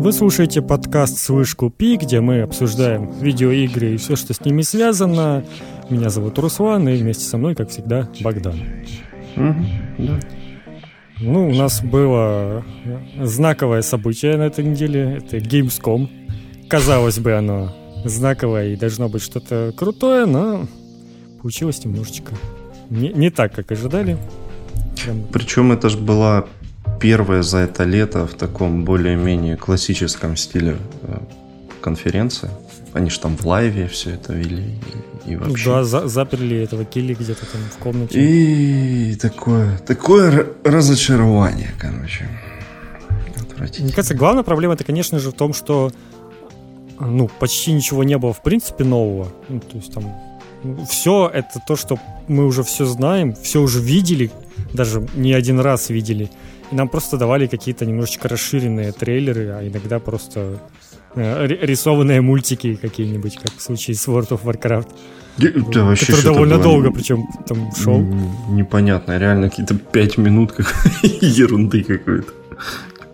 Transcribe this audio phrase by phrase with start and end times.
[0.00, 5.44] Вы слушаете подкаст «Слышь, купи», где мы обсуждаем видеоигры и все, что с ними связано.
[5.90, 8.58] Меня зовут Руслан, и вместе со мной, как всегда, Богдан.
[9.36, 9.66] Мгм,
[9.98, 10.18] да.
[11.20, 12.64] Ну, у нас было
[13.20, 15.18] знаковое событие на этой неделе.
[15.18, 16.08] Это Gamescom.
[16.66, 17.70] Казалось бы, оно
[18.06, 20.66] знаковое и должно быть что-то крутое, но
[21.42, 22.32] получилось немножечко
[22.88, 24.16] не, не так, как ожидали.
[25.04, 26.46] Прям Причем это же была
[27.00, 31.18] первая за это лето в таком более-менее классическом стиле э,
[31.80, 32.50] конференция.
[32.92, 34.74] Они же там в лайве все это вели
[35.26, 35.70] и, и Ну вообще.
[35.70, 38.18] да, за- заперли этого Килли где-то там в комнате.
[38.20, 42.28] И такое, такое разочарование, короче.
[43.78, 45.92] Мне кажется, главная проблема это, конечно же, в том, что
[46.98, 49.28] ну, почти ничего не было в принципе нового.
[49.48, 50.04] Ну, то есть там
[50.88, 54.30] все это то, что мы уже все знаем, все уже видели,
[54.72, 56.30] даже не один раз видели.
[56.70, 60.58] И нам просто давали какие-то немножечко расширенные трейлеры, а иногда просто
[61.16, 64.88] э, ри- рисованные мультики какие-нибудь, как в случае с World of Warcraft,
[65.72, 68.00] Да, вообще который довольно было долго, причем там шел.
[68.50, 70.66] Непонятно, реально какие-то пять минут как
[71.02, 72.32] ерунды какой-то.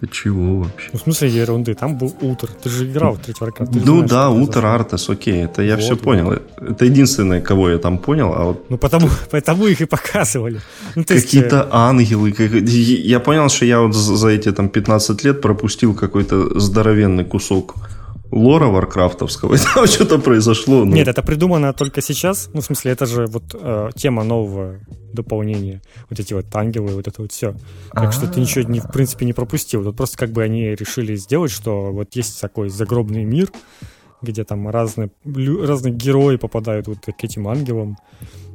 [0.00, 0.89] Типа, Чего вообще?
[0.92, 2.48] Ну, в смысле ерунды, там был Утр.
[2.62, 3.72] Ты же играл в третий Warcraft.
[3.72, 4.66] ты Ну знаешь, да, Утер.
[4.66, 6.00] Артес, окей, это я Вот, все вот.
[6.03, 6.33] понял.
[6.61, 10.61] Это единственное, кого я там понял, а вот Ну, потому, потому их и показывали.
[10.94, 12.33] Ну, то есть, какие-то э, ангелы.
[12.33, 17.75] как- Я понял, что я вот за эти там 15 лет пропустил какой-то здоровенный кусок
[18.30, 20.84] лора варкрафтовского, там что-то произошло.
[20.84, 22.48] ну, Нет, это придумано только сейчас.
[22.52, 24.80] Ну, в смысле, это же вот э, тема нового
[25.12, 25.80] дополнения.
[26.10, 27.54] Вот эти вот ангелы, вот это вот все.
[27.92, 29.82] Так что ты ничего, не, в принципе, не пропустил.
[29.82, 33.50] Вот просто как бы они решили сделать, что вот есть такой загробный мир,
[34.22, 37.97] где там разные, разные герои попадают вот к этим ангелам.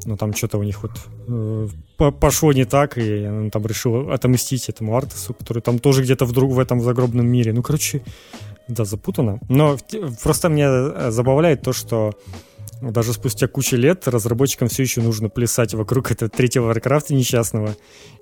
[0.06, 0.92] Но там что-то у них вот
[1.28, 6.02] э, по- пошло не так, и он там решил отомстить этому Артесу, который там тоже
[6.02, 7.54] где-то вдруг в этом загробном мире.
[7.54, 8.02] Ну, короче,
[8.68, 9.40] да, запутано.
[9.50, 9.78] Но
[10.24, 12.12] просто меня э, забавляет то, что
[12.82, 17.76] даже спустя кучу лет разработчикам все еще нужно плясать вокруг этого третьего Варкрафта несчастного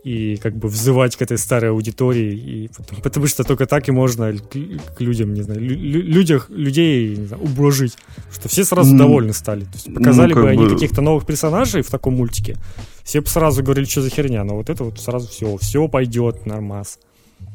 [0.03, 3.91] и как бы взывать к этой старой аудитории, и потому, потому что только так и
[3.93, 4.49] можно к,
[4.97, 7.95] к людям, не знаю, лю- лю- людях, людей не знаю, ублажить,
[8.33, 9.61] что все сразу Ну, довольны стали.
[9.61, 12.57] То есть показали как бы они бы- каких-то новых персонажей в таком мультике,
[13.03, 16.45] все бы сразу говорили, что за херня, но вот это вот сразу все, все пойдет,
[16.45, 16.99] нормас.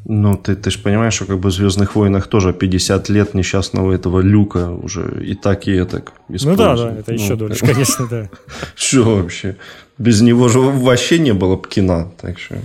[0.07, 3.93] Ну, ты, ты же понимаешь, что как бы в «Звездных войнах» тоже 50 лет несчастного
[3.93, 8.07] этого люка уже и так, и так Ну да, да, это еще Ну, дольше, конечно,
[8.07, 8.29] да.
[8.75, 9.57] Что вообще?
[9.97, 12.13] Без него же вообще не было бы кино.
[12.21, 12.59] Так что,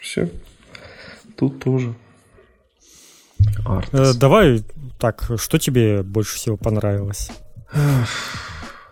[0.00, 0.30] все.
[1.36, 1.94] Тут тоже.
[3.64, 4.16] Артес.
[4.16, 4.64] Э, Давай
[4.98, 7.30] так, что тебе больше всего понравилось?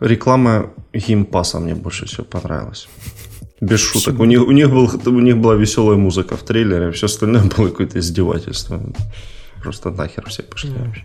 [0.01, 2.89] Реклама Game Pass а мне больше всего понравилась.
[3.63, 4.19] Без шуток.
[4.19, 7.69] У них, у, них был, у них была веселая музыка в трейлере, все остальное было
[7.69, 8.83] какое-то издевательство.
[9.63, 11.05] Просто нахер все пошли вообще.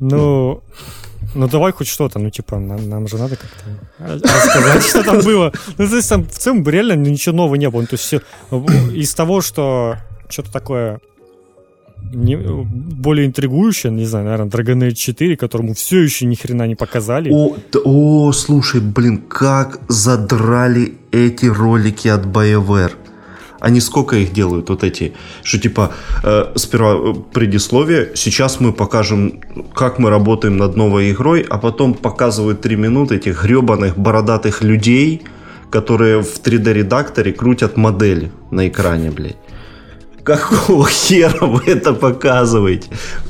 [0.00, 0.62] Ну,
[1.34, 3.64] ну давай хоть что-то, ну типа нам, нам же надо как-то
[4.28, 5.50] рассказать, что там было.
[5.78, 7.80] Ну то есть там в целом реально ничего нового не было.
[7.80, 8.14] Ну, то есть
[8.94, 9.96] из того, что
[10.28, 11.00] что-то такое
[12.12, 16.74] не- более интригующее, не знаю, наверное, Dragon Age 4, которому все еще ни хрена не
[16.74, 17.30] показали.
[17.32, 22.92] О, о, слушай, блин, как задрали эти ролики от BioWare.
[23.60, 25.12] Они сколько их делают, вот эти,
[25.44, 25.92] что типа
[26.24, 29.40] э, сперва э, предисловие, сейчас мы покажем,
[29.72, 35.22] как мы работаем над новой игрой, а потом показывают три минуты этих гребаных бородатых людей,
[35.70, 39.36] которые в 3D-редакторе крутят модели на экране, блядь.
[40.24, 42.88] Какого хера вы это показываете?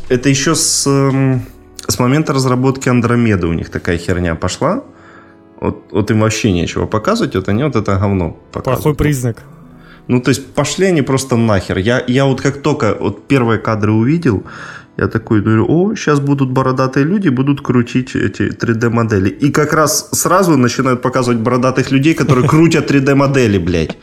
[0.09, 1.43] Это еще с, эм,
[1.87, 4.85] с момента разработки Андромеды у них такая херня пошла.
[5.61, 8.99] Вот, вот им вообще нечего показывать, вот они вот это говно Плохой показывают.
[8.99, 9.37] признак.
[10.09, 11.79] Ну, то есть пошли они просто нахер.
[11.79, 14.43] Я, я вот как только вот первые кадры увидел,
[14.97, 19.29] я такой говорю, о, сейчас будут бородатые люди, будут крутить эти 3D-модели.
[19.29, 23.97] И как раз сразу начинают показывать бородатых людей, которые крутят 3D-модели, блядь.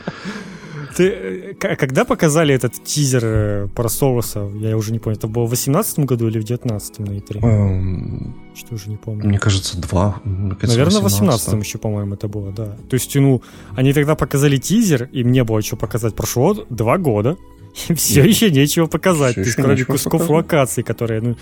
[0.96, 5.44] Ты, э, когда показали этот тизер э, про Солоса, я уже не помню, это было
[5.46, 7.40] в 18 году или в 19 на E3?
[7.42, 9.26] Эм, Что уже не помню.
[9.28, 10.20] Мне кажется, два.
[10.24, 11.46] Мне кажется, Наверное, в 18.
[11.46, 12.76] 18 еще, по-моему, это было, да.
[12.88, 13.42] То есть, ну,
[13.76, 16.14] они тогда показали тизер, им не было что показать.
[16.14, 17.36] Прошло два года,
[17.88, 19.32] и все еще нечего показать.
[19.32, 20.30] Всё То есть, кроме кусков показать.
[20.30, 21.36] локаций, которые, ну,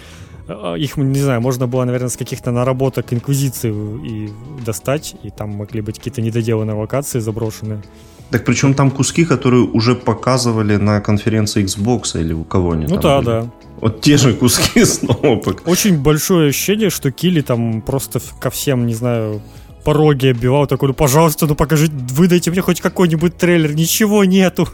[0.48, 3.72] а, их, не знаю, можно было, наверное, с каких-то наработок Инквизиции
[4.06, 4.30] и
[4.64, 7.82] достать, и там могли быть какие-то недоделанные локации заброшенные.
[8.30, 13.00] Так причем там куски, которые уже показывали на конференции Xbox или у кого они Ну
[13.00, 13.26] там да, были.
[13.26, 13.50] да.
[13.80, 15.40] Вот те же куски снова.
[15.64, 19.40] Очень большое ощущение, что Килли там просто ко всем, не знаю,
[19.84, 24.69] пороги оббивал, такой, ну, пожалуйста, ну, покажите, выдайте мне хоть какой-нибудь трейлер, ничего нету.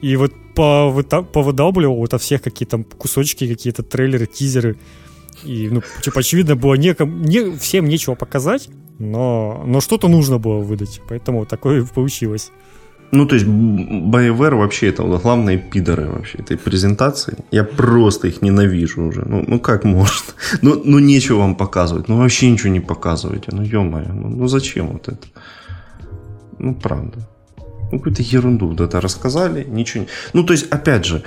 [0.00, 0.90] И вот по,
[1.32, 4.76] повыдавливал вот от всех какие-то кусочки, какие-то трейлеры, тизеры.
[5.44, 8.68] И, ну, типа, очевидно, было неком, не, всем нечего показать,
[8.98, 11.00] но, но что-то нужно было выдать.
[11.08, 12.50] Поэтому такое получилось.
[13.12, 17.38] Ну, то есть, BioWare вообще это вот главные пидоры вообще этой презентации.
[17.52, 19.22] Я просто их ненавижу уже.
[19.26, 20.32] Ну, ну как можно?
[20.62, 22.08] Ну, ну, нечего вам показывать.
[22.08, 23.52] Ну, вообще ничего не показывайте.
[23.52, 25.26] Ну, ё-моё, ну, ну зачем вот это?
[26.58, 27.18] Ну, правда.
[27.92, 30.08] Ну, какую-то ерунду вот это рассказали, ничего не...
[30.32, 31.22] Ну, то есть, опять же,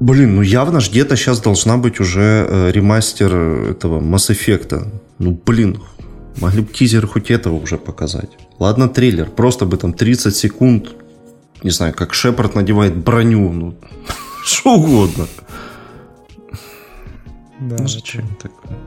[0.00, 3.34] блин, ну явно ж где-то сейчас должна быть уже э, ремастер
[3.70, 4.88] этого Mass Effect.
[5.18, 5.76] Ну, блин,
[6.40, 8.30] могли бы тизер хоть этого уже показать.
[8.60, 10.94] Ладно, трейлер, просто бы там 30 секунд,
[11.62, 13.74] не знаю, как Шепард надевает броню, ну,
[14.44, 15.26] что угодно.
[17.58, 18.78] Да, ну, зачем такое?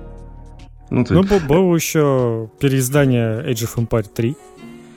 [0.92, 1.16] Ну, ты...
[1.16, 4.38] ну, было еще переиздание Age of Empire 3.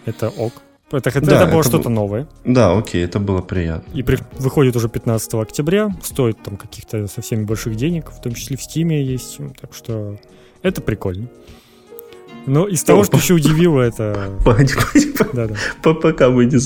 [0.04, 0.52] Это ок.
[0.90, 1.96] Это, это, да, это было это что-то был...
[1.96, 2.28] новое.
[2.44, 3.90] Да, окей, это было приятно.
[3.94, 4.18] И при...
[4.38, 5.88] выходит уже 15 октября.
[6.02, 9.38] Стоит там каких-то совсем больших денег, в том числе в Стиме есть.
[9.58, 10.18] Так что
[10.62, 11.28] это прикольно.
[12.46, 14.30] Но из того, что еще удивило, это...
[14.44, 14.74] Погоди,
[15.18, 16.58] погоди, пока мы не...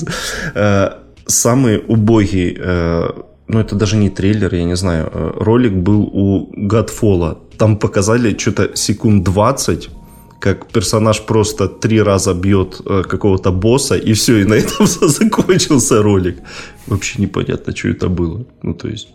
[0.55, 0.89] Э,
[1.25, 3.09] самый убогий, э,
[3.47, 7.37] ну это даже не трейлер, я не знаю, э, ролик был у Godfall.
[7.57, 9.89] Там показали что-то секунд 20,
[10.39, 16.37] как персонаж просто три раза бьет какого-то босса, и все, и на этом закончился ролик.
[16.87, 18.45] Вообще непонятно, что это было.
[18.63, 19.07] Ну, то есть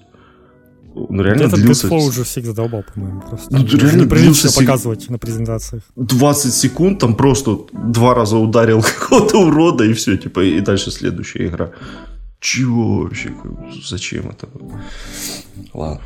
[0.96, 1.88] ну, реально Этот длился...
[1.88, 3.52] Godfall уже всех задолбал, по-моему, просто.
[3.52, 4.60] Ну, реально неприлично длился...
[4.60, 5.82] показывать на презентациях.
[5.96, 11.46] 20 секунд, там просто два раза ударил какого-то урода, и все, типа, и дальше следующая
[11.48, 11.70] игра.
[12.40, 13.32] Чего вообще?
[13.84, 14.48] Зачем это?
[15.74, 16.00] Ладно.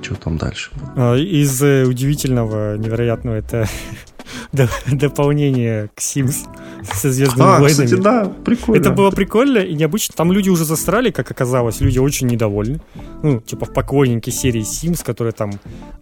[0.00, 0.70] Что там дальше?
[0.96, 3.68] А, из э, удивительного, невероятного, это
[4.86, 6.46] дополнение к Sims
[6.92, 7.84] со Звездными а, войнами.
[7.86, 8.80] кстати, да, прикольно.
[8.80, 10.14] Это было прикольно и необычно.
[10.16, 12.80] Там люди уже застряли, как оказалось, люди очень недовольны.
[13.22, 15.52] Ну, типа в поклонники серии Sims, которые там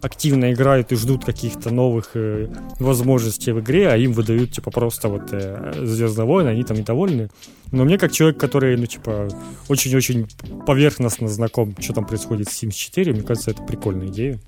[0.01, 2.47] активно играют и ждут каких-то новых э,
[2.79, 7.29] возможностей в игре, а им выдают, типа, просто вот э, Звездные войны, они там недовольны.
[7.71, 9.29] Но мне, как человек, который, ну, типа,
[9.69, 10.27] очень-очень
[10.65, 14.39] поверхностно знаком, что там происходит с Sims 4, мне кажется, это прикольная идея.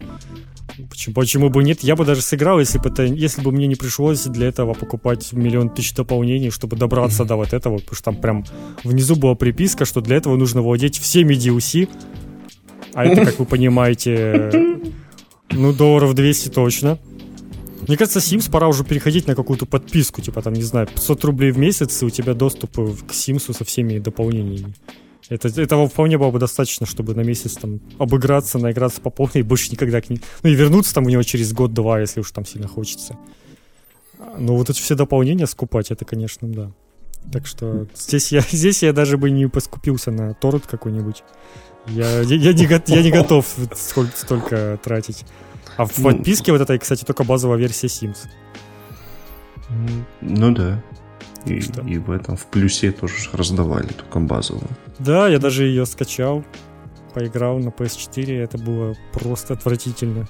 [0.90, 1.82] Почему, почему бы нет?
[1.82, 5.32] Я бы даже сыграл, если бы, это, если бы мне не пришлось для этого покупать
[5.32, 8.46] миллион тысяч дополнений, чтобы добраться до вот этого, потому что там прям
[8.84, 11.90] внизу была приписка, что для этого нужно владеть всеми DLC,
[12.94, 14.52] а это, как вы понимаете,
[15.52, 16.98] ну, долларов 200 точно.
[17.88, 21.52] Мне кажется, Sims пора уже переходить на какую-то подписку, типа там, не знаю, 500 рублей
[21.52, 24.74] в месяц, и у тебя доступ к Sims со всеми дополнениями.
[25.30, 29.42] Это, этого вполне было бы достаточно, чтобы на месяц там обыграться, наиграться по полной и
[29.42, 30.22] больше никогда к ней...
[30.44, 33.18] Ну и вернуться там у него через год-два, если уж там сильно хочется.
[34.38, 36.72] Но вот эти все дополнения скупать, это, конечно, да.
[37.32, 41.24] Так что здесь я, здесь я даже бы не поскупился на торрент какой-нибудь.
[41.88, 43.46] Я, я, я, не, я не готов
[43.76, 45.26] столько тратить.
[45.78, 48.28] А в ну, подписке вот этой, кстати, только базовая версия Sims.
[50.22, 50.84] Ну да.
[51.46, 54.70] И, и в этом в плюсе тоже раздавали только базовую.
[55.00, 56.44] Да, я даже ее скачал,
[57.14, 60.28] поиграл на PS4, это было просто отвратительно.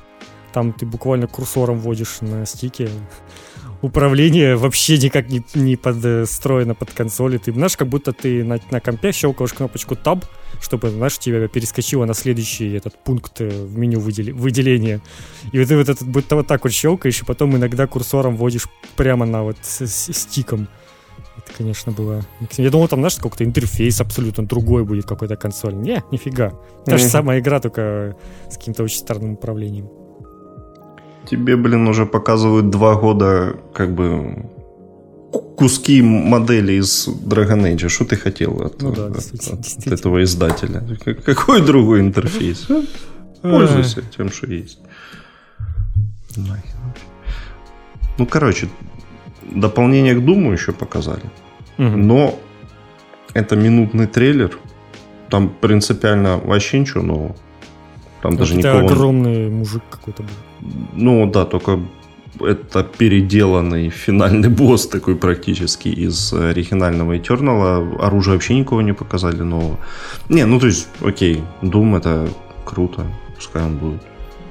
[0.53, 2.89] Там ты буквально курсором вводишь на стике.
[3.81, 7.37] Управление вообще никак не, не подстроено под консоли.
[7.37, 10.23] Ты, знаешь, как будто ты на, на компе щелкаешь кнопочку Tab,
[10.63, 14.33] чтобы, знаешь, тебя перескочило на следующий этот пункт э, в меню выдел...
[14.35, 15.01] выделения.
[15.51, 18.67] И вот ты вот, этот, будто вот так вот щелкаешь, и потом иногда курсором вводишь
[18.95, 20.69] прямо на вот с, с стиком.
[21.37, 22.21] Это, конечно, было...
[22.57, 25.73] Я думал, там, знаешь, какой-то интерфейс абсолютно другой будет какой-то консоль.
[25.75, 26.53] Не, нифига.
[26.85, 28.15] Та же самая игра, только
[28.49, 29.89] с каким-то очень странным управлением.
[31.29, 34.49] Тебе, блин, уже показывают два года, как бы,
[35.57, 37.89] куски модели из Dragon Age.
[37.89, 39.93] Что ты хотел от, ну, да, от, действительно, от, действительно.
[39.95, 40.83] этого издателя?
[41.25, 42.67] Какой другой интерфейс?
[43.41, 44.79] Пользуйся тем, что есть.
[48.17, 48.69] Ну, короче,
[49.51, 51.23] Дополнение к Думу еще показали.
[51.77, 51.97] Угу.
[51.97, 52.39] Но
[53.33, 54.57] это минутный трейлер.
[55.29, 57.35] Там принципиально вообще ничего нового.
[58.21, 58.87] Там даже никого...
[58.87, 60.29] огромный мужик какой-то был.
[60.93, 61.79] Ну да, только
[62.39, 67.97] это переделанный финальный босс такой практически из оригинального Eternal.
[67.99, 69.79] Оружие вообще никого не показали нового.
[70.29, 72.29] Не, ну то есть, окей, Doom это
[72.65, 74.01] круто, пускай он будет.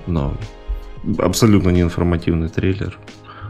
[0.06, 0.34] Но
[1.18, 2.98] абсолютно неинформативный трейлер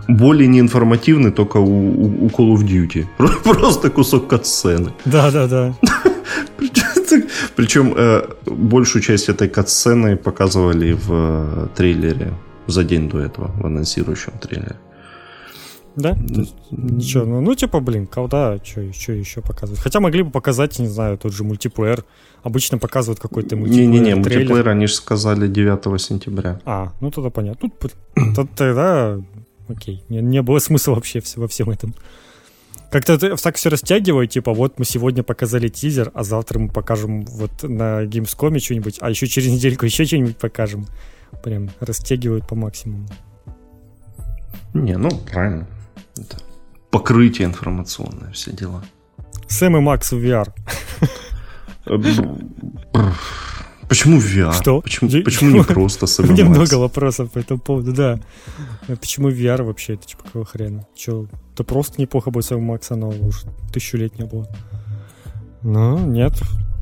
[0.09, 3.07] более неинформативный только у, у, у Call of Duty.
[3.45, 4.93] Просто кусок катсцены.
[5.05, 5.75] Да-да-да.
[7.57, 12.33] Причем э, большую часть этой катсцены показывали в э, трейлере
[12.67, 14.77] за день до этого, в анонсирующем трейлере.
[15.95, 16.17] Да?
[16.71, 19.81] ничего, ну, ну, типа, блин, колда, что, что еще показывать?
[19.81, 22.05] Хотя могли бы показать, не знаю, тот же мультиплеер.
[22.43, 23.91] Обычно показывают какой-то мультиплеер.
[23.91, 26.61] Не-не-не, мультиплеер они же сказали 9 сентября.
[26.65, 27.71] А, ну тогда понятно.
[28.17, 29.21] Ну, тогда,
[29.69, 31.95] окей, не, не было смысла вообще во всем этом.
[32.91, 37.63] Как-то так все растягивает, типа, вот мы сегодня показали тизер, а завтра мы покажем вот
[37.63, 40.87] на Gamescom что-нибудь, а еще через недельку еще что-нибудь покажем.
[41.43, 43.09] Прям растягивают по максимуму.
[44.75, 45.67] Не, ну, правильно.
[46.17, 46.37] Это
[46.91, 48.85] покрытие информационное, все дела.
[49.49, 50.53] Сэм и Макс в VR.
[53.89, 54.53] Почему VR?
[54.53, 54.81] Что?
[54.81, 58.21] Почему, почему не просто Сэм У меня много вопросов по этому поводу, да.
[58.87, 59.95] Почему VR вообще?
[59.95, 60.87] Это типа какого хрена?
[60.95, 64.49] Че, это просто неплохо будет Сэм Макса нового, уже тысячу лет не было.
[65.63, 66.33] Ну, нет.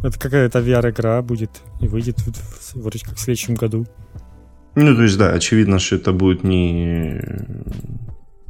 [0.05, 2.19] Это какая-то VR-игра будет и выйдет
[2.75, 3.87] вроде как в следующем году.
[4.75, 7.21] Ну, то есть, да, очевидно, что это будет не,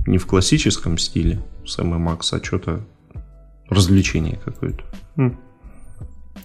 [0.07, 2.85] не в классическом стиле Сэма Макса, а что-то
[3.69, 4.83] развлечение какое-то.
[5.17, 5.37] Хм.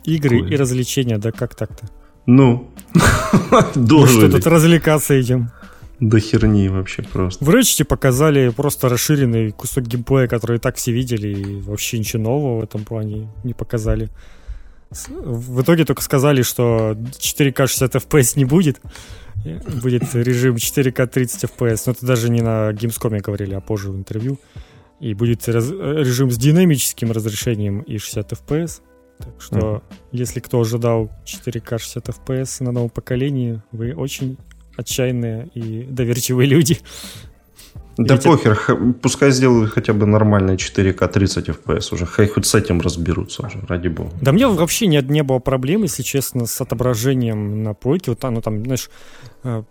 [0.05, 0.53] Игры Такое.
[0.53, 1.89] и развлечения, да как так-то?
[2.25, 2.71] Ну,
[3.75, 4.27] дожили.
[4.27, 5.51] что тут развлекаться этим?
[5.99, 7.43] До херни вообще просто.
[7.43, 12.21] В Рэчете показали просто расширенный кусок геймплея, который и так все видели, и вообще ничего
[12.23, 14.09] нового в этом плане не показали.
[15.09, 18.81] В итоге только сказали, что 4К 60 FPS не будет.
[19.81, 21.83] Будет режим 4К 30 FPS.
[21.85, 24.39] Но это даже не на Gamescom говорили, а позже в интервью.
[24.99, 28.81] И будет раз- режим с динамическим разрешением и 60 FPS.
[29.17, 29.81] Так что, mm.
[30.11, 34.37] если кто ожидал 4К 60 FPS на новом поколении, вы очень
[34.77, 36.79] отчаянные и доверчивые люди.
[37.97, 38.75] Да Ведь похер, это...
[39.01, 43.59] пускай сделают хотя бы нормальные 4К 30 FPS уже, хай хоть с этим разберутся уже,
[43.67, 44.11] ради бога.
[44.21, 48.41] Да мне вообще не, не было проблем, если честно, с отображением на плойке, вот оно
[48.41, 48.89] там, знаешь,
[49.43, 49.63] э,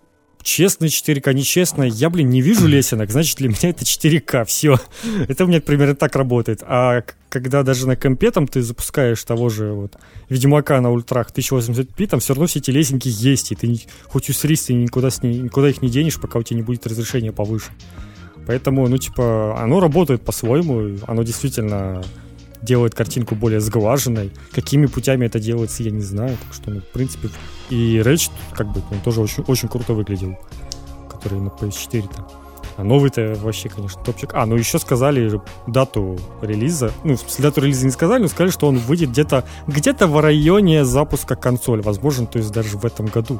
[0.45, 4.79] честно 4К, нечестно, я, блин, не вижу лесенок, значит, для меня это 4К, все.
[5.27, 6.63] это у меня примерно так работает.
[6.63, 9.97] А когда даже на компе там ты запускаешь того же вот
[10.29, 14.63] Ведьмака на ультрах 1080p, там все равно все эти лесенки есть, и ты хоть усрись,
[14.63, 17.71] ты никуда, с ней, никуда их не денешь, пока у тебя не будет разрешения повыше.
[18.47, 22.03] Поэтому, ну, типа, оно работает по-своему, оно действительно
[22.61, 24.31] делает картинку более сглаженной.
[24.51, 26.37] Какими путями это делается, я не знаю.
[26.43, 27.29] Так что, ну, в принципе,
[27.69, 30.37] и Rage, как бы, он тоже очень, очень круто выглядел,
[31.09, 32.27] который на PS4-то.
[32.77, 34.31] А новый-то вообще, конечно, топчик.
[34.33, 36.91] А, ну еще сказали дату релиза.
[37.05, 40.19] Ну, в смысле, дату релиза не сказали, но сказали, что он выйдет где-то где-то в
[40.19, 41.81] районе запуска консоли.
[41.81, 43.39] Возможно, то есть даже в этом году.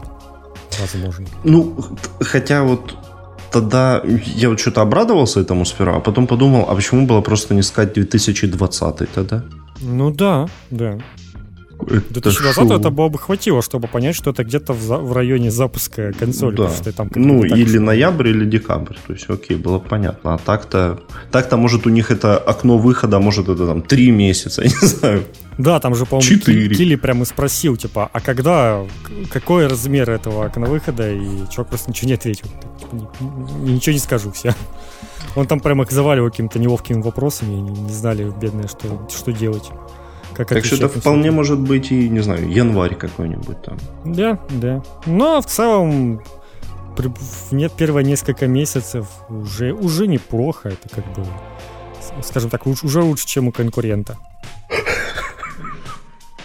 [0.80, 1.28] Возможно.
[1.44, 1.76] Ну,
[2.22, 2.96] хотя вот
[3.56, 4.02] тогда
[4.38, 7.94] я вот что-то обрадовался этому сперва, а потом подумал, а почему было просто не сказать
[7.94, 9.44] 2020 тогда?
[9.82, 10.98] Ну да, да.
[11.82, 15.51] Это 2020 это было бы хватило, чтобы понять, что это где-то в, за, в районе
[15.51, 16.55] запуска консоли.
[16.55, 16.70] Да.
[16.70, 17.79] Что там ну, или что...
[17.82, 18.96] ноябрь, или декабрь.
[19.08, 20.36] То есть, окей, было понятно.
[20.36, 21.01] А так-то,
[21.32, 25.24] так-то, может, у них это окно выхода, может, это там три месяца, я не знаю.
[25.58, 26.75] Да, там же, по-моему, Четыре.
[26.75, 28.84] Килли прямо и спросил, типа, а когда,
[29.32, 32.48] какой размер этого окна выхода, и чувак просто ничего не ответил.
[32.79, 33.08] Типа,
[33.63, 34.53] ничего не скажу, все.
[35.36, 39.70] Он там прямо их заваливал какими-то неловкими вопросами, и не знали, бедные, что, что делать.
[40.36, 43.77] Как так что это вполне может быть и, не знаю, январь какой-нибудь там.
[44.04, 44.84] Да, да.
[45.06, 46.22] Но в целом
[47.51, 50.70] нет первые несколько месяцев уже, уже неплохо.
[50.70, 51.25] Это как бы,
[52.24, 54.18] скажем так, уже лучше, чем у конкурента.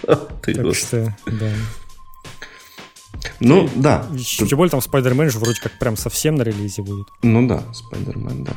[0.42, 1.50] Ты так что, да.
[3.40, 4.06] Ну, да.
[4.16, 7.09] Тем более там Spider-Man же вроде как прям совсем на релизе будет.
[7.23, 8.52] Ну да, Spider-Man, да.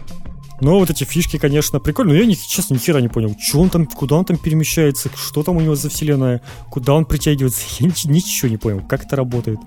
[0.64, 2.24] Но вот эти фишки, конечно, прикольные.
[2.24, 5.44] Но я, честно, ни хера не понял, что он там, куда он там перемещается, что
[5.44, 7.66] там у него за вселенная, куда он притягивается.
[7.80, 9.60] Я ничего не понял, как это работает.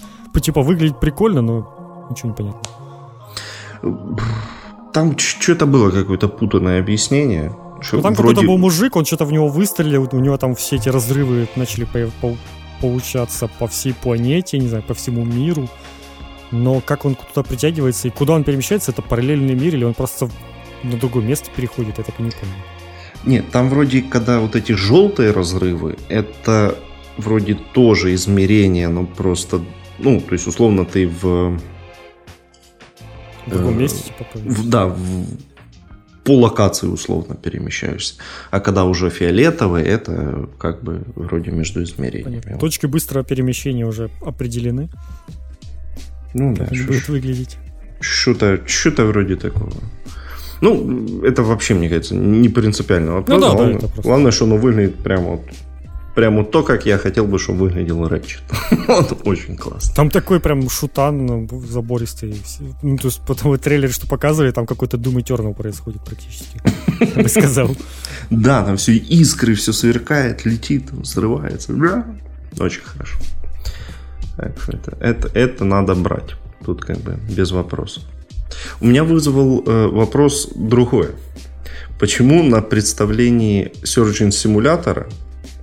[0.42, 2.70] Типа, выглядит прикольно, но ничего не понятно.
[4.94, 7.54] Там что-то было какое-то путанное объяснение.
[7.82, 8.36] Что ну, там вроде...
[8.36, 11.84] какой-то был мужик, он что-то в него выстрелил, у него там все эти разрывы начали
[11.84, 12.36] по- по-
[12.80, 15.68] получаться по всей планете, не знаю, по всему миру.
[16.50, 20.30] Но как он туда притягивается и куда он перемещается, это параллельный мир или он просто
[20.86, 22.54] на другое место переходит, я так и не помню.
[23.24, 26.78] Нет, там вроде, когда вот эти желтые разрывы, это
[27.16, 29.60] вроде тоже измерение, но просто,
[29.98, 31.58] ну, то есть, условно, ты в...
[33.46, 34.26] В другом э, месте, типа?
[34.34, 34.98] В, да, в,
[36.24, 38.14] по локации условно перемещаешься.
[38.50, 42.58] А когда уже фиолетовый, это как бы вроде между измерениями.
[42.58, 44.88] Точки быстрого перемещения уже определены.
[46.34, 46.66] Ну да.
[46.66, 47.56] Как будет выглядеть.
[48.00, 49.72] Что-то, что-то вроде такого.
[50.60, 53.40] Ну, это вообще, мне кажется, не принципиально вопрос.
[53.40, 55.42] Ну, да, главное, да, главное, что оно выглядит прямо вот
[56.16, 58.42] прямо то, как я хотел бы, чтобы выглядел Рэчет.
[58.88, 59.94] Он очень классный.
[59.94, 62.34] Там такой прям шутан ну, забористый.
[62.82, 66.58] Ну, то есть по тому трейлере, что показывали, там какой-то Doom Eternal происходит практически.
[67.16, 67.76] Я бы сказал.
[68.30, 71.72] Да, там все искры, все сверкает, летит, взрывается.
[72.58, 73.18] Очень хорошо.
[74.38, 76.34] Так что это, это, это надо брать.
[76.64, 78.02] Тут как бы без вопросов.
[78.80, 81.08] У меня вызвал э, вопрос другой.
[81.98, 85.08] Почему на представлении Surgeon симулятора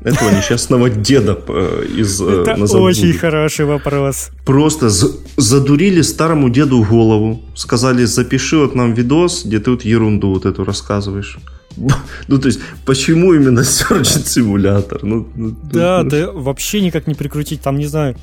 [0.04, 4.32] этого несчастного деда э, из э, Это очень хороший вопрос.
[4.46, 4.90] Просто
[5.38, 7.42] задурили старому деду голову.
[7.56, 11.38] Сказали, запиши вот нам видос, где ты вот ерунду вот эту рассказываешь.
[12.28, 15.04] Ну, то есть, почему именно Surgeon симулятор?
[15.04, 17.62] Ну, ну, да, ну, да, вообще никак не прикрутить.
[17.62, 18.16] Там, не знаю,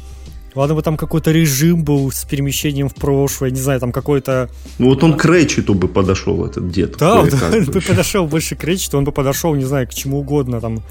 [0.54, 4.48] Ладно бы там какой-то режим был с перемещением в прошлое, не знаю, там какой-то...
[4.78, 6.96] Ну вот он к Рэчету бы подошел, этот дед.
[6.98, 7.20] Да,
[7.52, 10.82] он бы подошел больше к Рэчету, он бы подошел, не знаю, к чему угодно, там,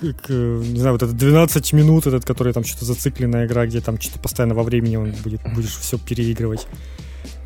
[0.00, 4.00] к, не знаю, вот этот 12 минут, этот, который там что-то зацикленная игра, где там
[4.00, 6.66] что-то постоянно во времени он будет, будешь все переигрывать.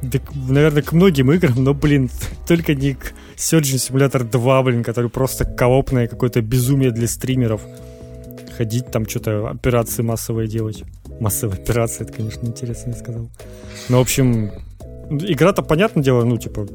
[0.03, 2.11] Да, наверное, к многим играм, но, блин,
[2.49, 7.63] только не к Surgeon Simulator 2, блин, который просто коопное какое-то безумие для стримеров.
[8.57, 10.85] Ходить там, что-то операции массовые делать.
[11.21, 13.31] Массовые операции, это, конечно, интересно я сказал.
[13.89, 14.51] Ну, в общем,
[15.11, 16.67] игра-то, понятное дело, ну, типа,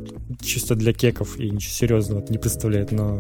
[0.41, 3.19] чисто для кеков и ничего серьезного не представляет, но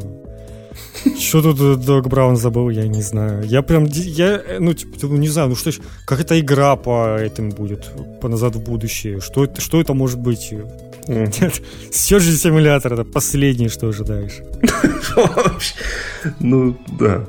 [1.19, 3.43] что тут Дог Браун забыл, я не знаю.
[3.43, 5.71] Я прям, я, ну, типа, не знаю, ну что,
[6.05, 9.19] как эта игра по этому будет, по назад в будущее?
[9.19, 10.53] Что это, что это может быть?
[11.09, 11.61] Нет,
[11.91, 14.41] все же симулятор, это последнее, что ожидаешь.
[16.39, 17.25] Ну, да.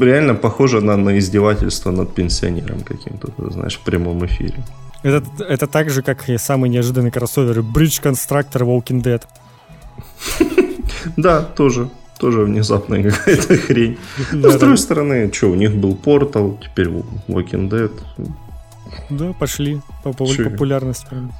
[0.00, 4.54] Реально похоже на, на издевательство над пенсионером каким-то, знаешь, в прямом эфире.
[5.02, 9.22] Это, это так же, как и самый неожиданный кроссовер Bridge Constructor Walking Dead.
[11.16, 13.98] Да, тоже тоже внезапная какая-то хрень.
[14.32, 16.88] Но, с другой стороны, что, у них был портал, теперь
[17.28, 17.92] Walking Dead.
[19.10, 21.06] Да, пошли по поводу популярности.
[21.10, 21.32] Прям.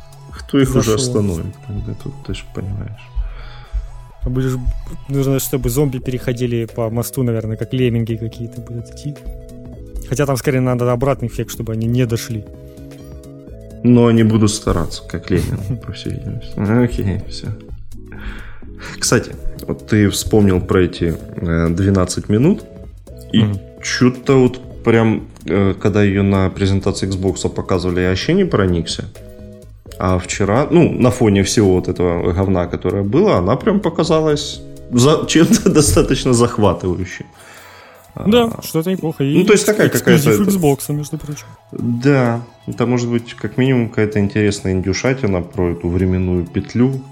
[0.49, 1.55] Кто их уже остановит?
[1.67, 3.11] Тогда тут ты же понимаешь.
[4.23, 4.55] А будешь,
[5.09, 9.15] нужно, чтобы зомби переходили по мосту, наверное, как лемминги какие-то будут идти.
[10.09, 12.45] Хотя там скорее надо обратный эффект, чтобы они не дошли.
[13.85, 16.59] Но они будут стараться, как лемминги, по всей видимости.
[16.59, 17.49] Окей, все.
[18.99, 19.33] Кстати,
[19.67, 22.65] вот ты вспомнил про эти 12 э, минут,
[23.33, 23.83] и mm-hmm.
[23.83, 29.05] что-то вот прям, э, когда ее на презентации Xbox показывали, я вообще не проникся.
[29.99, 35.27] А вчера, ну, на фоне всего вот этого говна, которое было, она прям показалась за,
[35.27, 37.27] чем-то достаточно захватывающей.
[38.27, 39.25] Да, а, что-то неплохо.
[39.25, 40.31] И ну, то есть такая какая-то...
[40.31, 41.47] Xbox, между прочим.
[41.73, 47.03] Да, это может быть как минимум какая-то интересная индюшатина про эту временную петлю,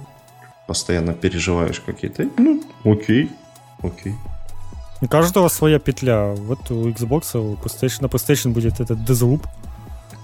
[0.66, 2.26] постоянно переживаешь какие-то.
[2.38, 3.30] Ну, окей,
[3.82, 4.14] окей.
[5.02, 6.32] У каждого своя петля.
[6.36, 9.42] Вот у Xbox, у PlayStation, на PlayStation будет этот Deathloop.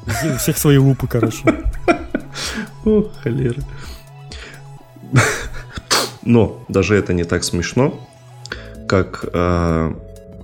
[0.07, 1.43] У всех свои loop ы, короче.
[2.85, 3.63] О, холера.
[6.23, 8.09] Но даже это не так смешно,
[8.89, 9.95] как э,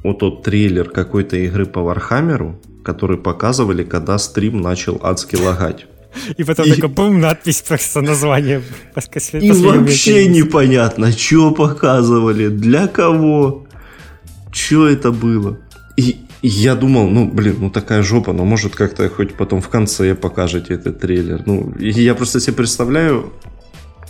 [0.02, 5.86] вот тот трейлер какой-то игры по Вархаммеру, который показывали, когда стрим начал адски лагать.
[6.36, 6.72] И потом и...
[6.72, 8.62] такой, бум, надпись просто название.
[9.32, 13.66] И вообще непонятно, что показывали, для кого,
[14.50, 15.58] что это было.
[15.96, 20.14] И я думал, ну, блин, ну такая жопа, но может как-то хоть потом в конце
[20.14, 21.42] покажете этот трейлер.
[21.46, 23.32] Ну, я просто себе представляю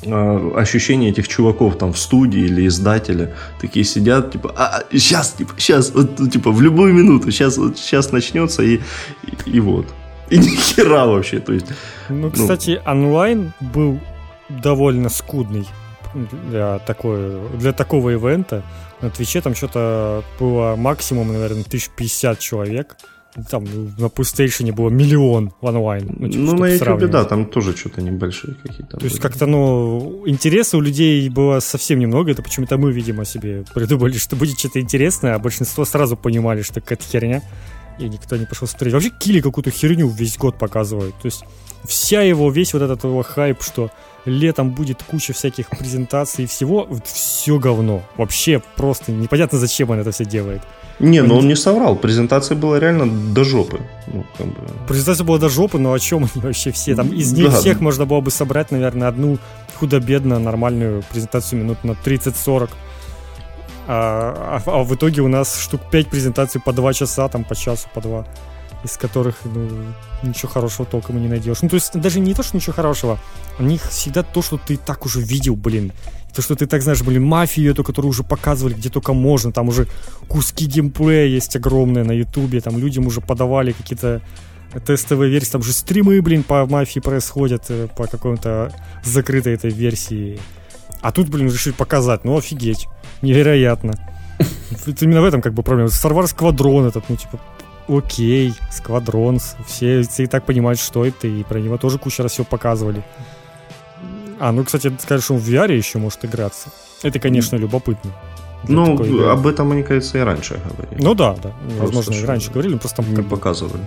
[0.02, 3.34] э, ощущение этих чуваков там в студии или издателя.
[3.60, 7.78] Такие сидят, типа, а, сейчас, типа, сейчас, вот, ну, типа, в любую минуту, сейчас, вот,
[7.78, 9.86] сейчас начнется и, и, и вот.
[10.28, 11.66] И ни хера вообще, то есть...
[12.08, 12.90] Ну, ну, кстати, ну...
[12.90, 14.00] онлайн был
[14.48, 15.66] довольно скудный
[16.50, 18.62] для, такой, для такого ивента.
[19.02, 22.96] На Твиче там что-то было максимум, наверное, 1050 человек.
[23.50, 23.64] Там
[23.98, 26.16] на PlayStation было миллион в онлайн.
[26.18, 28.96] Ну, типа, ну на YouTube, да, там тоже что-то небольшие какие-то.
[28.96, 32.30] То есть как-то, ну, интереса у людей было совсем немного.
[32.30, 36.80] Это почему-то мы, видимо, себе придумали, что будет что-то интересное, а большинство сразу понимали, что
[36.80, 37.42] какая-то херня
[37.98, 38.94] и никто не пошел смотреть.
[38.94, 41.14] Вообще Кили какую-то херню весь год показывают.
[41.20, 41.44] То есть
[41.84, 43.90] вся его, весь вот этот его хайп, что
[44.26, 48.02] летом будет куча всяких презентаций и всего, все говно.
[48.16, 50.62] Вообще просто непонятно, зачем он это все делает.
[50.98, 51.96] Не, но он не соврал.
[51.96, 53.80] Презентация была реально до жопы.
[54.06, 54.54] Ну, как бы...
[54.88, 56.94] Презентация была до жопы, но о чем они вообще все?
[56.94, 57.56] Там из них да.
[57.58, 59.38] всех можно было бы собрать, наверное, одну
[59.78, 62.70] худо-бедно нормальную презентацию минут на 30-40.
[63.88, 67.54] А, а, а в итоге у нас штук 5 презентаций по 2 часа, там по
[67.54, 68.26] часу, по 2.
[68.86, 69.68] Из которых ну,
[70.22, 71.62] ничего хорошего толком и не найдешь.
[71.62, 73.18] Ну, то есть даже не то, что ничего хорошего,
[73.58, 75.92] у них всегда то, что ты так уже видел, блин.
[76.34, 79.68] То, что ты так знаешь, блин, мафию эту, которую уже показывали где только можно, там
[79.68, 79.88] уже
[80.28, 84.20] куски геймплея есть огромные на ютубе, там людям уже подавали какие-то
[84.86, 88.72] тестовые версии, там же стримы, блин, по мафии происходят, э, по какой-то
[89.02, 90.38] закрытой этой версии.
[91.00, 92.86] А тут, блин, решили показать, ну офигеть,
[93.22, 93.94] невероятно.
[94.86, 95.88] Это именно в этом как бы проблема.
[95.88, 97.40] Wars Squadron этот, ну типа,
[97.88, 102.32] окей, Сквадрон, все, все и так понимают, что это, и про него тоже куча раз
[102.32, 103.02] все показывали.
[104.38, 106.70] А, ну, кстати, скажешь, что он в VR еще может играться.
[107.02, 108.12] Это, конечно, любопытно.
[108.68, 111.02] Ну, об этом, мне кажется, и раньше говорили.
[111.02, 111.52] Ну да, да.
[111.78, 113.82] Просто Возможно, и раньше говорили, просто там не как показывали.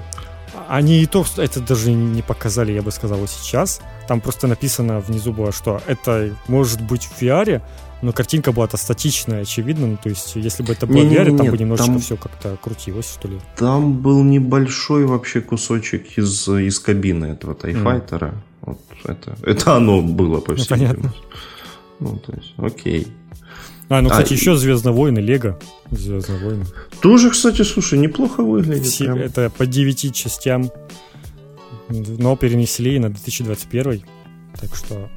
[0.68, 3.82] Они и то, это даже не показали, я бы сказал, сейчас.
[4.08, 7.62] Там просто написано внизу было, что это может быть в VR,
[8.02, 9.88] но картинка была-то статичная, очевидно.
[9.88, 12.58] Ну, то есть, если бы это было VR, там нет, бы немножечко там, все как-то
[12.62, 13.40] крутилось, что ли.
[13.58, 18.28] Там был небольшой вообще кусочек из, из кабины этого тайфайтера.
[18.28, 18.38] Mm.
[18.62, 21.14] Вот это, это оно было, по всей ну, понятно.
[22.00, 23.08] Ну, то есть, окей.
[23.90, 25.60] А, ну, кстати, а, еще Звездные войны, Лего.
[25.92, 26.66] Звездные войны.
[27.02, 28.86] Тоже, кстати, слушай, неплохо выглядит.
[28.86, 30.72] Все, это по 9 частям,
[31.90, 34.04] но перенесли на 2021.
[34.60, 35.10] Так что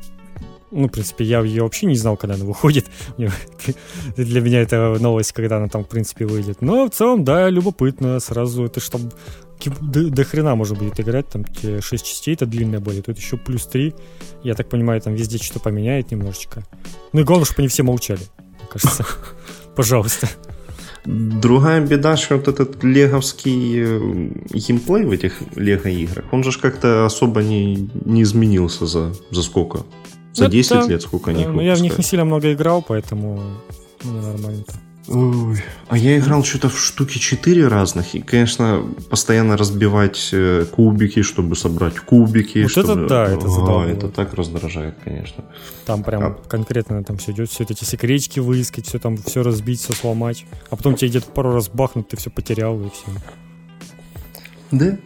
[0.72, 2.86] ну, в принципе, я ее вообще не знал, когда она выходит.
[4.16, 6.62] Для меня это новость, когда она там, в принципе, выйдет.
[6.62, 8.18] Но в целом, да, любопытно.
[8.20, 8.98] Сразу это что
[9.80, 11.28] до, до хрена можно будет играть.
[11.28, 13.00] Там те 6 частей это длинные были.
[13.00, 13.94] Тут еще плюс 3.
[14.42, 16.64] Я так понимаю, там везде что-то поменяет немножечко.
[17.12, 18.22] Ну и главное, чтобы они все молчали.
[18.38, 19.06] Мне кажется.
[19.76, 20.28] Пожалуйста.
[21.04, 27.42] Другая беда, что вот этот леговский э, геймплей в этих лего-играх, он же как-то особо
[27.42, 29.84] не, не изменился за, за сколько?
[30.32, 33.42] За 10 это, лет сколько они Ну, я в них не сильно много играл, поэтому
[34.02, 34.72] ну, нормально-то.
[35.08, 41.22] Ой, а я играл что-то в штуки 4 разных, и, конечно, постоянно разбивать э, кубики,
[41.22, 42.62] чтобы собрать кубики.
[42.62, 42.92] Вот чтобы...
[42.92, 43.84] это да, это задолбало.
[43.84, 45.44] Это так раздражает, конечно.
[45.86, 46.48] Там прям а...
[46.48, 50.46] конкретно там все идет, все эти секретики выискать, все там, все разбить, все сломать.
[50.70, 53.20] А потом тебе где-то пару раз бахнут, ты все потерял и все.
[54.70, 54.96] Да,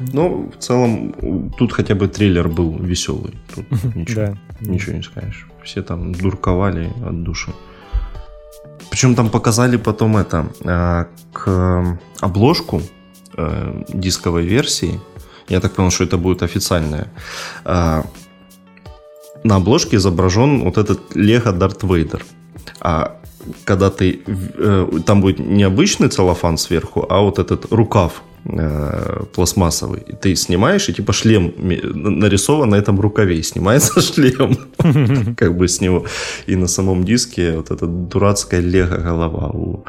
[0.00, 3.34] но в целом тут хотя бы трейлер был веселый.
[3.54, 4.36] Тут ничего, да.
[4.60, 5.46] ничего не скажешь.
[5.62, 7.52] Все там дурковали от души.
[8.90, 12.82] Причем там показали потом это а, к обложку
[13.36, 15.00] э, дисковой версии.
[15.48, 17.08] Я так понял, что это будет официальная.
[17.64, 18.04] А,
[19.44, 22.24] на обложке изображен вот этот Лего Дарт Вейдер.
[22.80, 23.16] А
[23.64, 24.22] когда ты...
[24.26, 30.02] Э, там будет не обычный целлофан сверху, а вот этот рукав э, пластмассовый.
[30.06, 33.38] И ты снимаешь, и типа шлем нарисован на этом рукаве.
[33.38, 34.56] И снимается шлем
[35.36, 36.06] как бы с него.
[36.46, 39.84] И на самом диске вот эта дурацкая лего голова у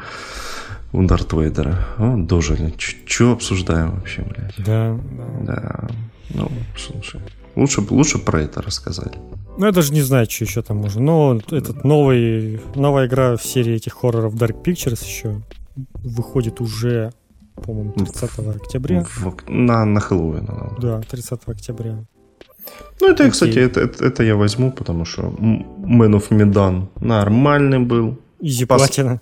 [0.94, 1.86] у Дарт Вейдера.
[1.98, 2.72] О, дожили.
[3.06, 4.54] Че обсуждаем вообще, блядь?
[4.58, 5.26] Да, да.
[5.42, 5.88] Да.
[6.30, 7.20] Ну, слушай.
[7.56, 9.18] Лучше, лучше про это рассказали.
[9.58, 11.00] Ну, я даже не знаю, что еще там можно.
[11.00, 15.42] Но этот новый, новая игра в серии этих хорроров Dark Pictures еще
[16.02, 17.12] выходит уже
[17.54, 19.04] по-моему, 30 октября.
[19.04, 20.48] В, на, на Хэллоуин.
[20.80, 22.04] Да, 30 октября.
[23.00, 23.30] Ну, это, Окей.
[23.30, 28.18] кстати, это, это, это я возьму, потому что Man of Medan нормальный был.
[28.40, 28.82] Изи Пос...
[28.82, 29.20] платина.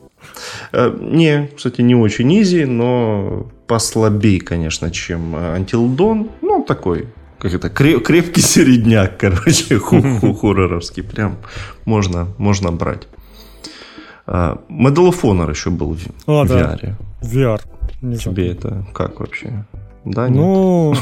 [0.72, 6.30] Э, не, кстати, не очень изи, но послабей, конечно, чем Until Dawn.
[6.42, 9.78] Ну, такой, как это, крепкий середняк, короче,
[10.40, 11.02] хорроровский.
[11.02, 11.38] Прям
[11.84, 13.08] можно, можно брать.
[14.24, 16.78] Uh, Medal of Honor еще был в, а, в да.
[17.20, 17.60] VR.
[18.02, 19.64] Не Тебе это как вообще?
[20.04, 20.94] Да, ну...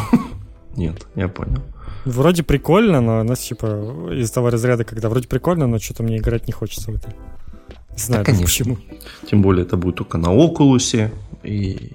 [0.77, 1.63] Нет, я понял.
[2.05, 6.47] Вроде прикольно, но нас типа из того разряда, когда вроде прикольно, но что-то мне играть
[6.47, 7.15] не хочется в это.
[7.93, 8.79] Не знаю, да, почему.
[9.29, 11.93] Тем более это будет только на Окулусе и...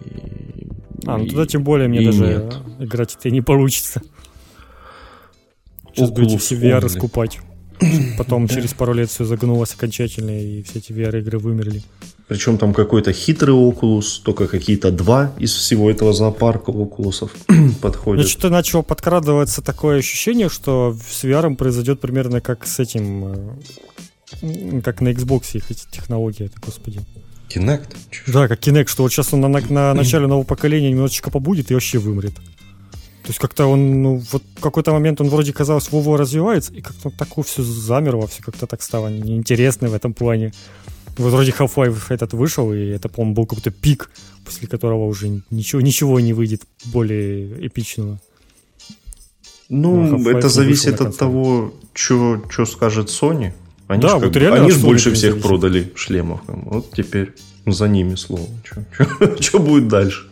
[1.05, 2.57] А, ну туда тем более мне даже нет.
[2.79, 4.01] играть это не получится.
[5.93, 7.39] Сейчас Oculus будете все VR раскупать.
[8.17, 11.83] Потом через пару лет все загнулось окончательно, и все эти VR-игры вымерли.
[12.27, 17.31] Причем там какой-то хитрый Oculus, только какие-то два из всего этого зоопарка Oculusов
[17.81, 18.23] подходят.
[18.23, 23.59] Ну, что-то начало подкрадываться такое ощущение, что с VR произойдет примерно как с этим,
[24.41, 27.01] э, как на Xbox их эти технологии, это, господи.
[27.49, 27.95] Kinect?
[28.27, 31.69] Да, как Kinect, что вот сейчас он на, на, на начале нового поколения немножечко побудет
[31.69, 32.33] и вообще вымрет.
[32.33, 36.81] То есть как-то он, ну, вот в какой-то момент он вроде казалось, Вова развивается, и
[36.81, 40.53] как-то так все замерло, все как-то так стало неинтересно в этом плане.
[41.17, 44.09] Вот вроде Half-Life этот вышел, и это, по-моему, был какой-то пик,
[44.43, 48.19] после которого уже ничего, ничего не выйдет более эпичного.
[49.69, 53.53] Ну, ну это зависит от того, что скажет Sony.
[53.87, 55.47] Они да, вот реально они же больше всех зависит.
[55.47, 56.41] продали шлемов.
[56.47, 57.33] Вот теперь
[57.65, 58.47] за ними слово.
[59.39, 60.27] Что будет дальше?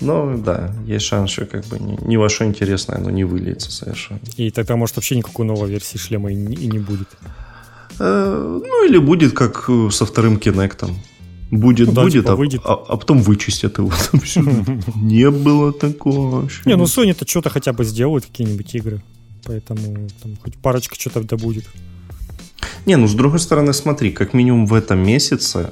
[0.00, 3.70] Ну, да, есть шанс, что как бы не, не во что интересное, но не выльется
[3.70, 4.20] совершенно.
[4.36, 7.08] И тогда, может, вообще никакой новой версии шлема и не, и не будет.
[7.98, 10.96] Э, ну, или будет как э, со вторым Кинектом.
[11.50, 12.60] Будет, ну, да, будет, типа, а, выйдет.
[12.64, 13.92] А, а потом вычистят его.
[14.96, 16.48] Не было такого.
[16.64, 19.02] Не, ну Sony-то что-то хотя бы сделают, какие-нибудь игры.
[19.44, 21.64] Поэтому там хоть парочка что-то да будет.
[22.86, 25.70] Не, ну с другой стороны, смотри, как минимум в этом месяце,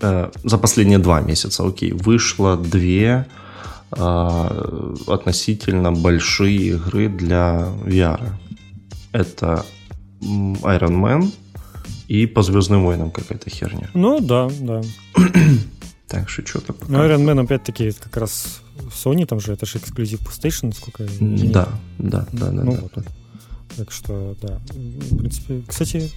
[0.00, 3.26] э, за последние два месяца, окей, вышло две
[3.92, 8.32] э, относительно большие игры для VR.
[9.12, 9.64] Это
[10.20, 11.32] Iron Man
[12.08, 13.90] и по Звездным войнам какая-то херня.
[13.94, 14.82] Ну да, да.
[16.08, 16.92] так что что-то пока.
[16.92, 21.10] Ну, Iron Man опять-таки как раз Sony, там же это же эксклюзив PlayStation, сколько я
[21.50, 22.64] Да, да, да, да.
[22.64, 22.80] Ну, да.
[22.80, 23.04] Вот.
[23.76, 24.60] Так что, да.
[24.68, 26.10] В принципе, кстати,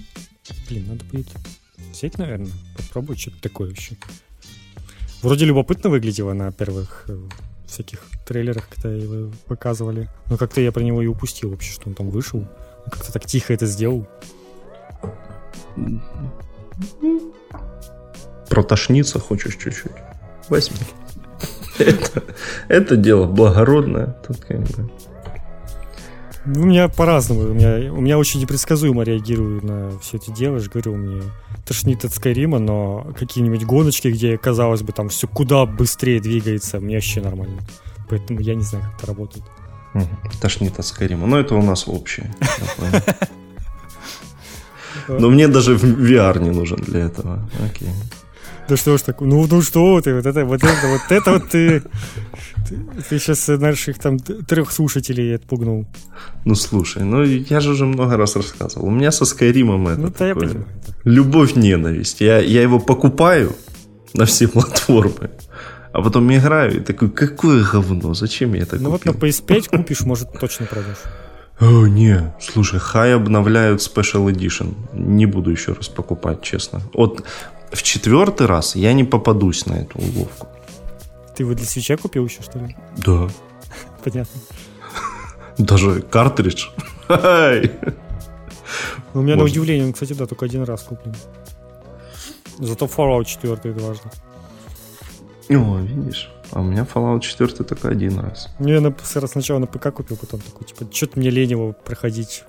[0.69, 1.28] блин, надо будет
[1.91, 3.95] взять, наверное, попробовать что-то такое вообще.
[5.21, 7.17] Вроде любопытно выглядело на первых э,
[7.67, 10.10] всяких трейлерах, когда его показывали.
[10.30, 12.47] Но как-то я про него и упустил вообще, что он там вышел.
[12.86, 14.08] Как-то так тихо это сделал.
[18.49, 19.91] Протошниться хочешь чуть-чуть?
[20.49, 20.77] Возьми.
[21.77, 22.23] Это,
[22.67, 24.17] это дело благородное.
[24.27, 24.89] Тут как бы...
[26.45, 27.41] Ну, у меня по-разному.
[27.41, 30.55] У меня, у меня очень непредсказуемо реагирую на все эти дела.
[30.55, 31.23] Я же говорю, мне
[31.65, 36.95] тошнит от Скайрима, но какие-нибудь гоночки, где, казалось бы, там все куда быстрее двигается, мне
[36.95, 37.61] вообще нормально.
[38.09, 39.45] Поэтому я не знаю, как это работает.
[40.41, 41.27] Тошнит от Скайрима.
[41.27, 42.33] Но это у нас общее.
[45.17, 47.50] Но мне даже VR не нужен для этого.
[47.65, 47.89] Окей.
[48.67, 49.28] Да что ж такое?
[49.28, 51.82] Ну, ну что ты, вот это, вот это, вот это вот ты,
[52.69, 55.88] ты, ты сейчас наших там трех слушателей отпугнул.
[56.45, 58.88] Ну слушай, ну я же уже много раз рассказывал.
[58.88, 60.65] У меня со Скайримом это ну, такое, я понимаю.
[61.04, 62.22] любовь-ненависть.
[62.22, 63.56] Я, я его покупаю
[64.13, 65.32] на все платформы,
[65.91, 69.13] а потом играю и такой, какое говно, зачем я это Ну купил?
[69.13, 70.98] вот на PS5 купишь, может, точно продашь.
[71.60, 74.76] О, не, слушай, хай обновляют Special Edition.
[74.93, 76.82] Не буду еще раз покупать, честно.
[76.93, 77.24] Вот
[77.72, 80.48] в четвертый раз я не попадусь на эту уловку.
[81.36, 82.76] Ты его для свеча купил еще, что ли?
[82.98, 83.30] Да.
[84.04, 84.39] Понятно.
[85.58, 86.67] Даже картридж.
[89.13, 91.15] У меня на удивление, он, кстати, да, только один раз куплен.
[92.60, 94.10] Зато Fallout 4 дважды.
[95.50, 96.30] О, видишь.
[96.51, 98.49] А у меня Fallout 4 только один раз.
[98.59, 102.43] Ну, я на, сначала на ПК купил, потом такой, типа, что-то мне лень его проходить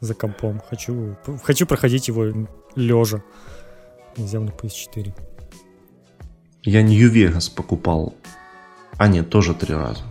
[0.00, 0.60] за компом.
[0.70, 2.26] Хочу, хочу проходить его
[2.76, 3.22] лежа.
[4.16, 5.14] Взял на PS4.
[6.62, 8.14] Я New Vegas покупал.
[8.98, 10.02] А нет, тоже три раза.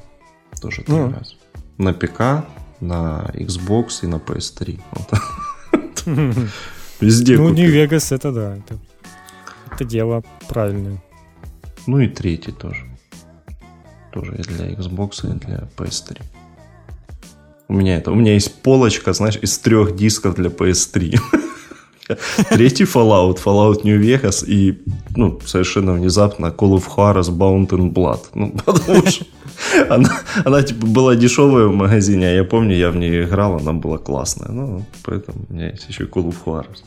[0.61, 1.13] Тоже три mm.
[1.13, 1.35] раза.
[1.77, 2.45] На ПК,
[2.81, 4.79] на Xbox и на PS3.
[4.91, 5.13] Вот.
[6.99, 8.57] Везде Ну, New Vegas это да.
[8.57, 8.79] Это,
[9.71, 11.01] это дело правильное.
[11.87, 12.90] Ну и третий тоже.
[14.11, 16.21] Тоже и для Xbox, и для PS3.
[17.67, 21.17] У меня это, у меня есть полочка, знаешь, из трех дисков для PS3.
[22.49, 24.83] Третий Fallout, Fallout New Vegas и,
[25.15, 28.25] ну, совершенно внезапно Call of Juarez Bound in Blood.
[28.33, 29.25] Ну, потому что
[29.89, 30.09] она,
[30.43, 33.97] она, типа, была дешевая в магазине, а я помню, я в нее играл, она была
[33.97, 34.51] классная.
[34.51, 36.83] Ну, поэтому у меня есть еще Call of Juarez.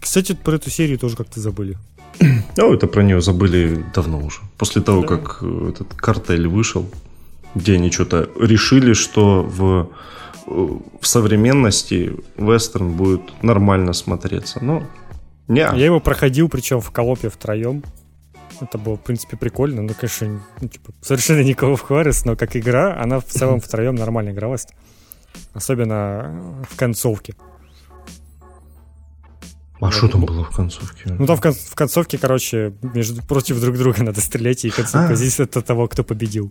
[0.00, 1.76] Кстати, про эту серию тоже как-то забыли.
[2.56, 4.40] Ну, это про нее забыли давно уже.
[4.58, 5.08] После того, да.
[5.08, 6.88] как э, этот картель вышел,
[7.54, 9.90] где они что-то решили, что в,
[10.46, 14.64] э, в современности вестерн будет нормально смотреться.
[14.64, 14.82] Но
[15.48, 15.60] не.
[15.60, 17.82] Я его проходил, причем в колопе втроем.
[18.60, 19.82] Это было, в принципе, прикольно.
[19.82, 23.94] Ну, конечно, ну, типа, совершенно никого в Хуарес, но как игра, она в целом втроем
[23.94, 24.66] нормально игралась.
[25.52, 27.34] Особенно в концовке.
[29.80, 31.16] А что там было в концовке?
[31.18, 35.12] Ну, там в, кон- в концовке, короче, между, против друг друга надо стрелять, и концовка
[35.12, 35.16] а.
[35.16, 36.50] здесь от того, кто победил.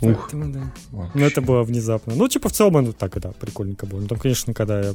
[0.00, 0.28] Ух.
[0.30, 0.72] Поэтому, да.
[1.14, 2.14] Ну, это было внезапно.
[2.14, 4.00] Ну, типа, в целом, ну, так, да, прикольненько было.
[4.00, 4.94] Ну, там, конечно, когда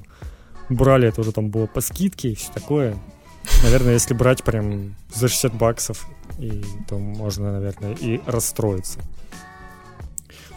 [0.69, 2.98] брали, это уже там было по скидке и все такое.
[3.63, 9.00] Наверное, если брать прям за 60 баксов, и, то можно, наверное, и расстроиться.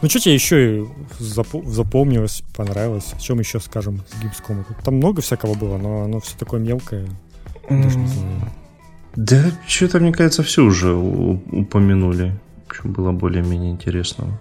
[0.03, 0.87] Ну, что тебе еще
[1.21, 3.13] зап- запомнилось, понравилось?
[3.17, 4.65] О чем еще скажем с Gamescom?
[4.85, 7.09] Там много всякого было, но оно все такое мелкое.
[9.15, 12.33] Да, что-то, мне кажется, все уже упомянули,
[12.71, 14.41] что было более-менее интересного.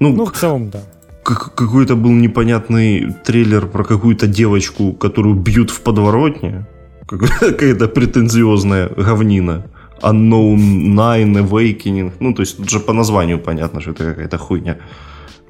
[0.00, 0.80] Ну, ну в целом, да.
[1.22, 6.66] Как- какой-то был непонятный трейлер про какую-то девочку, которую бьют в подворотне.
[7.06, 9.66] Какая-то претензиозная говнина.
[10.02, 12.12] Unknown Nine Awakening.
[12.20, 14.78] Ну, то есть тут же по названию понятно, что это какая-то хуйня.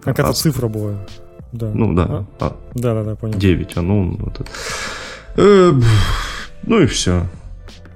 [0.02, 1.06] Какая-то цифра была.
[1.52, 1.70] Да.
[1.74, 2.26] Ну да.
[2.40, 2.56] А?
[2.74, 3.38] Да, да, да, понял.
[3.38, 4.16] 9, Unknown.
[4.18, 4.50] Вот это.
[5.36, 5.72] Э,
[6.62, 7.26] ну и все.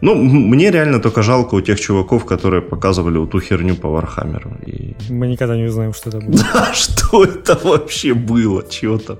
[0.02, 4.50] Ну, мне реально только жалко у тех чуваков, которые показывали вот ту херню по Вархаммеру.
[4.66, 4.94] И...
[5.10, 6.36] Мы никогда не узнаем, что это было.
[6.54, 8.62] Да, что это вообще было?
[8.68, 9.18] Чего там?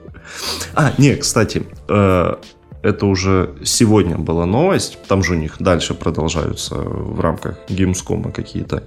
[0.74, 2.34] А, не, кстати, э,
[2.82, 4.98] это уже сегодня была новость.
[5.08, 8.84] Там же у них дальше продолжаются в рамках Gamescom какие-то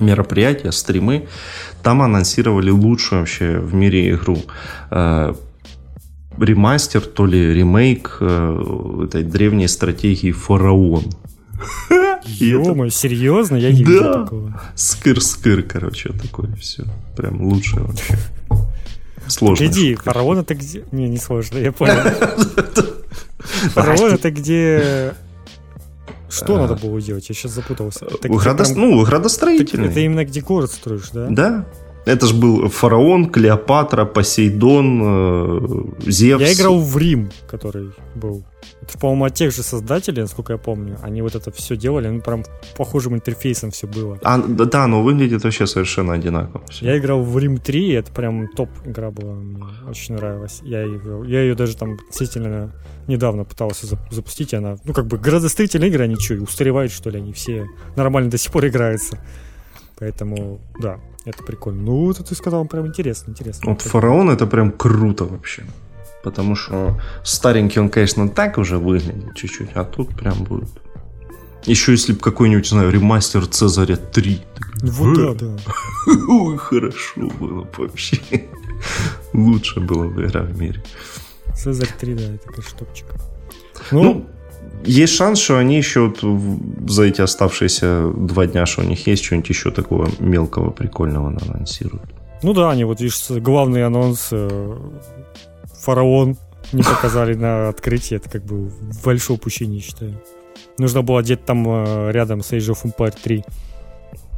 [0.00, 1.26] мероприятия, стримы.
[1.82, 4.38] Там анонсировали лучшую вообще в мире игру.
[4.90, 5.34] Э,
[6.38, 11.04] ремастер, то ли ремейк э, этой древней стратегии Фараон.
[12.24, 13.56] ё серьезно?
[13.56, 14.60] Я не видел такого.
[14.74, 16.84] Скыр-скыр, короче, такое все.
[17.16, 18.18] Прям лучшее вообще.
[19.28, 19.64] Сложно.
[19.64, 20.84] Иди, фараон это где...
[20.92, 21.94] Не, не сложно, я понял.
[23.74, 25.14] Фараон это где...
[26.28, 27.28] Что надо было делать?
[27.28, 28.06] Я сейчас запутался.
[28.74, 29.88] Ну, градостроительный.
[29.88, 31.26] Это именно где город строишь, да?
[31.30, 31.66] Да.
[32.08, 36.40] Это же был фараон, Клеопатра, Посейдон, э, Зевс.
[36.40, 38.44] Я играл в Рим, который был.
[38.80, 40.98] Это, по-моему, от тех же создателей, насколько я помню.
[41.02, 42.44] Они вот это все делали, ну, прям
[42.78, 44.18] похожим интерфейсом все было.
[44.22, 46.62] А, да, но выглядит вообще совершенно одинаково.
[46.70, 46.86] Все.
[46.86, 50.60] Я играл в Рим 3, это прям топ игра была, мне очень нравилась.
[50.62, 51.24] Я, играл.
[51.24, 52.72] я ее даже там действительно
[53.06, 57.18] недавно пытался запустить, и она, ну, как бы градостроительные игры, они что, устаревают, что ли,
[57.18, 57.66] они все
[57.96, 59.18] нормально до сих пор играются.
[59.98, 61.82] Поэтому, да, это прикольно.
[61.82, 63.70] Ну, это ты сказал, прям интересно, интересно.
[63.70, 65.64] Вот фараон это прям круто вообще.
[66.22, 70.70] Потому что старенький он, конечно, так уже выглядит чуть-чуть, а тут прям будет.
[71.64, 74.40] Еще если бы какой-нибудь, знаю, ремастер Цезаря 3.
[74.82, 75.56] Ну, вот да, да.
[76.28, 78.18] Ой, хорошо было бы вообще.
[79.32, 80.82] Лучше было бы игра в мире.
[81.54, 83.06] Цезарь 3, да, это конечно топчик.
[83.90, 84.26] Ну, ну
[84.84, 89.24] есть шанс, что они еще вот за эти оставшиеся два дня, что у них есть,
[89.24, 92.10] что-нибудь еще такого мелкого, прикольного анонсируют.
[92.42, 94.76] Ну да, они вот, видишь, главный анонс э,
[95.80, 96.36] Фараон
[96.72, 98.16] не показали на открытии.
[98.16, 98.70] Это как бы
[99.04, 100.20] большое упущение, считаю.
[100.78, 103.44] Нужно было где-то там э, рядом с Age of Empire 3.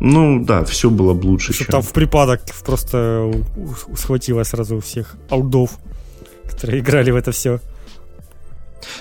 [0.00, 1.52] Ну да, все было бы лучше.
[1.52, 3.30] Что там в припадок просто
[3.94, 5.78] схватило сразу всех аудов,
[6.50, 7.60] которые играли в это все.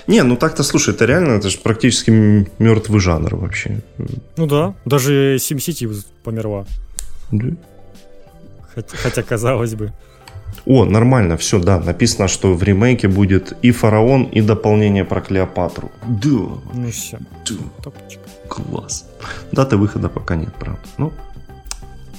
[0.06, 2.10] Не, ну так-то, слушай, это реально, это же практически
[2.58, 3.80] мертвый жанр вообще.
[4.36, 6.66] Ну да, даже SimCity померла.
[7.32, 7.46] Да.
[8.74, 9.92] Хотя, хотя казалось бы.
[10.66, 15.90] О, нормально, все, да, написано, что в ремейке будет и фараон, и дополнение про Клеопатру.
[16.06, 16.28] Да.
[16.28, 17.18] Ну все.
[17.18, 17.56] Да.
[17.82, 18.22] Топочка.
[18.48, 19.06] Класс.
[19.52, 20.82] Даты выхода пока нет, правда.
[20.98, 21.12] Ну,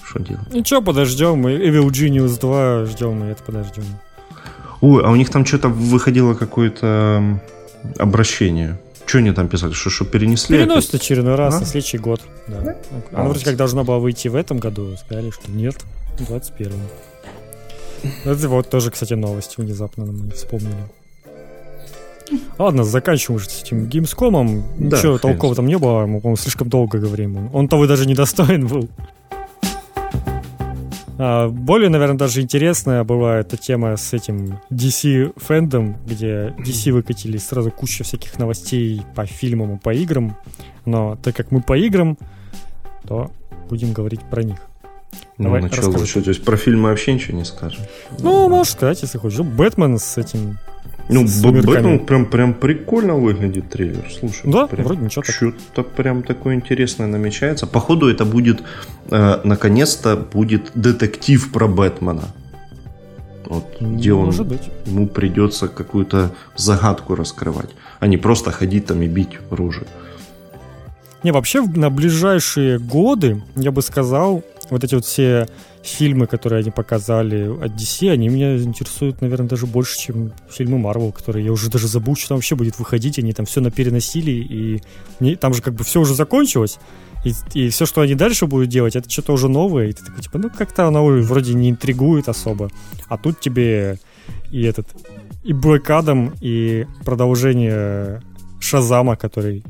[0.03, 0.53] что делать?
[0.53, 1.45] Ничего, подождем.
[1.45, 3.83] Evil Genius 2 ждем, и это подождем.
[4.81, 7.39] Ой, а у них там что-то выходило какое-то
[7.97, 8.79] обращение.
[9.05, 9.73] Что они там писали?
[9.73, 10.57] Что, что перенесли?
[10.57, 11.59] Переносят очередной раз а?
[11.59, 12.21] на следующий год.
[12.47, 12.75] Да.
[13.11, 14.95] А, Оно вроде как должно было выйти в этом году.
[14.97, 15.75] Сказали, что нет,
[16.17, 16.79] в 21-м.
[18.25, 20.75] Это вот тоже, кстати, новость внезапно мы вспомнили.
[22.57, 24.63] Ладно, заканчиваем уже с этим геймскомом.
[24.77, 27.53] Да, Ничего толкового там не было, мы, по-моему, слишком долго говорим.
[27.53, 28.89] Он того даже не достоин был.
[31.23, 37.37] А, более, наверное, даже интересная была эта тема с этим DC фэндом, где DC выкатили
[37.37, 40.35] сразу кучу всяких новостей по фильмам и по играм.
[40.83, 42.17] Но так как мы по играм,
[43.07, 43.29] то
[43.69, 44.57] будем говорить про них.
[45.37, 46.23] Ну, Давай, начало лучше.
[46.23, 47.83] То есть про фильмы вообще ничего не скажем.
[48.17, 49.41] Ну, можешь сказать, если хочешь.
[49.41, 50.57] Бэтмен с этим
[51.09, 54.05] ну, Бэтмен прям, прям прикольно выглядит трейлер.
[54.19, 55.35] Слушай, да, прям, вроде ничего так.
[55.35, 57.67] Что-то прям такое интересное намечается.
[57.67, 58.63] Походу, это будет,
[59.09, 62.29] э, наконец-то, будет детектив про Бэтмена.
[63.45, 64.69] Вот, где он, Может быть.
[64.85, 69.85] ему придется какую-то загадку раскрывать, а не просто ходить там и бить ружи.
[71.23, 75.47] Не, вообще на ближайшие годы, я бы сказал, вот эти вот все
[75.83, 81.11] фильмы, которые они показали от DC, они меня интересуют, наверное, даже больше, чем фильмы Marvel,
[81.11, 83.19] которые я уже даже забыл, что там вообще будет выходить.
[83.19, 86.79] Они там все напереносили, и там же как бы все уже закончилось.
[87.23, 89.89] И, и все, что они дальше будут делать, это что-то уже новое.
[89.89, 92.69] И ты такой, типа, ну как-то оно вроде не интригует особо.
[93.07, 93.99] А тут тебе
[94.51, 94.87] и этот,
[95.43, 98.21] и Блэк Адам, и продолжение
[98.59, 99.63] Шазама, который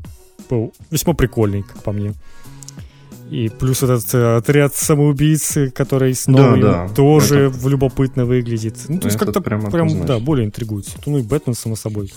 [0.48, 2.14] был весьма прикольный, как по мне.
[3.32, 6.88] И плюс этот э, отряд самоубийц, который снова да, да.
[6.94, 7.66] тоже это...
[7.66, 8.76] любопытно выглядит.
[8.88, 10.86] Ну, то есть как-то прям, прям да, более интригует.
[11.06, 12.12] Ну и Бэтмен, само собой.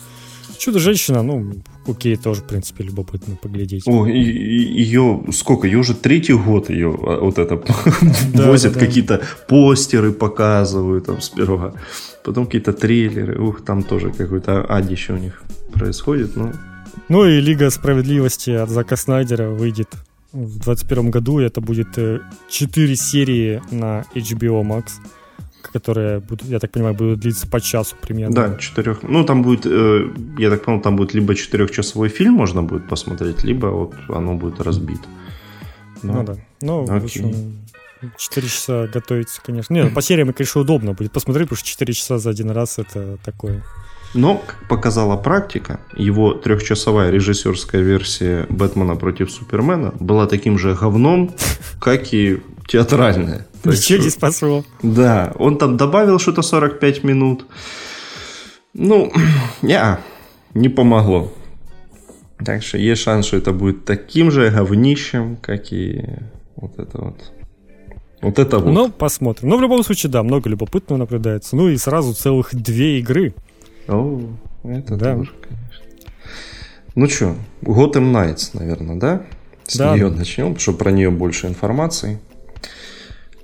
[0.58, 1.54] Чудо-женщина, ну,
[1.88, 3.88] окей, тоже, в принципе, любопытно поглядеть.
[3.88, 7.63] О, и, и, ее, сколько, ее уже третий год ее а, вот это
[8.34, 11.75] да, возят, да, какие-то постеры показывают там сперва,
[12.25, 15.41] потом какие-то трейлеры, ух, там тоже какой-то адище у них
[15.72, 16.51] происходит, ну.
[17.07, 19.89] Ну и Лига Справедливости от Зака Снайдера выйдет
[20.36, 21.39] в 2021 году.
[21.39, 21.97] Это будет
[22.49, 24.86] 4 э, серии на HBO Max,
[25.61, 28.36] которые, будут, я так понимаю, будут длиться по часу примерно.
[28.36, 29.03] Да, четырех.
[29.03, 33.43] Ну, там будет, э, я так понял, там будет либо четырехчасовой фильм можно будет посмотреть,
[33.43, 35.07] либо вот оно будет разбито.
[36.03, 36.13] Да.
[36.13, 36.36] Ну да.
[36.61, 36.99] Ну, Окей.
[36.99, 37.57] в общем,
[38.17, 39.73] 4 часа готовиться, конечно.
[39.73, 42.77] Не, ну, по сериям, конечно, удобно будет посмотреть, потому что 4 часа за один раз
[42.77, 43.63] это такое.
[44.16, 51.36] Но, как показала практика, его трехчасовая режиссерская версия «Бэтмена против Супермена» была таким же говном,
[51.82, 53.45] как и театральная.
[53.66, 54.63] Ничего не спасло.
[54.82, 57.45] Да, он там добавил что-то 45 минут.
[58.74, 59.11] Ну,
[59.61, 59.82] не,
[60.53, 61.34] не помогло.
[62.38, 66.05] Так что есть шанс, что это будет таким же говнищем, как и
[66.55, 67.32] вот это вот.
[68.22, 68.72] Вот это вот.
[68.72, 69.49] Ну, посмотрим.
[69.49, 71.57] Но в любом случае, да, много любопытного наблюдается.
[71.57, 73.34] Ну и сразу целых две игры.
[73.88, 74.21] О,
[74.63, 75.15] это да.
[75.15, 75.86] тоже, конечно.
[76.95, 79.25] Ну что, Gotham Knights, наверное, да?
[79.67, 79.95] С да.
[79.95, 82.19] нее начнем, потому что про нее больше информации.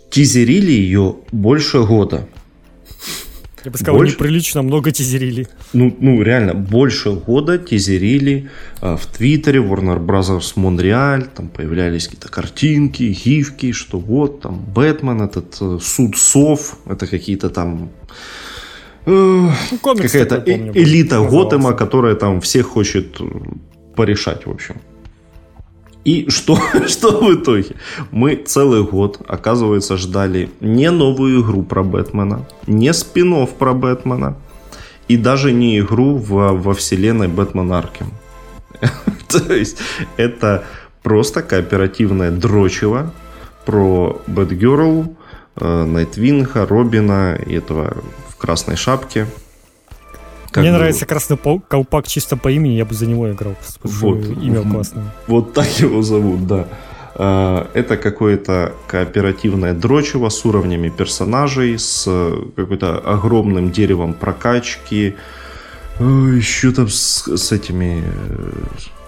[0.10, 2.28] Тизерили ее больше года.
[3.64, 4.16] Я бы сказал, больше...
[4.16, 5.48] неприлично много тизерили.
[5.74, 8.50] Ну, ну, реально, больше года тизерили
[8.82, 10.56] э, в Твиттере, Warner Bros.
[10.56, 17.06] Montreal, там появлялись какие-то картинки, гифки, что вот, там, Бэтмен, этот э, суд сов, это
[17.06, 17.92] какие-то там...
[19.06, 23.26] Э, ну, какая-то помню, элита Готэма, которая там всех хочет э,
[23.96, 24.76] порешать, в общем.
[26.04, 27.76] И что, что в итоге?
[28.12, 34.38] Мы целый год, оказывается, ждали не новую игру про Бэтмена, не спин про Бэтмена,
[35.08, 38.12] и даже не игру в, во вселенной Бэтмен Аркем.
[39.28, 39.78] То есть
[40.18, 40.64] это
[41.04, 43.14] просто кооперативное дрочево
[43.66, 45.16] про Бэтгерл,
[45.56, 47.98] Найтвинга, Робина и этого
[48.30, 49.28] в красной шапке–
[50.52, 50.78] как Мне бы...
[50.78, 53.56] нравится Красный Колпак чисто по имени, я бы за него играл.
[53.84, 55.06] Вот, имя классное.
[55.28, 56.68] Вот так его зовут, да.
[57.16, 62.04] А, это какое-то кооперативное дрочево с уровнями персонажей, с
[62.56, 65.16] какой-то огромным деревом прокачки.
[66.00, 68.04] Еще там с, с этими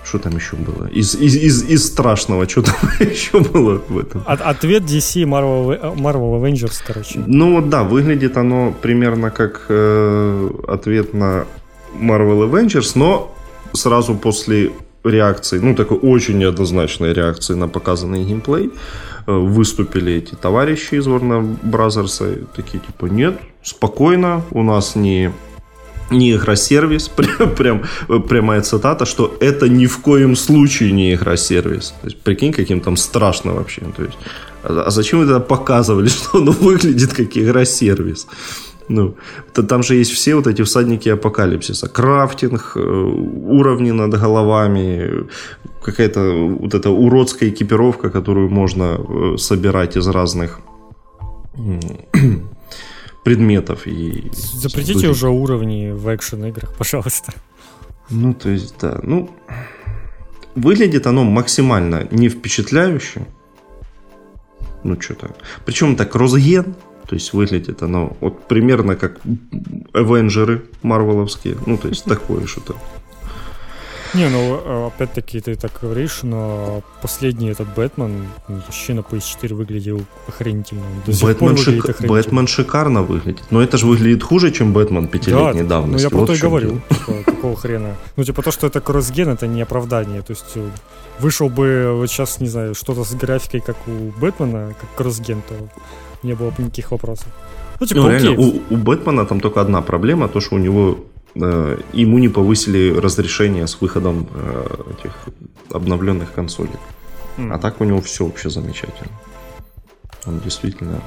[0.04, 0.88] что там еще было?
[0.88, 4.24] Из, из, из, из страшного, что там еще было в этом?
[4.26, 7.24] От, ответ DC Marvel, Marvel Avengers, короче.
[7.26, 11.46] Ну вот да, выглядит оно примерно как э, ответ на
[12.00, 13.34] Marvel Avengers, но
[13.74, 14.72] сразу после
[15.04, 18.72] реакции, ну такой очень неоднозначной реакции на показанный геймплей,
[19.28, 22.48] э, выступили эти товарищи из Warner Bros.
[22.56, 25.32] такие типа, нет, спокойно, у нас не
[26.12, 27.84] не игра-сервис, прям, прям,
[28.28, 31.94] прямая цитата, что это ни в коем случае не игра-сервис.
[32.02, 33.82] То есть, прикинь, каким там страшно вообще.
[33.96, 34.18] То есть,
[34.64, 38.28] а, а зачем тогда показывали, что оно выглядит как игра-сервис?
[38.90, 39.16] Ну,
[39.54, 41.88] там же есть все вот эти всадники апокалипсиса.
[41.88, 45.26] Крафтинг, э, уровни над головами,
[45.82, 50.60] какая-то вот эта уродская экипировка, которую можно э, собирать из разных
[53.24, 53.88] предметов.
[53.88, 57.34] И Запретите уже уровни в экшен-играх, пожалуйста.
[58.10, 59.00] Ну, то есть, да.
[59.04, 59.30] Ну,
[60.56, 63.26] выглядит оно максимально не впечатляюще.
[64.84, 65.36] Ну, что-то.
[65.66, 66.76] Причем так розген,
[67.08, 69.20] то есть выглядит оно вот примерно как
[69.94, 71.58] Авенджеры марвеловские.
[71.66, 72.76] Ну, то есть такое что-то.
[74.14, 80.02] Не, ну, опять-таки, ты так говоришь, но последний этот Бэтмен ну, вообще на PS4 выглядел
[80.28, 80.84] охренительно.
[81.08, 81.90] Бэтмен, шик...
[81.90, 82.10] охренительно.
[82.10, 83.44] Бэтмен шикарно выглядит.
[83.50, 86.04] Но это же выглядит хуже, чем Бэтмен пятилетней да, давности.
[86.04, 86.82] Ну, я про вот то и говорю.
[86.90, 87.96] Типа, какого хрена?
[88.16, 90.22] Ну, типа, то, что это кроссген, это не оправдание.
[90.22, 90.70] То есть, э,
[91.20, 95.56] вышел бы вот сейчас, не знаю, что-то с графикой, как у Бэтмена, как кроссген, то
[96.22, 97.28] не было бы никаких вопросов.
[97.80, 100.98] Ну, типа, ну, реально, у, у Бэтмена там только одна проблема, то, что у него
[101.36, 105.12] ему не повысили разрешение с выходом э, этих
[105.72, 106.80] обновленных консолей.
[107.38, 107.54] Mm.
[107.54, 109.12] А так у него все вообще замечательно.
[110.26, 111.02] Он действительно...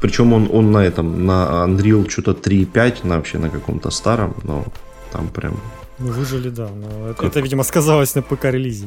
[0.00, 4.64] Причем он, он на этом, на Unreal что-то 3.5, на вообще на каком-то старом, но
[5.12, 5.60] там прям...
[5.98, 6.68] Ну, выжили, да.
[6.68, 8.86] Но это, это, видимо, сказалось на ПК-релизе.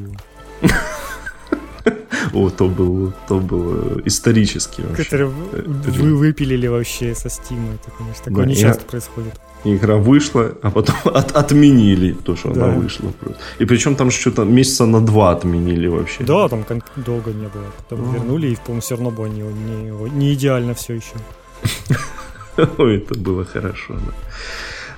[2.34, 5.04] О, то был, то был исторический вообще.
[5.04, 7.76] Который вы выпилили вообще со Steam.
[7.76, 12.66] Это, конечно, такое не часто происходит игра вышла, а потом от, отменили то, что да.
[12.66, 13.12] она вышла.
[13.20, 13.42] Просто.
[13.60, 16.24] И причем там что-то месяца на два отменили вообще.
[16.24, 17.66] Да, там долго не было.
[17.90, 18.14] Потом а.
[18.14, 21.16] вернули, и, по-моему, все равно было не, не, не идеально все еще.
[22.78, 24.14] Ой, это было хорошо, да.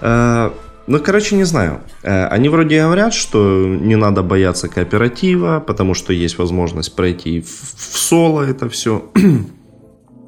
[0.02, 0.54] А,
[0.88, 1.82] ну, короче, не знаю.
[2.04, 7.48] А, они вроде говорят, что не надо бояться кооператива, потому что есть возможность пройти в,
[7.48, 9.10] в соло это все.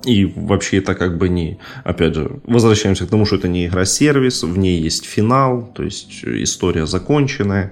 [0.08, 1.58] И вообще это как бы не...
[1.84, 6.24] Опять же, возвращаемся к тому, что это не игра-сервис, в ней есть финал, то есть
[6.24, 7.72] история законченная.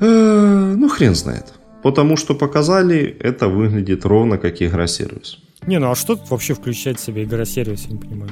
[0.00, 1.54] Э, ну, хрен знает.
[1.82, 5.38] Потому что показали, это выглядит ровно как игра-сервис.
[5.66, 8.30] Не, ну а что тут вообще включает в себя игра-сервис, я не понимаю.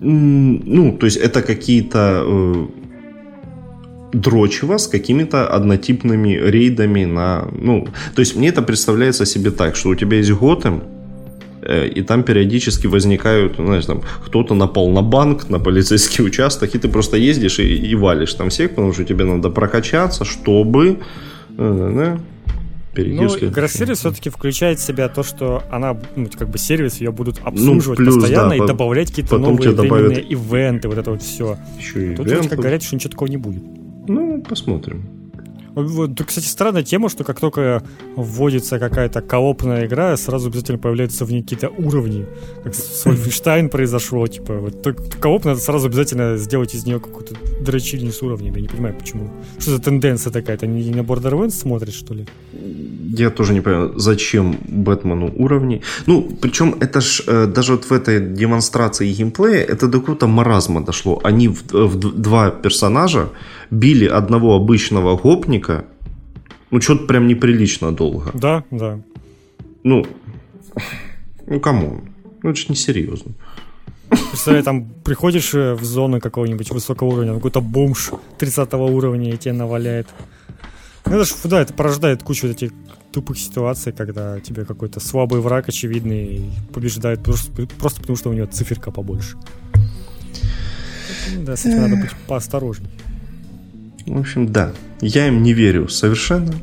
[0.00, 2.66] Ну, то есть это какие-то э,
[4.12, 7.48] дрочево с какими-то однотипными рейдами на...
[7.52, 10.95] Ну, то есть мне это представляется себе так, что у тебя есть Готэм, э,
[11.66, 16.88] и там периодически возникают, знаешь, там кто-то напал на банк, на полицейский участок, и ты
[16.88, 20.98] просто ездишь и, и валишь там всех, потому что тебе надо прокачаться, чтобы
[21.58, 22.20] э, да,
[23.04, 27.40] ну, игра-сервис все-таки включает в себя то, что она, ну, как бы сервис, ее будут
[27.42, 30.18] ну, обслуживать ну, плюс, постоянно да, и добавлять какие-то новые добавят...
[30.18, 31.58] ивенты, вот это вот все.
[31.78, 33.62] Еще и Тут вроде как говорят, что ничего такого не будет.
[34.08, 35.25] Ну, посмотрим.
[35.76, 37.82] Вот, кстати, странная тема, что как только
[38.16, 42.26] вводится какая-то коопная игра, сразу обязательно появляются в ней какие-то уровни.
[42.64, 44.82] Как с Wolfenstein произошло, типа, вот
[45.20, 48.56] кооп надо сразу обязательно сделать из нее какую-то дрочильню с уровнями.
[48.56, 49.30] Я не понимаю, почему.
[49.58, 50.56] Что за тенденция такая?
[50.56, 52.26] Это не на Borderlands смотришь, что ли?
[53.18, 55.82] Я тоже не понимаю, зачем Бэтмену уровни.
[56.06, 60.84] Ну, причем это ж э, даже вот в этой демонстрации геймплея это до какого-то маразма
[60.84, 61.20] дошло.
[61.24, 63.28] Они в, в два персонажа
[63.70, 65.84] били одного обычного гопника,
[66.70, 68.30] ну, что-то прям неприлично долго.
[68.34, 68.98] Да, да.
[69.84, 70.04] Ну,
[71.46, 72.00] ну, кому?
[72.42, 73.32] Ну, это же несерьезно.
[74.08, 79.52] Представляю, там приходишь э, в зону какого-нибудь высокого уровня, какой-то бомж 30 уровня и тебе
[79.52, 80.06] наваляет.
[81.06, 82.72] Ну, это ж, да, это порождает кучу этих
[83.12, 88.46] тупых ситуаций, когда тебе какой-то слабый враг очевидный побеждает просто, просто потому, что у него
[88.46, 89.36] циферка побольше.
[91.38, 92.90] Да, с этим надо быть поосторожней.
[94.06, 96.54] В общем, да, я им не верю совершенно.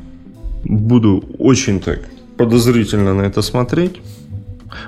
[0.64, 2.00] Буду очень так
[2.36, 4.00] подозрительно на это смотреть.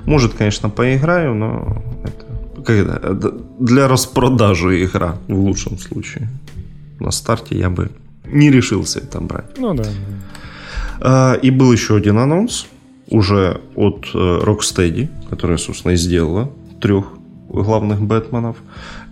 [0.05, 2.99] Может, конечно, поиграю, но это когда
[3.59, 6.29] для распродажи игра в лучшем случае.
[6.99, 7.91] На старте я бы
[8.27, 9.59] не решился это брать.
[9.59, 9.85] Ну да.
[11.01, 12.67] А, и был еще один анонс
[13.09, 16.51] уже от э, Rocksteady, которая, собственно, и сделала
[16.81, 17.07] трех
[17.49, 18.57] главных Бэтменов.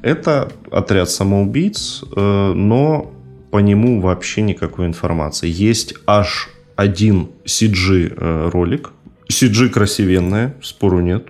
[0.03, 3.13] Это отряд самоубийц, э, но
[3.51, 5.49] по нему вообще никакой информации.
[5.49, 8.91] Есть аж один CG э, ролик.
[9.31, 11.29] CG красивенная, спору нет.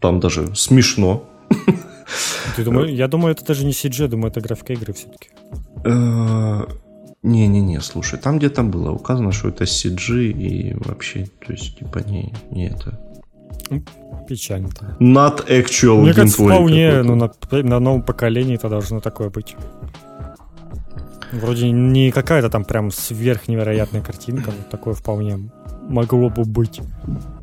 [0.00, 1.28] Там даже смешно.
[2.56, 5.28] Ты думаю, я думаю, это даже не CG, думаю, это графика игры все-таки.
[7.22, 12.32] Не-не-не, слушай, там где-то было указано, что это CG и вообще, то есть, типа, не,
[12.50, 12.98] не это.
[14.26, 14.96] Печально-то.
[15.00, 19.54] Not actual Мне кажется, вполне, ну, на, на новом поколении это должно такое быть.
[21.32, 25.50] Вроде не какая-то там прям сверхневероятная картинка, но такое вполне
[25.88, 26.80] могло бы быть.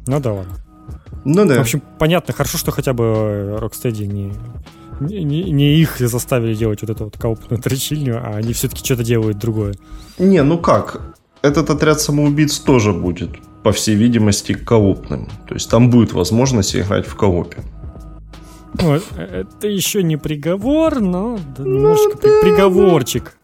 [0.08, 0.56] Ну да ладно.
[1.24, 1.58] Ну да.
[1.58, 4.34] В общем, понятно, хорошо, что хотя бы Rocksteady не,
[5.00, 9.38] не, не их заставили делать вот эту вот коопную тречильню, а они все-таки что-то делают
[9.38, 9.76] другое.
[10.18, 11.16] Не, ну как?
[11.42, 13.30] Этот отряд самоубийц тоже будет,
[13.64, 15.30] по всей видимости, коопным.
[15.48, 17.58] То есть там будет возможность играть в коопе.
[18.82, 23.38] Ну, это еще не приговор, но ну, немножечко да, приговорчик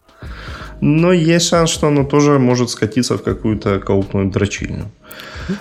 [0.84, 4.90] но есть шанс, что оно тоже может скатиться в какую-то коопную дрочильню.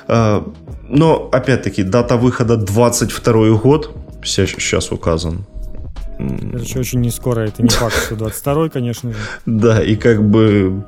[0.07, 0.45] А,
[0.89, 5.45] но, опять-таки, дата выхода 22 год сейчас указан.
[6.17, 9.17] Это еще очень не скоро, это не факт, что 22 конечно же.
[9.45, 10.83] Да, и как бы...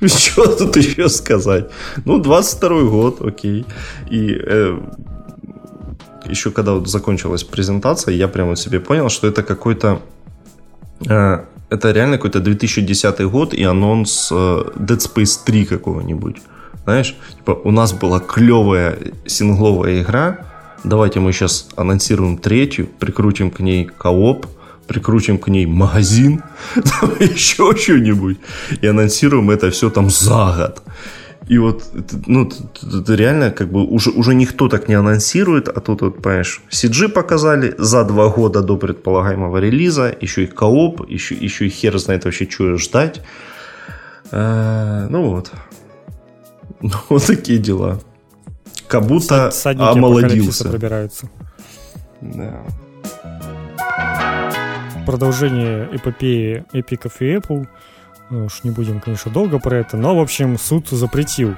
[0.06, 1.70] Что тут еще сказать?
[2.04, 3.64] Ну, 22 год, окей.
[4.10, 4.78] И э,
[6.26, 10.00] еще когда вот закончилась презентация, я прямо себе понял, что это какой-то
[11.08, 16.36] э, это реально какой-то 2010 год и анонс э, Dead Space 3 какого-нибудь.
[16.84, 20.46] Знаешь, типа у нас была клевая сингловая игра,
[20.84, 24.46] давайте мы сейчас анонсируем третью, прикрутим к ней кооп,
[24.86, 26.42] прикрутим к ней магазин,
[27.20, 28.38] еще что-нибудь,
[28.80, 30.82] и анонсируем это все там за год.
[31.48, 31.84] И вот,
[32.26, 32.50] ну,
[32.82, 37.08] это реально, как бы, уже, уже никто так не анонсирует, а тут, вот, понимаешь, CG
[37.08, 42.24] показали за два года до предполагаемого релиза, еще и кооп, еще, еще и хер знает
[42.26, 43.22] вообще, что ждать.
[44.30, 45.50] А, ну вот.
[46.80, 47.98] Ну, вот такие дела.
[48.88, 50.68] Как будто Садники омолодился.
[50.68, 51.28] пробираются.
[52.20, 52.64] Да.
[55.06, 57.66] Продолжение эпопеи эпиков и Apple–
[58.30, 61.54] ну уж не будем, конечно, долго про это, но, в общем, суд запретил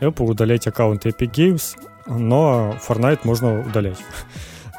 [0.00, 1.76] Apple удалять аккаунты Epic Games,
[2.06, 3.98] но Fortnite можно удалять.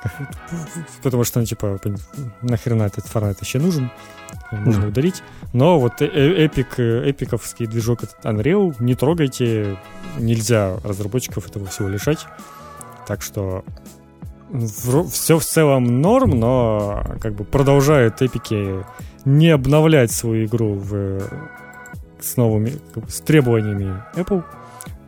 [1.04, 1.80] Потому что, ну, типа,
[2.42, 3.90] нахрена этот Fortnite еще нужен,
[4.52, 5.24] можно удалить.
[5.54, 9.78] Но вот э, э, Epic, эпиковский движок этот Unreal не трогайте,
[10.18, 12.26] нельзя разработчиков этого всего лишать.
[13.08, 13.64] Так что
[15.12, 18.84] все в целом норм, но как бы продолжают эпики
[19.26, 21.22] не обновлять свою игру в,
[22.20, 24.44] с новыми как бы, с требованиями Apple.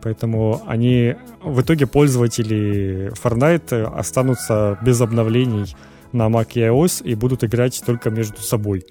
[0.02, 5.76] Поэтому они в итоге пользователи Fortnite останутся без обновлений
[6.12, 8.84] на Mac и iOS и будут играть только между собой.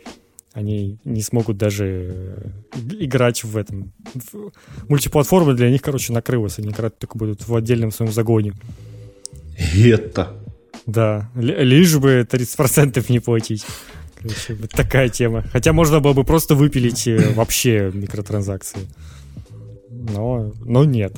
[0.53, 2.49] Они не смогут даже э,
[2.99, 3.93] играть в этом.
[4.89, 6.59] Мультиплатформа для них, короче, накрылась.
[6.59, 8.53] Они играть только будут в отдельном своем загоне.
[9.75, 10.35] Это.
[10.85, 13.65] Да, лишь бы 30% не платить.
[14.15, 15.43] Короче, вот такая тема.
[15.51, 18.81] Хотя можно было бы просто выпилить э, вообще микротранзакции.
[19.89, 21.13] Но, но нет.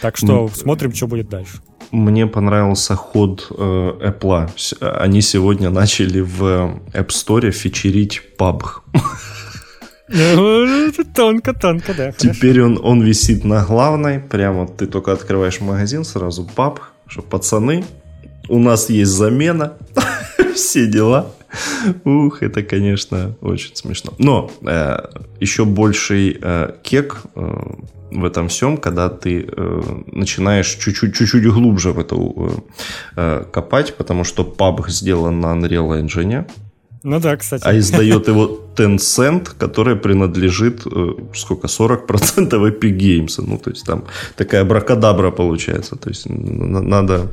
[0.00, 1.58] Так что смотрим, что будет дальше.
[1.94, 4.50] Мне понравился ход э, Apple.
[4.80, 6.42] Они сегодня начали в
[6.92, 8.64] App Store фичерить PUBG.
[11.14, 12.12] Тонко, тонко, да.
[12.12, 14.18] Теперь он, он висит на главной.
[14.18, 17.84] Прямо ты только открываешь магазин, сразу PUBG, что пацаны,
[18.48, 19.74] у нас есть замена,
[20.54, 21.32] все дела.
[22.04, 24.12] Ух, это, конечно, очень смешно.
[24.18, 24.96] Но э,
[25.38, 27.74] еще больший э, кек э,
[28.14, 32.48] в этом всем, когда ты э, начинаешь чуть-чуть, чуть-чуть глубже в это э,
[33.16, 36.44] э, копать, потому что PUBG сделан на Unreal Engine.
[37.02, 37.62] Ну да, кстати.
[37.66, 43.44] А издает его Tencent, который принадлежит, э, сколько, 40% Epic Games.
[43.46, 44.04] Ну, то есть там
[44.36, 45.96] такая бракадабра получается.
[45.96, 47.28] То есть надо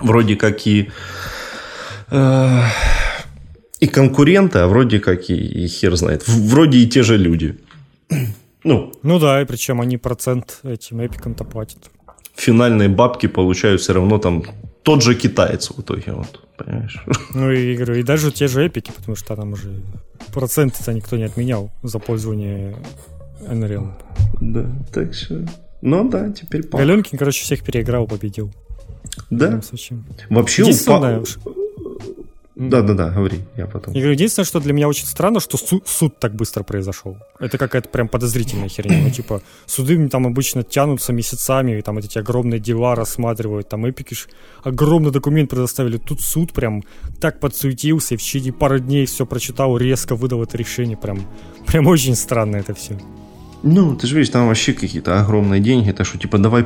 [0.00, 0.90] вроде как и...
[2.10, 2.62] Э,
[3.80, 6.24] и конкуренты, а вроде как и, и хер знает.
[6.26, 7.58] Вроде и те же люди.
[8.66, 11.88] Ну, ну да, и причем они процент этим эпикам-то платят.
[12.34, 14.42] Финальные бабки получают все равно там
[14.82, 17.00] тот же китаец в итоге, вот, понимаешь?
[17.32, 19.82] Ну и говорю, и даже те же эпики, потому что там уже
[20.34, 22.76] проценты-то никто не отменял за пользование
[23.42, 23.92] Unreal.
[24.40, 25.46] Да, так что...
[25.80, 26.80] Ну да, теперь пап.
[26.80, 28.52] Галенкин, короче, всех переиграл, победил.
[29.30, 29.60] Да?
[30.28, 31.24] Вообще упал...
[32.56, 33.92] Да-да-да, говори, я потом.
[33.92, 37.18] Я говорю, единственное, что для меня очень странно, что суд, суд так быстро произошел.
[37.38, 38.98] Это какая-то прям подозрительная херня.
[39.02, 44.14] Ну, типа, суды там обычно тянутся месяцами, и там эти огромные дела рассматривают, там эпики
[44.14, 44.28] ж
[44.64, 45.98] огромный документ предоставили.
[45.98, 46.82] Тут суд прям
[47.20, 50.96] так подсуетился, и в течение пары дней все прочитал, резко выдал это решение.
[50.96, 51.20] Прям,
[51.66, 52.98] прям очень странно это все.
[53.62, 56.64] Ну, ты же видишь, там вообще какие-то огромные деньги, так что, типа, давай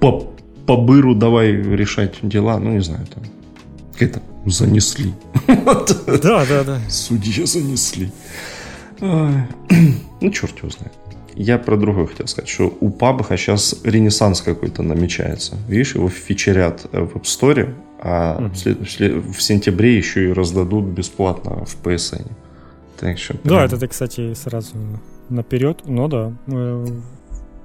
[0.00, 0.32] по,
[0.66, 3.24] по быру давай решать дела, ну, не знаю, там,
[4.04, 5.12] это занесли.
[5.46, 6.80] Да, да, да.
[6.88, 8.10] Судья занесли.
[10.18, 10.94] Ну, черт его знает.
[11.34, 15.58] Я про другое хотел сказать, что у Пабха сейчас ренессанс какой-то намечается.
[15.68, 19.32] Видишь, его фичерят в App Store, а mm-hmm.
[19.32, 22.26] в сентябре еще и раздадут бесплатно в PSN.
[22.98, 23.54] Так что, прям...
[23.54, 24.76] Да, это ты, кстати, сразу
[25.28, 26.32] наперед, но да.
[26.46, 26.86] Э,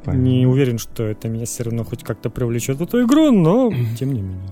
[0.03, 0.27] Понятно.
[0.27, 4.13] Не уверен, что это меня все равно хоть как-то привлечет в эту игру, но тем
[4.13, 4.49] не менее.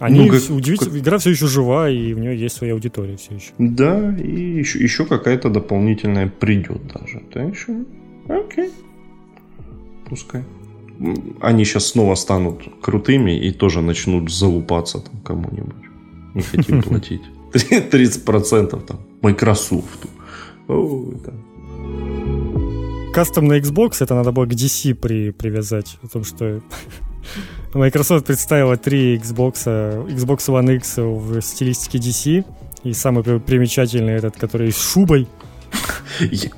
[0.00, 1.00] Они ну, как, удивительно, как...
[1.00, 3.52] игра все еще жива, и у нее есть своя аудитория все еще.
[3.58, 7.22] Да, и еще, еще какая-то дополнительная придет даже.
[7.32, 7.84] Так еще,
[8.28, 8.70] окей,
[10.08, 10.42] пускай.
[11.40, 15.84] Они сейчас снова станут крутыми и тоже начнут залупаться там кому-нибудь.
[16.34, 17.22] Не хотим платить.
[17.52, 20.06] 30% там Microsoft.
[20.68, 21.32] О, это.
[23.12, 25.98] Кастомный Xbox, это надо было к DC при, привязать.
[26.02, 26.60] Потому что
[27.74, 29.66] Microsoft представила три Xbox,
[30.06, 32.44] Xbox One X в стилистике DC.
[32.84, 35.26] И самый примечательный этот, который с шубой.
[36.20, 36.50] Я,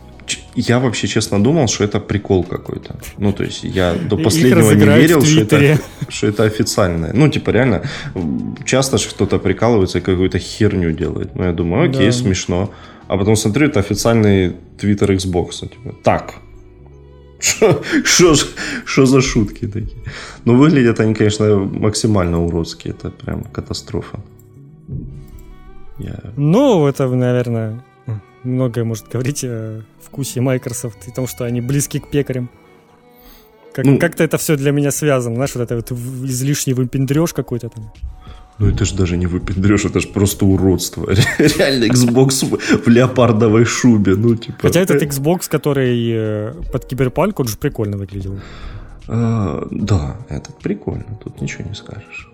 [0.56, 2.96] я вообще честно думал, что это прикол какой-то.
[3.18, 7.12] Ну, то есть я до последнего не верил, что это, что это официальное.
[7.12, 7.82] Ну, типа, реально,
[8.64, 11.34] часто же кто-то прикалывается и какую-то херню делает.
[11.34, 12.12] Ну, я думаю, окей, да.
[12.12, 12.70] смешно.
[13.08, 15.60] А потом смотрю, это официальный твиттер Xbox.
[15.60, 16.34] Типа, так,
[17.40, 20.02] что за шутки такие?
[20.44, 22.94] Ну, выглядят они, конечно, максимально уродские.
[22.94, 24.20] Это прям катастрофа.
[25.98, 26.32] Я...
[26.36, 27.84] Ну, это, наверное,
[28.44, 32.48] многое может говорить о вкусе Microsoft и том, что они близки к пекарям.
[33.72, 35.34] Как, ну, как-то это все для меня связано.
[35.36, 37.92] Знаешь, вот это вот излишний выпендреж какой-то там.
[38.58, 41.10] Ну это же даже не выпендрешь, это же просто уродство.
[41.38, 42.44] Реально Xbox
[42.84, 44.58] в леопардовой шубе, ну типа.
[44.62, 48.40] Хотя этот Xbox, который э, под киберпанк, он же прикольно выглядел.
[49.08, 52.30] А, да, этот прикольно, тут ничего не скажешь.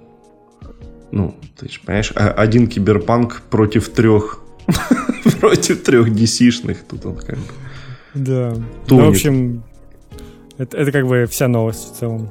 [1.10, 4.40] Ну, ты же понимаешь, а один киберпанк против трех
[5.40, 7.44] против трех DC-шных, тут он как бы
[8.14, 8.54] Да.
[8.88, 9.64] Ну, в общем,
[10.56, 12.30] это, это как бы вся новость в целом.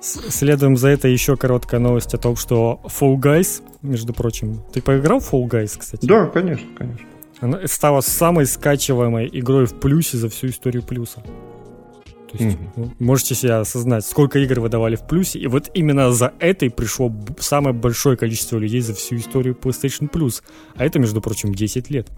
[0.00, 5.20] Следом за это еще короткая новость о том, что Fall Guys, между прочим, ты поиграл
[5.20, 6.06] в Fall Guys, кстати?
[6.06, 7.06] Да, конечно, конечно.
[7.40, 11.22] Она стала самой скачиваемой игрой в плюсе за всю историю плюса.
[12.30, 12.90] То есть mm-hmm.
[13.00, 17.74] можете себе осознать, сколько игр выдавали в плюсе, и вот именно за этой пришло самое
[17.74, 20.42] большое количество людей за всю историю PlayStation Plus.
[20.76, 22.08] А это, между прочим, 10 лет.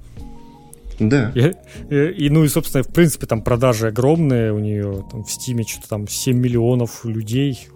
[1.09, 1.33] Да.
[1.35, 5.05] И, и, ну и, собственно, в принципе, там продажи огромные у нее.
[5.11, 7.69] Там в Стиме что-то там 7 миллионов людей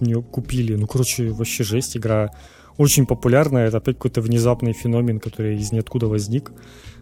[0.00, 0.74] у нее купили.
[0.74, 1.96] Ну, короче, вообще жесть.
[1.96, 2.30] Игра
[2.76, 3.68] очень популярная.
[3.68, 6.52] Это опять какой-то внезапный феномен, который из ниоткуда возник.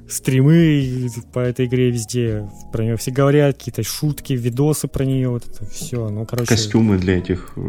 [0.09, 2.49] Стримы по этой игре везде.
[2.73, 5.29] Про нее все говорят, какие-то шутки, видосы про нее.
[5.29, 6.09] Вот это все.
[6.09, 6.49] Ну, короче...
[6.49, 7.63] Костюмы для этих э,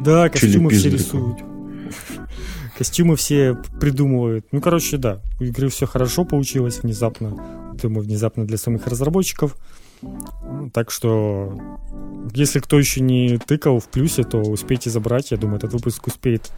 [0.00, 1.38] Да, костюмы все рисуют.
[2.76, 4.46] Костюмы все придумывают.
[4.52, 5.20] Ну, короче, да.
[5.40, 7.74] У игры все хорошо получилось внезапно.
[7.80, 9.56] Думаю, внезапно для самих разработчиков.
[10.72, 11.56] Так что,
[12.34, 15.30] если кто еще не тыкал в плюсе, то успейте забрать.
[15.30, 16.50] Я думаю, этот выпуск успеет.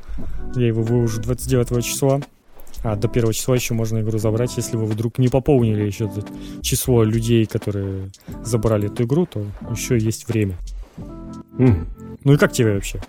[0.54, 2.20] Я его выложу 29 числа.
[2.82, 4.56] А до первого числа еще можно игру забрать.
[4.56, 6.10] Если вы вдруг не пополнили еще
[6.62, 8.10] число людей, которые
[8.42, 10.56] забрали эту игру, то еще есть время.
[11.58, 11.86] Mm.
[12.24, 13.00] Ну и как тебе вообще?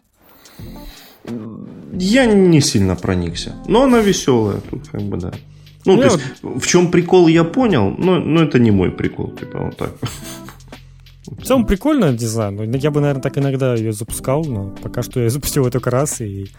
[1.93, 3.55] Я не сильно проникся.
[3.67, 5.31] Но она веселая, тут как бы да.
[5.85, 6.63] Ну, ну то есть, вот...
[6.63, 9.93] в чем прикол, я понял, но, но это не мой прикол, типа вот так.
[11.27, 12.73] В целом прикольно дизайн.
[12.75, 16.21] Я бы, наверное, так иногда ее запускал, но пока что я запустил ее только раз
[16.21, 16.49] и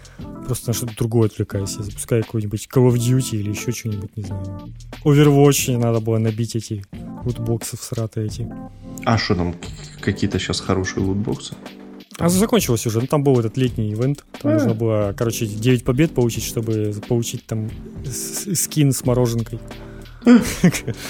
[0.44, 1.76] просто на что-то другое отвлекаюсь.
[1.76, 4.72] Я запускаю какой-нибудь Call of Duty или еще что-нибудь, не знаю.
[5.04, 6.84] Overwatch надо было набить эти
[7.24, 8.48] лутбоксы всратые эти.
[9.04, 9.54] А что там,
[10.00, 11.54] какие-то сейчас хорошие лутбоксы?
[12.18, 13.00] А закончилось уже.
[13.00, 14.24] Ну, там был этот летний ивент.
[14.40, 14.54] Там а.
[14.54, 17.70] нужно было, короче, 9 побед получить, чтобы получить там
[18.54, 19.60] скин с мороженкой.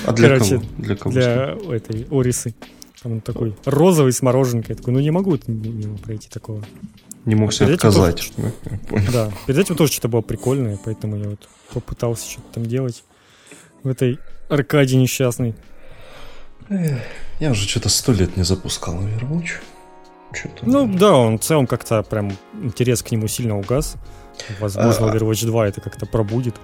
[0.07, 0.67] А для короче, кого?
[0.79, 1.13] Для кого?
[1.13, 2.55] Для этой Орисы.
[3.03, 4.71] Там такой розовый с мороженкой.
[4.71, 6.63] Я такой, ну не могу мимо пройти такого.
[7.25, 8.33] Не мог себе отказать.
[8.89, 13.05] Тоже, да, перед этим тоже что-то было прикольное, поэтому я вот попытался что-то там делать
[13.83, 15.55] в этой аркаде несчастной.
[17.41, 19.61] Я уже что-то сто лет не запускал Overwatch.
[20.33, 20.69] Что-то...
[20.69, 23.97] Ну да, он в целом как-то прям интерес к нему сильно угас.
[24.61, 26.55] Возможно, а, Overwatch 2 это как-то пробудит.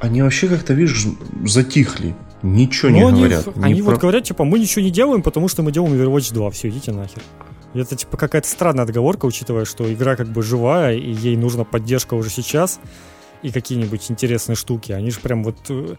[0.00, 1.06] Они вообще как-то, видишь,
[1.44, 2.14] затихли.
[2.42, 3.48] Ничего Но не они, говорят.
[3.62, 3.90] Они про...
[3.90, 6.50] вот говорят, типа, мы ничего не делаем, потому что мы делаем Overwatch 2.
[6.50, 7.22] Все, идите нахер.
[7.74, 12.14] Это, типа, какая-то странная отговорка, учитывая, что игра как бы живая, и ей нужна поддержка
[12.14, 12.80] уже сейчас
[13.42, 14.92] и какие-нибудь интересные штуки.
[14.92, 15.56] Они же прям вот...
[15.68, 15.96] Э,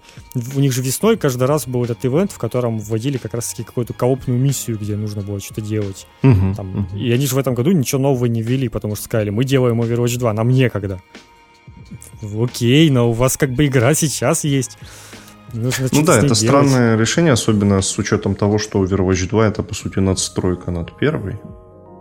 [0.56, 3.94] у них же весной каждый раз был этот ивент, в котором вводили как раз-таки какую-то
[3.94, 6.08] коопную миссию, где нужно было что-то делать.
[6.24, 6.88] Uh-huh, Там.
[6.96, 9.82] И они же в этом году ничего нового не ввели, потому что сказали, мы делаем
[9.82, 11.02] Overwatch 2, нам некогда.
[12.22, 14.78] Окей, но у вас как бы игра сейчас есть.
[15.54, 16.38] Нужно ну да, это делать.
[16.38, 21.40] странное решение, особенно с учетом того, что Overwatch 2 это по сути надстройка над первой.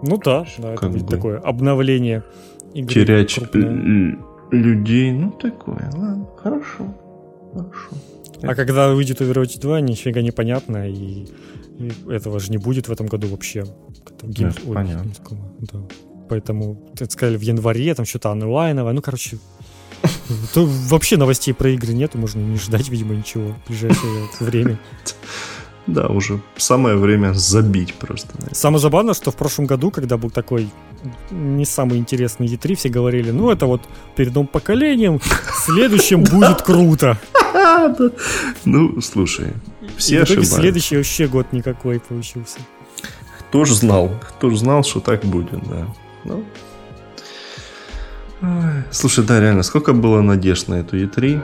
[0.02, 2.22] Ну да, да это бы такое обновление
[2.74, 2.94] игры.
[2.94, 3.38] Терять
[4.50, 6.94] людей, ну такое, ладно, хорошо,
[7.52, 7.90] хорошо.
[8.42, 11.26] А когда выйдет Overwatch 2, нифига не понятно, и,
[11.78, 13.64] и этого же не будет в этом году вообще.
[14.22, 14.56] Геймс...
[14.56, 15.12] Да, Ой, понятно.
[15.72, 15.78] Да.
[16.28, 19.38] Поэтому, так сказали, в январе там что-то онлайновое, ну, короче,
[20.54, 24.78] то вообще новостей про игры нету, можно не ждать, видимо, ничего в ближайшее время.
[25.92, 28.28] Да, уже самое время забить просто.
[28.52, 30.68] Самое забавное, что в прошлом году, когда был такой
[31.30, 33.82] не самый интересный E3, все говорили, ну это вот
[34.16, 37.18] перед новым поколением, в следующем будет круто.
[38.64, 39.52] Ну, слушай,
[39.96, 40.56] все ошибаются.
[40.56, 42.58] следующий вообще год никакой получился.
[43.38, 45.86] Кто ж знал, кто ж знал, что так будет, да.
[46.24, 46.44] Ну,
[48.90, 51.42] Слушай, да, реально, сколько было надежд на эту E3?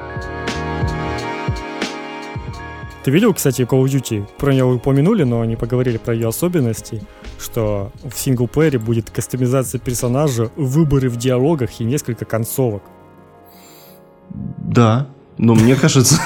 [3.06, 4.26] Ты видел, кстати, Call of Duty?
[4.36, 7.04] Про нее упомянули, но не поговорили про ее особенности,
[7.38, 12.82] что в синглплеере будет кастомизация персонажа, выборы в диалогах и несколько концовок.
[14.58, 15.06] Да,
[15.38, 16.20] но мне кажется,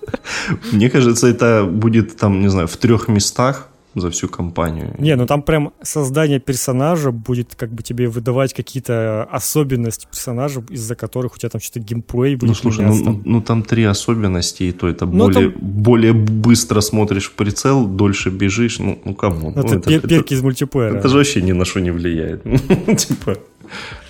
[0.72, 4.94] мне кажется, это будет там, не знаю, в трех местах за всю компанию.
[4.98, 10.94] Не, ну там прям создание персонажа будет как бы тебе выдавать какие-то особенности персонажа, из-за
[10.94, 14.64] которых у тебя там что-то геймплей будет Ну слушай, ну, ну, ну там три особенности,
[14.64, 15.60] и то это ну, более, там...
[15.60, 19.52] более быстро смотришь в прицел, дольше бежишь, ну, ну кому?
[19.54, 20.98] Ну, это, это, пер- перки из мультиплеера.
[20.98, 22.42] Это же вообще ни на что не влияет.
[22.98, 23.36] Типа,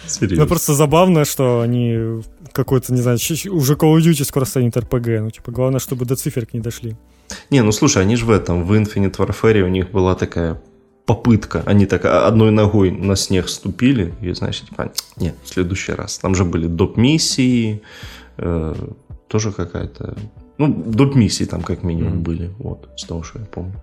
[0.07, 0.45] серьезно.
[0.45, 2.23] Ну просто забавно, что они
[2.53, 3.19] какой-то, не знаю,
[3.51, 6.97] уже Call of Duty скоро станет RPG, ну типа главное, чтобы до циферок не дошли.
[7.53, 10.59] Не, ну слушай, они же в этом, в Infinite Warfare у них была такая
[11.05, 11.63] попытка.
[11.67, 16.19] Они так одной ногой на снег ступили, и, знаешь, типа, нет, в следующий раз.
[16.19, 17.83] Там же были доп-миссии,
[18.39, 18.75] э,
[19.29, 20.17] тоже какая-то...
[20.57, 22.23] Ну, доп-миссии там как минимум mm-hmm.
[22.23, 23.75] были, вот, с того, что я помню.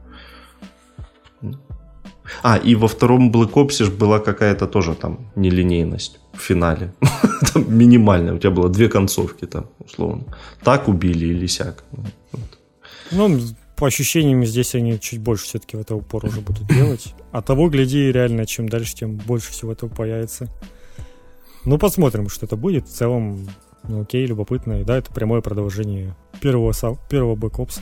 [2.42, 6.92] А, и во втором Black Ops была какая-то тоже там нелинейность в финале.
[7.54, 8.34] там минимальная.
[8.34, 10.24] У тебя было две концовки там, условно.
[10.64, 11.84] Так убили или сяк.
[11.92, 12.60] Вот.
[13.12, 13.40] Ну,
[13.80, 17.16] по ощущениям, здесь они чуть больше все-таки в это упор уже будут делать.
[17.32, 20.50] А того, гляди, реально, чем дальше, тем больше всего этого появится.
[21.64, 22.88] Ну, посмотрим, что это будет.
[22.88, 23.48] В целом,
[23.88, 24.82] ну, окей, любопытно.
[24.82, 26.74] И да, это прямое продолжение первого,
[27.10, 27.82] первого бэкопса.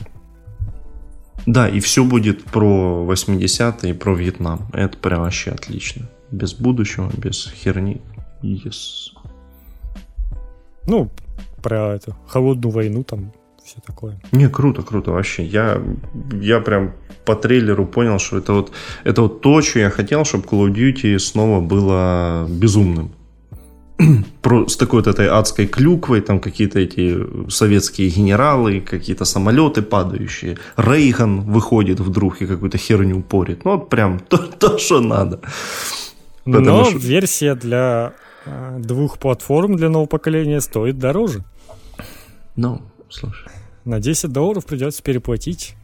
[1.46, 4.68] Да, и все будет про 80-е и про Вьетнам.
[4.72, 6.08] Это прям вообще отлично.
[6.30, 8.00] Без будущего, без херни.
[8.42, 9.16] Yes.
[10.86, 11.10] Ну,
[11.60, 13.32] про эту холодную войну там
[13.68, 14.18] все такое.
[14.32, 15.44] Не, круто, круто вообще.
[15.44, 15.82] Я,
[16.32, 16.92] я прям
[17.24, 18.72] по трейлеру понял, что это вот,
[19.04, 23.10] это вот то, что я хотел, чтобы Call of Duty снова было безумным.
[24.42, 30.56] Про, с такой вот этой адской клюквой, там какие-то эти советские генералы, какие-то самолеты падающие.
[30.76, 33.64] Рейган выходит вдруг и какую-то херню порит.
[33.64, 35.40] Ну, вот прям то, то что надо.
[36.44, 36.98] Потому Но что...
[36.98, 38.12] версия для
[38.46, 41.44] э, двух платформ для нового поколения стоит дороже.
[42.56, 43.57] Ну, слушай.
[43.88, 45.74] На 10 долларов придется переплатить.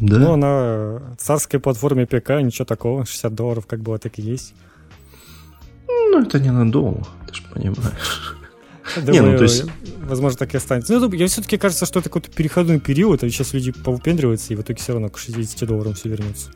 [0.00, 0.18] Да?
[0.18, 3.06] Ну, на царской платформе ПК ничего такого.
[3.06, 4.52] 60 долларов как было, так и есть.
[5.86, 8.36] Ну, это ненадолго, ты же понимаешь.
[8.96, 9.64] Думаю, не, ну, то есть...
[10.00, 10.98] Возможно, так и останется.
[10.98, 14.62] Ну, я все-таки кажется, что это какой-то переходной период, а сейчас люди повыпендриваются, и в
[14.62, 16.50] итоге все равно к 60 долларам все вернется.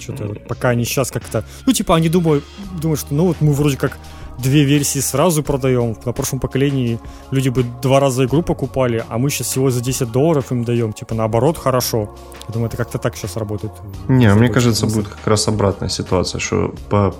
[0.00, 1.44] Что-то вот, пока они сейчас как-то...
[1.64, 2.42] Ну, типа, они думают,
[2.82, 3.96] думают, что ну вот мы вроде как
[4.42, 5.96] две версии сразу продаем.
[6.04, 6.98] На прошлом поколении
[7.30, 10.92] люди бы два раза игру покупали, а мы сейчас всего за 10 долларов им даем.
[10.92, 12.16] Типа, наоборот, хорошо.
[12.48, 13.72] Я думаю, это как-то так сейчас работает.
[14.08, 16.74] Не, мне кажется, будет как раз обратная ситуация, что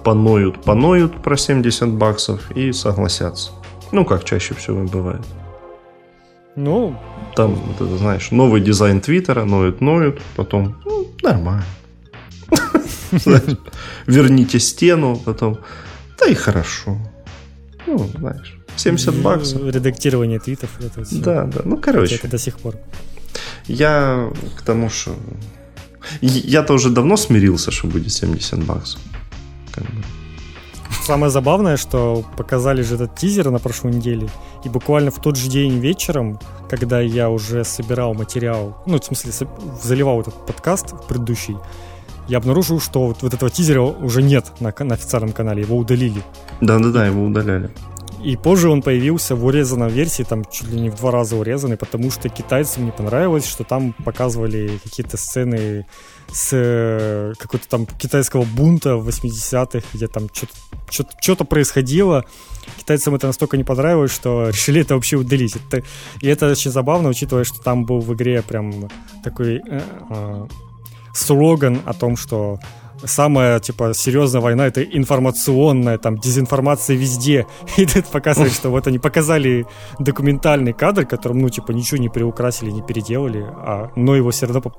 [0.05, 3.51] поноют, поноют про 70 баксов и согласятся.
[3.93, 5.23] Ну, как чаще всего бывает.
[6.57, 6.97] Ну...
[7.37, 11.65] Там, вот это, знаешь, новый дизайн Твиттера, ноют, ноют, потом, ну, нормально.
[14.07, 15.59] Верните стену, потом,
[16.19, 16.97] да и хорошо.
[17.91, 19.63] Ну, знаешь, 70 баксов.
[19.63, 20.71] Редактирование твитов.
[20.81, 21.17] Это все.
[21.17, 22.15] Да, да, ну, короче.
[22.15, 22.77] Это до сих пор.
[23.67, 25.15] Я к тому, что...
[26.21, 29.01] Я-то уже давно смирился, что будет 70 баксов.
[29.73, 30.03] Как бы.
[31.05, 34.29] Самое забавное, что показали же этот тизер на прошлой неделе,
[34.65, 36.39] и буквально в тот же день вечером,
[36.69, 39.33] когда я уже собирал материал, ну, в смысле,
[39.83, 41.57] заливал этот подкаст предыдущий,
[42.31, 46.23] я обнаружил, что вот, вот этого тизера уже нет на, на официальном канале, его удалили.
[46.61, 47.71] Да-да-да, его удаляли.
[48.23, 51.77] И позже он появился в урезанной версии, там чуть ли не в два раза урезанный,
[51.77, 55.87] потому что китайцам не понравилось, что там показывали какие-то сцены
[56.31, 62.25] с э, какого-то там китайского бунта в 80-х, где там что-то, что-то происходило.
[62.79, 65.57] Китайцам это настолько не понравилось, что решили это вообще удалить.
[65.57, 65.83] Это,
[66.21, 68.89] и это очень забавно, учитывая, что там был в игре прям
[69.25, 70.47] такой э, э,
[71.15, 72.59] слоган о том, что
[73.05, 77.47] самая, типа, серьезная война это информационная, там, дезинформация везде.
[77.77, 79.67] И тут показывает, что вот они показали
[79.99, 84.73] документальный кадр, которым, ну, типа, ничего не приукрасили, не переделали, а, но его все равно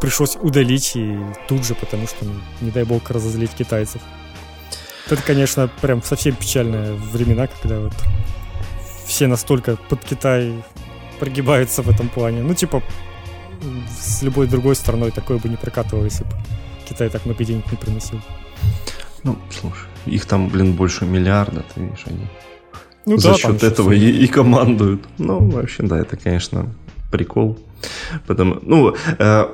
[0.00, 1.18] пришлось удалить и
[1.48, 4.02] тут же, потому что, ну, не дай бог, разозлить китайцев.
[5.10, 7.92] Это, конечно, прям совсем печальные времена, когда вот
[9.06, 10.64] все настолько под Китай
[11.20, 12.42] прогибаются в этом плане.
[12.42, 12.82] Ну, типа,
[13.98, 16.30] с любой другой страной такое бы не прокатывало, если бы
[16.88, 18.20] Китай так много денег не приносил.
[19.22, 22.26] Ну, слушай, их там, блин, больше миллиарда, ты видишь, они
[23.06, 25.04] ну, за да, счет этого и, и командуют.
[25.18, 26.68] Ну, вообще, да, это, конечно,
[27.10, 27.58] прикол.
[28.26, 29.46] Потому, ну, э,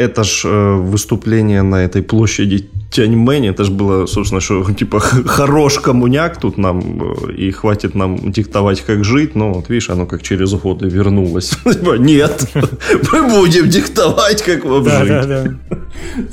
[0.00, 5.78] это ж э, выступление на этой площади Тяньмэнь, это же было, собственно, что, типа, хорош
[5.78, 10.22] коммуняк тут нам, э, и хватит нам диктовать, как жить, но вот видишь, оно как
[10.22, 11.50] через годы вернулось.
[11.64, 12.48] Типа, нет,
[13.12, 15.08] мы будем диктовать, как вам жить.
[15.08, 15.44] Да, да.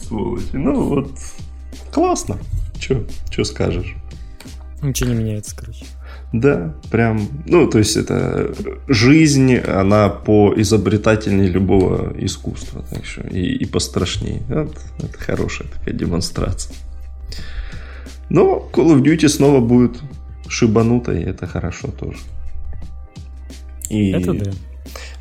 [0.08, 0.46] Сволочи.
[0.54, 1.12] Ну, вот,
[1.92, 2.38] классно.
[2.80, 3.96] Че скажешь?
[4.82, 5.86] Ничего не меняется, короче.
[6.34, 8.54] Да, прям, ну, то есть это
[8.88, 14.42] жизнь, она по изобретательней любого искусства, так что и, и пострашнее.
[14.50, 16.76] Вот, это хорошая такая демонстрация.
[18.30, 20.02] Но Call of Duty снова будет
[20.50, 22.20] шибанутой, это хорошо тоже.
[23.90, 24.52] И, это да.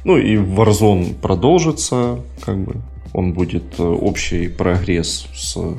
[0.04, 2.76] Ну и Warzone продолжится, как бы
[3.12, 5.74] он будет э, общий прогресс с э,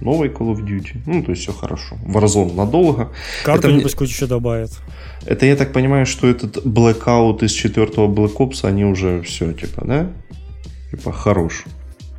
[0.00, 1.02] новой Call of Duty.
[1.06, 1.96] Ну, то есть все хорошо.
[2.04, 3.10] Warzone надолго.
[3.44, 4.72] Карту это, нибудь еще добавят.
[5.24, 9.84] Это я так понимаю, что этот Blackout из четвертого Black Ops, они уже все, типа,
[9.84, 10.10] да?
[10.90, 11.64] Типа, хорош.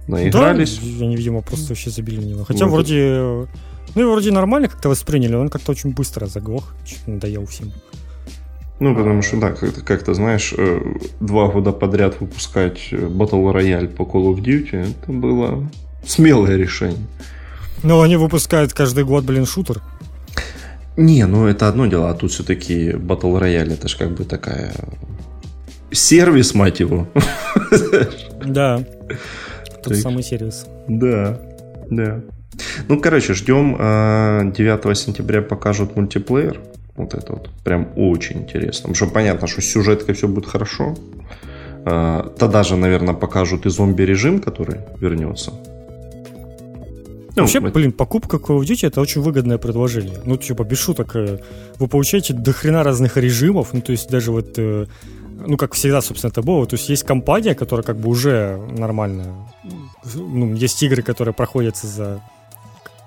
[0.08, 0.80] Наигрались.
[0.80, 2.43] Да, они, видимо, просто вообще забили на него.
[2.43, 2.72] Хотя вот.
[2.72, 3.47] вроде...
[3.95, 6.74] Ну, и вроде нормально как-то восприняли, он как-то очень быстро заглох.
[7.06, 7.72] Надоел всем.
[8.80, 10.82] Ну, потому что, да, как-то, как знаешь, э,
[11.20, 15.70] два года подряд выпускать э, Battle Royale по Call of Duty, это было
[16.06, 17.08] смелое решение.
[17.84, 19.82] Ну, они выпускают каждый год, блин, шутер.
[20.96, 24.74] Не, ну это одно дело, а тут все-таки Battle Royale, это же как бы такая...
[25.92, 27.08] Сервис, мать его.
[28.44, 28.84] Да,
[29.84, 30.66] тот самый сервис.
[30.88, 31.40] Да,
[31.90, 32.22] да.
[32.88, 33.74] Ну, короче, ждем
[34.54, 36.60] 9 э, сентября покажут мультиплеер.
[36.96, 38.89] Вот это вот прям очень интересно.
[38.89, 40.96] Потому что понятно, что сюжетка все будет хорошо.
[41.86, 45.52] Э, тогда же, наверное, покажут и зомби-режим, который вернется.
[47.36, 47.70] Ну, Вообще, это...
[47.70, 50.20] блин, покупка Call of Duty это очень выгодное предложение.
[50.24, 51.39] Ну, типа, без шуток, э,
[51.80, 54.86] вы получаете дохрена разных режимов, ну, то есть даже вот, э,
[55.48, 59.34] ну, как всегда, собственно, это было, то есть есть компания, которая как бы уже нормальная.
[60.14, 62.22] Ну, есть игры, которые проходятся за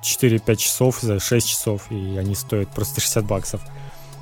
[0.07, 3.61] 4-5 часов, за 6 часов, и они стоят просто 60 баксов.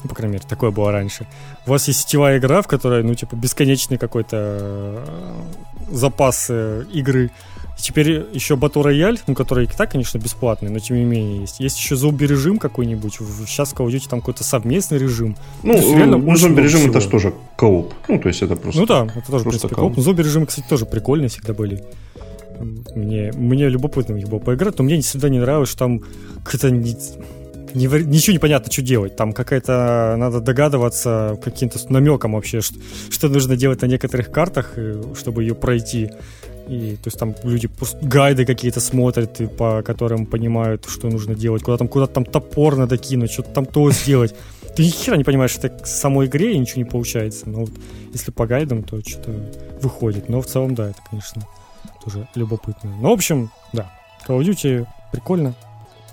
[0.02, 1.26] Ну, по крайней мере, такое было раньше.
[1.66, 5.42] У вас есть сетевая игра, в которой, ну, типа, бесконечный какой-то э,
[5.90, 7.30] запас игры,
[7.76, 11.58] Теперь еще Battle Royale, ну, который и так, конечно, бесплатный, но тем не менее есть.
[11.58, 13.18] Есть еще зомби-режим какой-нибудь.
[13.46, 15.36] Сейчас в Call of Duty там какой-то совместный режим.
[15.62, 17.92] Ну, ну зомби-режим это же тоже кооп.
[18.08, 19.98] Ну, то есть это просто Ну да, это тоже, в принципе, кооп.
[19.98, 21.82] Зомби-режимы, кстати, тоже прикольные всегда были.
[22.94, 26.02] Мне, мне любопытно было поиграть, но мне всегда не нравилось, что там
[26.44, 26.96] какая-то не,
[27.74, 29.16] не, ничего не понятно, что делать.
[29.16, 32.76] Там какая-то, надо догадываться каким-то намеком вообще, что,
[33.10, 36.10] что нужно делать на некоторых картах, э, чтобы ее пройти.
[36.68, 37.68] И, то есть там люди
[38.00, 42.76] гайды какие-то смотрят, и по которым понимают, что нужно делать, куда там, куда там топор
[42.76, 44.34] надо кинуть, что-то там то сделать.
[44.74, 47.48] Ты ни хера не понимаешь, это к самой игре и ничего не получается.
[47.48, 47.70] Но вот
[48.12, 49.32] если по гайдам, то что-то
[49.82, 50.28] выходит.
[50.28, 51.46] Но в целом, да, это, конечно,
[52.04, 52.90] тоже любопытно.
[53.00, 53.90] Ну, в общем, да,
[54.26, 55.54] Call of Duty прикольно.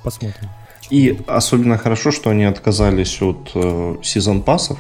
[0.04, 0.50] Посмотрим.
[0.90, 4.80] И особенно хорошо, что они отказались от э, сезон пассов,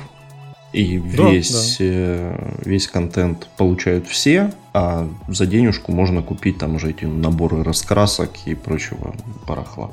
[0.73, 1.85] и весь, да, да.
[1.85, 8.31] Э, весь контент получают все, а за денежку можно купить там уже эти наборы раскрасок
[8.45, 9.13] и прочего
[9.47, 9.91] барахла.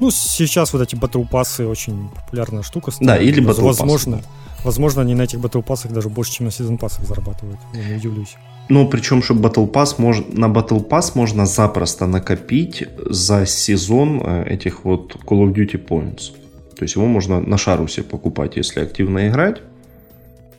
[0.00, 2.90] Ну, сейчас вот эти батл пассы очень популярная штука.
[2.90, 3.12] Стала.
[3.12, 4.22] Да, или батл Возможно,
[4.64, 7.58] возможно, они на этих батл пассах даже больше, чем на сезон пассах зарабатывают.
[7.72, 8.36] Я не удивлюсь.
[8.68, 10.22] Ну, причем, что Battle Pass мож...
[10.32, 16.32] на Battle Pass можно запросто накопить за сезон э, этих вот Call of Duty Points.
[16.76, 19.60] То есть его можно на шарусе покупать, если активно играть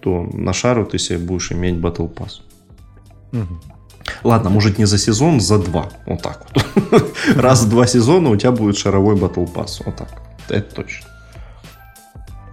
[0.05, 2.41] то на шару ты себе будешь иметь Battle Pass.
[3.33, 3.59] Угу.
[4.23, 5.89] Ладно, может не за сезон, за два.
[6.05, 7.11] Вот так вот.
[7.35, 9.81] Раз в два сезона у тебя будет шаровой Battle Pass.
[9.83, 10.09] Вот так.
[10.47, 11.07] Это точно.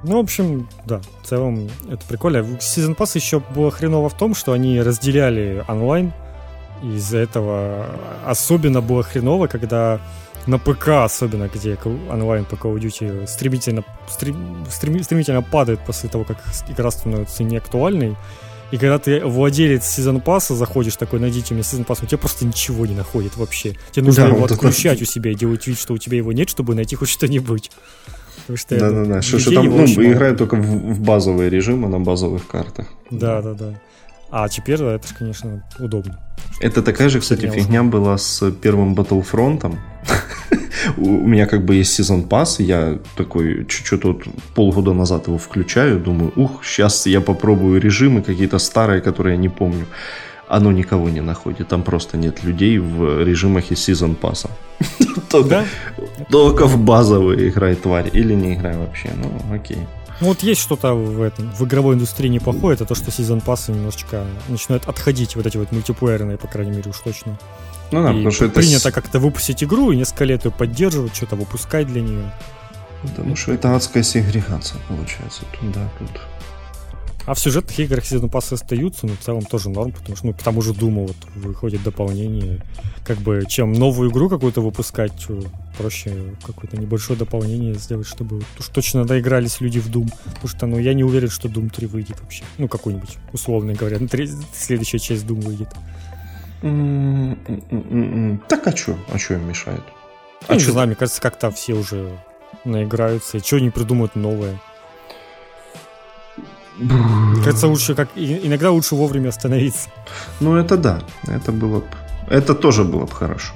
[0.05, 2.39] Ну, в общем, да, в целом это прикольно.
[2.39, 6.13] Season Pass еще было хреново в том, что они разделяли онлайн.
[6.83, 7.87] Из-за этого
[8.27, 10.01] особенно было хреново, когда
[10.47, 11.79] на ПК особенно, где
[12.11, 16.39] онлайн по Call of Duty стремительно, стрем, стремительно падает после того, как
[16.69, 18.17] игра становится неактуальной.
[18.73, 22.47] И когда ты владелец сезон пасса, заходишь такой, найдите мне сезон пасс, у тебя просто
[22.47, 23.77] ничего не находит вообще.
[23.93, 25.03] Тебе нужно да, его отключать это...
[25.09, 27.71] у себя и делать вид, что у тебя его нет, чтобы найти хоть что-нибудь.
[28.71, 29.23] Да, да, да.
[29.23, 32.87] Что, что там, ну, играют только в, в базовые режимы на базовых картах.
[33.11, 33.81] Да, да, да.
[34.31, 36.19] А теперь это же, конечно, удобно.
[36.61, 39.77] Это такая же, кстати, фигня была с первым Battlefront.
[40.97, 44.25] У меня как бы есть сезон пас, я такой чуть-чуть тут
[44.55, 49.49] полгода назад его включаю, думаю, ух, сейчас я попробую режимы какие-то старые, которые я не
[49.49, 49.87] помню.
[50.55, 54.51] Оно никого не находит, там просто нет людей в режимах из сезон паса.
[55.31, 55.65] Только,
[56.29, 59.79] только в базовые играй тварь или не играй вообще, ну окей.
[60.21, 63.73] Ну вот есть что-то в этом, в игровой индустрии неплохое, это то, что сезон пассы
[63.73, 67.39] немножечко начинают отходить, вот эти вот мультиплеерные, по крайней мере, уж точно.
[67.91, 68.61] Ну да, и потому что это...
[68.61, 72.31] Принято как-то выпустить игру и несколько лет ее поддерживать, что-то выпускать для нее.
[73.01, 75.45] Потому что это адская сегрегация получается.
[75.59, 76.11] Тут, да, тут
[77.27, 80.33] а в сюжетных играх сезон пассы остаются, но в целом тоже норм, потому что, ну,
[80.33, 82.63] к тому же Думу вот выходит дополнение.
[83.05, 85.27] Как бы, чем новую игру какую-то выпускать,
[85.79, 90.11] проще какое-то небольшое дополнение сделать, чтобы уж точно доигрались люди в Doom.
[90.25, 92.43] Потому что, ну, я не уверен, что Doom 3 выйдет вообще.
[92.59, 93.99] Ну, какой-нибудь, условно говоря.
[94.01, 95.69] Ну, треть, следующая часть Doom выйдет.
[98.49, 98.97] Так а что?
[99.13, 99.83] А что им мешает?
[100.49, 100.67] А, а что?
[100.69, 102.19] Не знаю, мне кажется, как-то все уже
[102.65, 103.39] наиграются.
[103.39, 104.61] И что они придумают новое?
[107.45, 109.89] Кажется, лучше как иногда лучше вовремя остановиться.
[110.41, 111.87] Ну это да, это было бы,
[112.29, 113.55] это тоже было бы хорошо.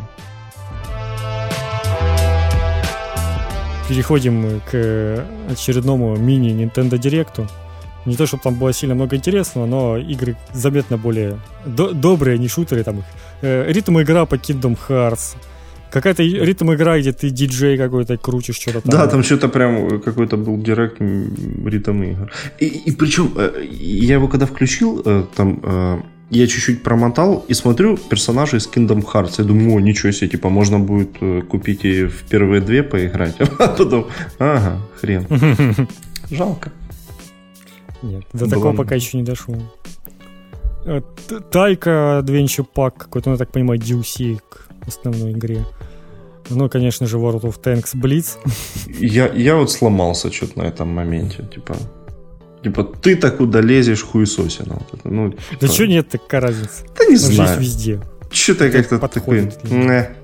[3.89, 7.47] Переходим к очередному мини Nintendo Директу.
[8.05, 12.49] Не то, чтобы там было сильно много интересного, но игры заметно более до- добрые, не
[12.49, 13.05] шутеры там их.
[13.43, 15.37] Э, ритм игра по Kingdom Hearts,
[15.91, 18.91] Какая-то ритм игра, где ты диджей какой-то крутишь что-то там.
[18.91, 22.31] Да, там что-то прям какой-то был директ ритм игр.
[22.59, 27.55] И, и причем э, я его когда включил, э, там э, я чуть-чуть промотал и
[27.55, 29.35] смотрю персонажей из Kingdom Hearts.
[29.39, 31.19] Я думаю, о, ничего себе, типа, можно будет
[31.49, 33.37] купить и в первые две поиграть.
[33.59, 34.07] А потом,
[34.39, 35.27] ага, хрен.
[36.31, 36.73] Жалко.
[38.03, 39.57] Нет, до такого пока еще не дошел.
[41.51, 44.41] Тайка Adventure Pack какой-то, ну, я так понимаю, DLC
[44.87, 45.65] основной игре.
[46.51, 48.39] Ну, конечно же, World of Tanks Blitz.
[48.87, 51.77] Я, я вот сломался что-то на этом моменте, типа...
[52.63, 54.75] Типа, ты так куда лезешь, хуесосина.
[54.75, 55.09] Вот это.
[55.09, 55.43] Ну, типа...
[55.61, 56.85] Да что нет, такая разница?
[56.99, 57.61] Да не знаю.
[57.61, 58.01] везде.
[58.31, 59.53] Что-то как-то такой...
[59.65, 60.17] Не.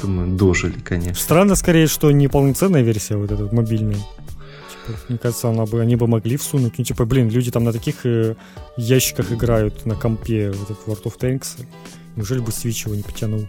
[0.00, 1.14] Думаю, дожили, конечно.
[1.14, 3.96] Странно скорее, что не полноценная версия вот эта мобильная.
[3.96, 6.74] Типа, мне кажется, она бы, они бы могли всунуть.
[6.76, 8.34] Ну, типа, блин, люди там на таких э,
[8.76, 11.64] ящиках играют на компе в этот World of Tanks.
[12.14, 13.46] Неужели бы Switch его не потянул?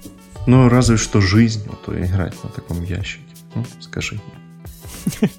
[0.48, 3.26] Ну, разве что жизнь, то играть на таком ящике.
[3.54, 4.20] Ну, скажи.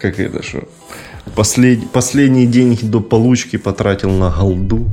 [0.00, 0.66] Как это что?
[1.36, 1.90] Послед...
[1.90, 4.88] Последние деньги до получки потратил на голду.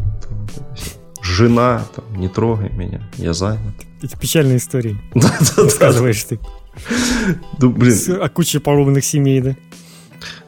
[1.21, 3.75] Жена, там, не трогай меня, я занят.
[4.01, 4.97] Эти печальные истории.
[5.57, 6.39] Рассказываешь ты.
[7.57, 7.97] Ну, блин.
[8.21, 9.55] О куче поломанных семей, да?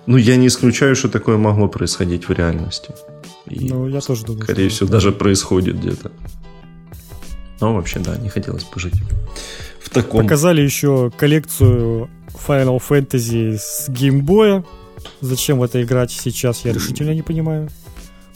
[0.06, 2.90] Ну, я не исключаю, что такое могло происходить в реальности.
[3.50, 4.44] И, ну, я тоже думаю.
[4.44, 6.12] Скорее всего, даже происходит где-то.
[7.60, 8.94] Но вообще, да, не хотелось бы жить
[9.80, 10.22] в таком...
[10.22, 12.10] Показали еще коллекцию
[12.48, 14.64] Final Fantasy с геймбоя.
[15.22, 17.70] Зачем в это играть сейчас, я решительно не понимаю.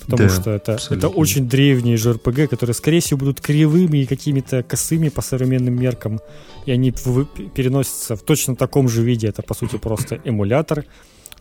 [0.05, 4.05] Потому да, что это, это очень древние же RPG, которые, скорее всего, будут кривыми и
[4.05, 6.19] какими-то косыми по современным меркам.
[6.65, 9.27] И они переносятся в точно таком же виде.
[9.27, 10.85] Это, по сути, просто эмулятор.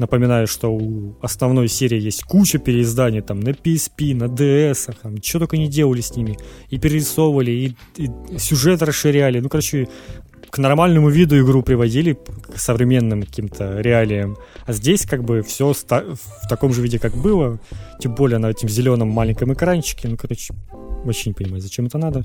[0.01, 5.41] Напоминаю, что у основной серии есть куча переизданий там на PSP, на DS, там, что
[5.41, 6.39] только не делали с ними.
[6.71, 9.41] И перерисовывали, и, и сюжет расширяли.
[9.41, 9.89] Ну, короче,
[10.49, 14.39] к нормальному виду игру приводили, к современным каким-то реалиям.
[14.65, 17.61] А здесь как бы все в таком же виде, как было.
[17.99, 20.09] Тем более на этом зеленом маленьком экранчике.
[20.09, 20.55] Ну, короче,
[21.05, 22.25] вообще не понимаю, зачем это надо.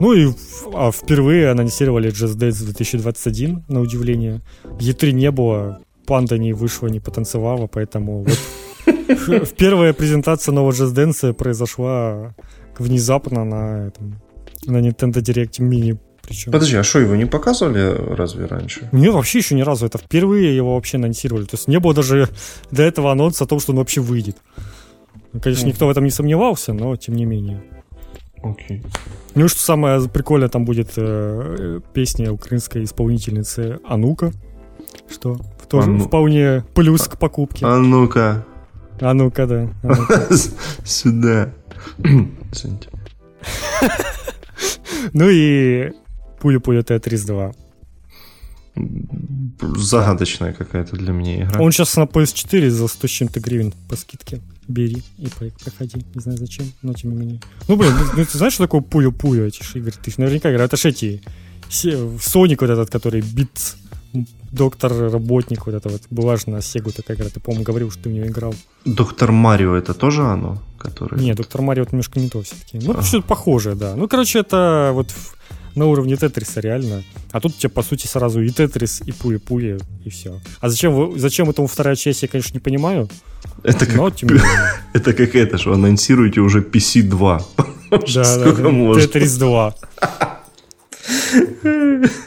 [0.00, 0.32] Ну и
[0.74, 4.40] а впервые анонсировали Just Dance 2021, на удивление.
[4.64, 5.80] E3 не было,
[6.10, 12.34] панда не вышла, не потанцевала, поэтому вот первая презентация нового Just Dance произошла
[12.78, 14.20] внезапно на, этом,
[14.66, 16.50] на Nintendo Direct Mini причем.
[16.50, 18.88] Подожди, а что, его не показывали разве раньше?
[18.90, 19.86] Нет, вообще еще ни разу.
[19.86, 21.44] Это впервые его вообще анонсировали.
[21.44, 22.28] То есть не было даже
[22.72, 24.36] до этого анонса о том, что он вообще выйдет.
[25.40, 27.62] Конечно, никто в этом не сомневался, но тем не менее.
[28.42, 28.82] Окей.
[29.36, 34.32] Ну и что самое прикольное, там будет э, песня украинской исполнительницы Анука,
[35.08, 35.38] что
[35.70, 36.00] тоже Ану...
[36.00, 37.64] вполне плюс к покупке.
[37.64, 38.44] А ну-ка.
[39.00, 39.70] А ну-ка, да.
[39.82, 39.94] А
[40.84, 41.54] Сюда.
[45.12, 45.92] Ну и
[46.40, 47.52] Пуля-пуля Тетрис 2.
[49.76, 51.60] Загадочная какая-то для меня игра.
[51.60, 54.40] Он сейчас на PS4 за 100 с чем-то гривен по скидке.
[54.68, 56.04] Бери и проходи.
[56.14, 57.40] Не знаю зачем, но тем не менее.
[57.68, 59.92] Ну, блин, ну, ну ты знаешь, что такое пулю-пулю эти игры?
[59.92, 60.66] Ты наверняка играл.
[60.66, 61.22] Это же эти...
[61.68, 63.76] Соник вот этот, который бит
[64.52, 68.04] доктор работник вот это вот была же на Сегу такая игра ты по-моему говорил что
[68.04, 72.18] ты в нее играл доктор Марио это тоже оно которое нет доктор Марио это немножко
[72.18, 73.02] не то все-таки ну а.
[73.02, 75.12] что-то похожее да ну короче это вот
[75.74, 77.04] на уровне Тетриса реально.
[77.32, 80.40] А тут у тебя, по сути, сразу и Тетрис, и Пуи-Пуи, и все.
[80.60, 83.08] А зачем, зачем этому вторая часть, я, конечно, не понимаю.
[83.62, 84.40] Это как, но, тем не
[84.92, 87.42] это как это, что анонсируете уже PC2.
[87.90, 89.00] Да, да, да.
[89.00, 89.74] Тетрис 2.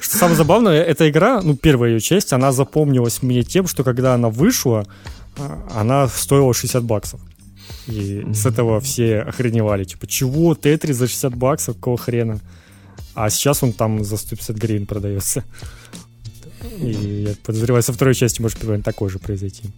[0.02, 4.14] Что самое забавное, эта игра, ну, первая ее часть, она запомнилась мне тем, что когда
[4.14, 4.86] она вышла,
[5.38, 7.20] а, она стоила 60 баксов.
[7.88, 9.84] И с этого все охреневали.
[9.84, 12.40] Типа, чего, Тетрис за 60 баксов, какого хрена?
[13.16, 15.44] А сейчас он там за 150 гривен продается.
[16.80, 19.70] И я подозреваю, со второй части может примерно такое же произойти.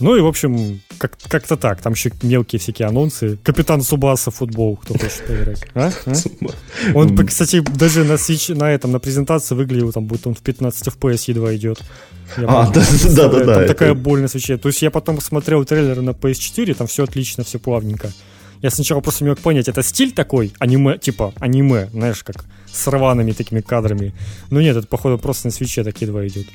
[0.00, 1.82] Ну и, в общем, как- как-то так.
[1.82, 3.38] Там еще мелкие всякие анонсы.
[3.42, 5.62] Капитан Субаса футбол, кто хочет поиграть.
[5.74, 5.90] А?
[6.06, 6.12] А?
[6.94, 10.88] Он, кстати, даже на, Switch, на этом, на презентации выглядел, там, будто он в 15
[10.88, 11.82] FPS едва идет.
[12.36, 13.54] Я а, да, да, да, да.
[13.54, 14.56] Там такая боль на свече.
[14.56, 18.10] То есть я потом смотрел трейлер на PS4, там все отлично, все плавненько.
[18.62, 22.86] Я сначала просто не мог понять, это стиль такой, аниме, типа аниме, знаешь, как с
[22.88, 24.14] рваными такими кадрами.
[24.50, 26.46] Но нет, это, походу, просто на свече такие два идет.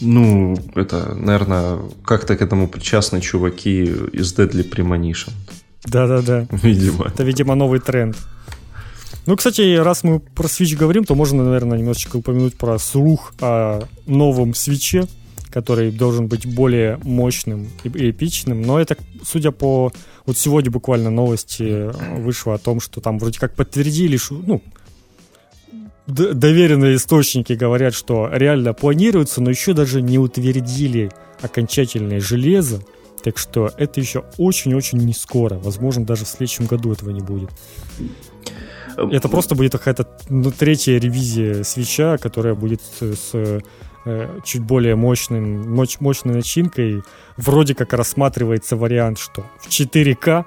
[0.00, 5.30] Ну, это, наверное, как-то к этому причастны чуваки из Deadly Premonition.
[5.84, 6.46] Да-да-да.
[6.50, 7.06] Видимо.
[7.06, 8.16] Это, видимо, новый тренд.
[9.26, 13.82] Ну, кстати, раз мы про Switch говорим, то можно, наверное, немножечко упомянуть про слух о
[14.06, 15.06] новом свече,
[15.50, 18.62] который должен быть более мощным и эпичным.
[18.62, 19.92] Но это, судя по
[20.26, 24.62] вот сегодня буквально новости вышло о том, что там вроде как подтвердили, что, ну,
[26.06, 31.10] доверенные источники говорят, что реально планируется, но еще даже не утвердили
[31.40, 32.80] окончательное железо.
[33.22, 35.56] Так что это еще очень-очень не скоро.
[35.58, 37.50] Возможно, даже в следующем году этого не будет.
[38.96, 43.60] Это просто будет какая-то ну, третья ревизия свеча, которая будет с
[44.08, 47.02] Э, чуть более мощным, мощной начинкой,
[47.36, 50.44] вроде как рассматривается вариант, что в 4К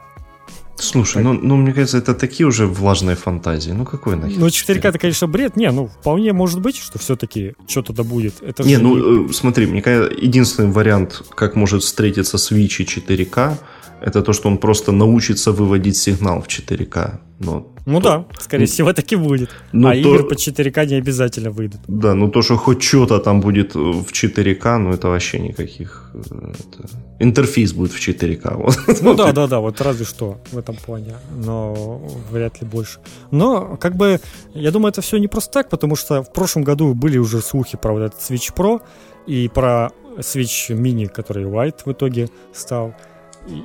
[0.80, 3.72] Слушай, ну, ну, мне кажется, это такие уже влажные фантазии.
[3.72, 4.40] Ну, какой нахер?
[4.40, 5.58] Ну, 4К это, конечно, бред.
[5.58, 8.34] Не, ну, вполне может быть, что все-таки что-то да будет.
[8.42, 9.30] Это не, ну, не...
[9.30, 13.58] Э, смотри, мне кажется, единственный вариант, как может встретиться Switch и 4К,
[14.02, 17.20] это то, что он просто научится выводить сигнал в 4К.
[17.40, 19.50] Но ну то, да, скорее ну, всего, так и будет.
[19.72, 21.82] Но а то, игры по 4К не обязательно выйдут.
[21.88, 26.12] Да, ну то, что хоть что-то там будет в 4К, ну это вообще никаких...
[26.14, 26.90] Э, это...
[27.20, 28.56] Интерфейс будет в 4К.
[28.60, 29.02] Вот.
[29.02, 32.02] Ну да, да, да, вот разве что в этом плане, но
[32.32, 33.00] вряд ли больше.
[33.32, 34.20] Но, как бы,
[34.54, 37.78] я думаю, это все не просто так, потому что в прошлом году были уже слухи
[37.78, 38.82] про вот этот Switch Pro
[39.28, 42.94] и про Switch Mini, который White в итоге стал.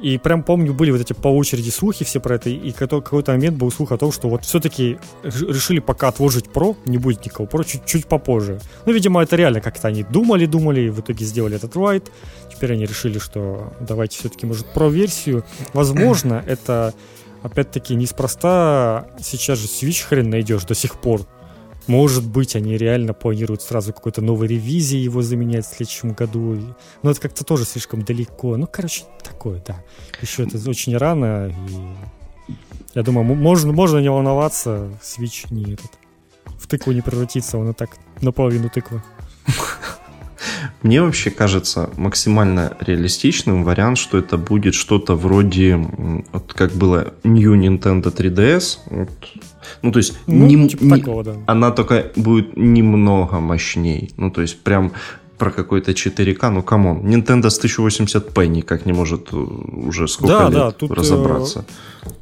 [0.03, 3.57] И, прям помню, были вот эти по очереди слухи все про это, и какой-то момент
[3.57, 7.65] был слух о том, что вот все-таки решили пока отложить про, не будет никого про,
[7.65, 8.61] чуть-чуть попозже.
[8.87, 12.11] Ну, видимо, это реально как-то они думали-думали, и в итоге сделали этот райд.
[12.55, 15.45] Теперь они решили, что давайте все-таки, может, про-версию.
[15.73, 16.95] Возможно, это,
[17.43, 21.27] опять-таки, неспроста сейчас же Switch хрен найдешь до сих пор.
[21.87, 26.59] Может быть, они реально планируют сразу какой-то новой ревизии его заменять в следующем году.
[27.03, 28.57] Но это как-то тоже слишком далеко.
[28.57, 29.83] Ну, короче, такое, да.
[30.23, 31.49] Еще это очень рано.
[31.69, 32.55] И
[32.95, 34.91] я думаю, можно, можно не волноваться.
[35.03, 35.91] Switch не этот.
[36.59, 37.91] В тыкву не превратится, он и так
[38.23, 39.03] наполовину тыквы.
[40.83, 45.77] Мне вообще кажется максимально реалистичным вариант, что это будет что-то вроде,
[46.33, 48.79] вот как было New Nintendo 3DS.
[48.91, 49.11] Вот.
[49.83, 51.35] Ну, то есть, ну, не, типа не, такого, да.
[51.47, 54.13] она только будет немного мощней.
[54.17, 54.93] Ну, то есть, прям
[55.39, 60.39] про какой-то 4К, ну come on, Nintendo с 1080p никак не может э, уже сколько
[60.39, 61.65] да, лет да, тут, э, разобраться.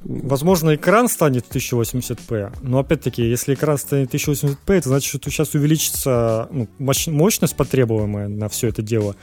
[0.04, 6.48] Возможно, экран станет 1080p, но опять-таки, если экран станет 1080p, это значит, что сейчас увеличится
[6.50, 9.16] ну, мощность потребуемая на все это дело.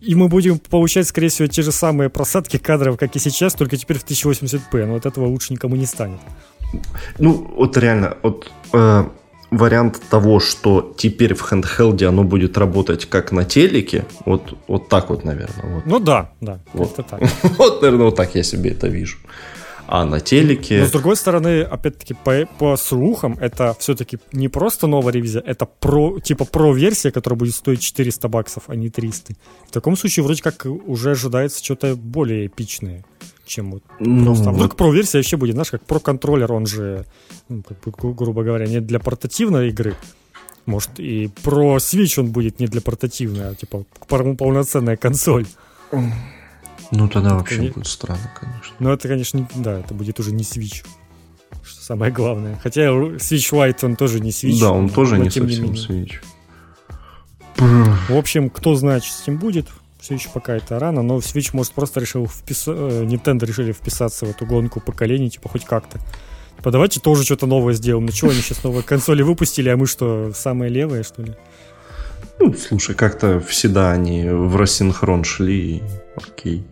[0.00, 3.76] И мы будем получать, скорее всего, те же самые просадки кадров, как и сейчас, только
[3.76, 4.84] теперь в 1080p.
[4.84, 6.18] Но от этого лучше никому не станет.
[7.18, 9.04] Ну, вот реально, вот э,
[9.52, 15.10] вариант того, что теперь в хендхелде оно будет работать как на телеке, вот, вот так
[15.10, 15.74] вот, наверное.
[15.74, 15.86] Вот.
[15.86, 16.96] Ну да, да, вот.
[16.96, 17.20] так.
[17.58, 19.18] вот, наверное, вот так я себе это вижу.
[19.86, 20.80] А на телеке...
[20.80, 25.66] Но с другой стороны, опять-таки, по, по слухам, это все-таки не просто новая ревизия, это
[25.66, 29.34] про, типа про-версия, которая будет стоить 400 баксов, а не 300.
[29.68, 33.04] В таком случае вроде как уже ожидается что-то более эпичное
[33.44, 34.50] чем вот ну, просто.
[34.50, 37.06] А вдруг про-версия вообще будет, знаешь, как про-контроллер, он же,
[37.48, 39.96] ну, как бы, грубо говоря, не для портативной игры.
[40.66, 45.46] Может, и про Switch он будет не для портативной, а типа полноценная консоль.
[46.90, 47.68] Ну, тогда вообще не...
[47.70, 48.74] будет странно, конечно.
[48.78, 49.46] Ну, это, конечно, не...
[49.56, 50.84] да, это будет уже не Switch.
[51.64, 52.58] Что самое главное.
[52.62, 54.60] Хотя Switch White, он тоже не Switch.
[54.60, 56.14] Да, он тоже не совсем не Switch.
[57.56, 59.68] В общем, кто знает, что с ним будет,
[60.02, 64.26] все еще пока это рано, но Switch, может, просто решил вписаться, э, Nintendo решили вписаться
[64.26, 66.00] в эту гонку поколений, типа, хоть как-то.
[66.56, 68.06] Типа, давайте тоже что-то новое сделаем.
[68.06, 71.34] Ну, чего они сейчас новые консоли выпустили, а мы что, самые левые, что ли?
[72.40, 75.82] Ну, слушай, как-то всегда они в рассинхрон шли, и
[76.16, 76.66] окей.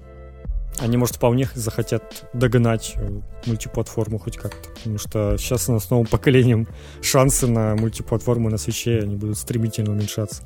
[0.80, 4.70] Они, может, вполне захотят догнать э, мультиплатформу хоть как-то.
[4.70, 6.66] Потому что сейчас с новым поколением
[7.00, 10.42] шансы на мультиплатформу на свече они будут стремительно уменьшаться.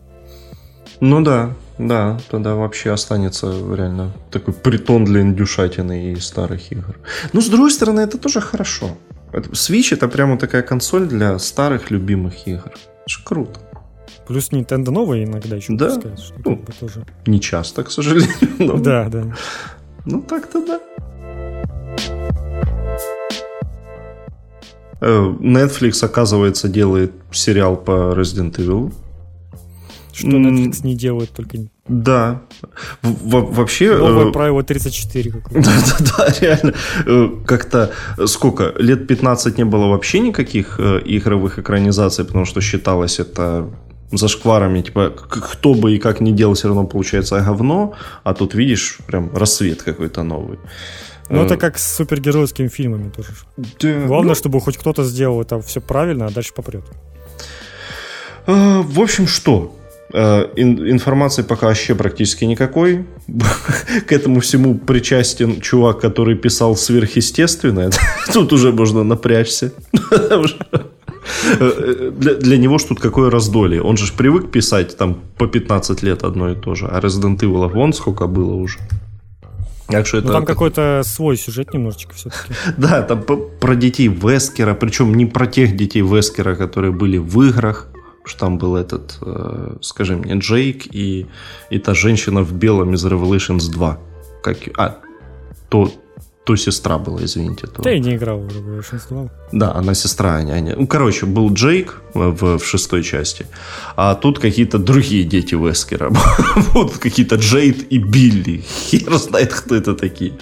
[1.00, 6.96] Ну да, да, тогда вообще останется реально такой притон для индюшатины и старых игр.
[7.32, 8.96] Но с другой стороны, это тоже хорошо.
[9.32, 12.70] Switch это прямо такая консоль для старых любимых игр.
[12.70, 13.60] Это же круто.
[14.28, 15.88] Плюс Nintendo новые иногда еще да?
[15.88, 16.20] выпускают.
[16.20, 17.04] Что ну, как бы тоже...
[17.26, 18.30] Не часто, к сожалению.
[18.58, 18.78] Но...
[18.78, 19.34] Да, да.
[20.06, 20.80] Ну так-то да.
[25.00, 28.92] Э, Netflix, оказывается, делает сериал по Resident Evil.
[30.14, 31.58] Что Netflix не делает, только...
[31.88, 32.42] Да.
[33.02, 33.96] Во вообще...
[33.96, 34.32] Новое э...
[34.32, 36.74] правило 34 Да-да-да, реально.
[37.06, 37.90] Э, как-то
[38.26, 38.72] сколько?
[38.78, 43.68] Лет 15 не было вообще никаких э, игровых экранизаций, потому что считалось это
[44.12, 48.98] зашкварами, типа, кто бы и как ни делал, все равно получается говно, а тут, видишь,
[49.06, 50.58] прям рассвет какой-то новый.
[51.28, 53.30] Ну, это э, как с супергеройскими фильмами тоже.
[53.56, 54.34] Да, Главное, ну...
[54.34, 56.84] чтобы хоть кто-то сделал это все правильно, а дальше попрет.
[58.46, 59.74] В общем, что?
[60.16, 63.04] Э, информации пока вообще практически никакой.
[64.06, 67.90] К этому всему причастен чувак, который писал сверхъестественное.
[68.32, 69.72] Тут уже можно напрячься.
[72.18, 73.80] Для, для него ж тут какое раздолье.
[73.80, 76.86] Он же привык писать там по 15 лет одно и то же.
[76.86, 78.78] А Resident Evil вон сколько было уже.
[79.88, 80.28] Так что ну, это...
[80.28, 82.52] Ну, там какой-то свой сюжет немножечко все-таки.
[82.76, 83.24] Да, там
[83.58, 87.88] про детей Вескера, причем не про тех детей Вескера, которые были в играх,
[88.24, 91.26] что там был этот, э, скажи мне, Джейк и,
[91.70, 93.98] и та женщина в белом из Revelations 2.
[94.42, 94.98] Как, а,
[95.68, 95.90] то,
[96.44, 97.66] то сестра была, извините.
[97.66, 97.88] То...
[97.88, 99.30] Я не играл уже, большинство.
[99.52, 100.74] Да, она сестра, а не...
[100.74, 103.46] Ну, короче, был Джейк в, в шестой части,
[103.96, 106.10] а тут какие-то другие дети Вескера.
[106.74, 108.62] вот какие-то Джейд и Билли.
[108.90, 110.32] Хер знает, кто это такие.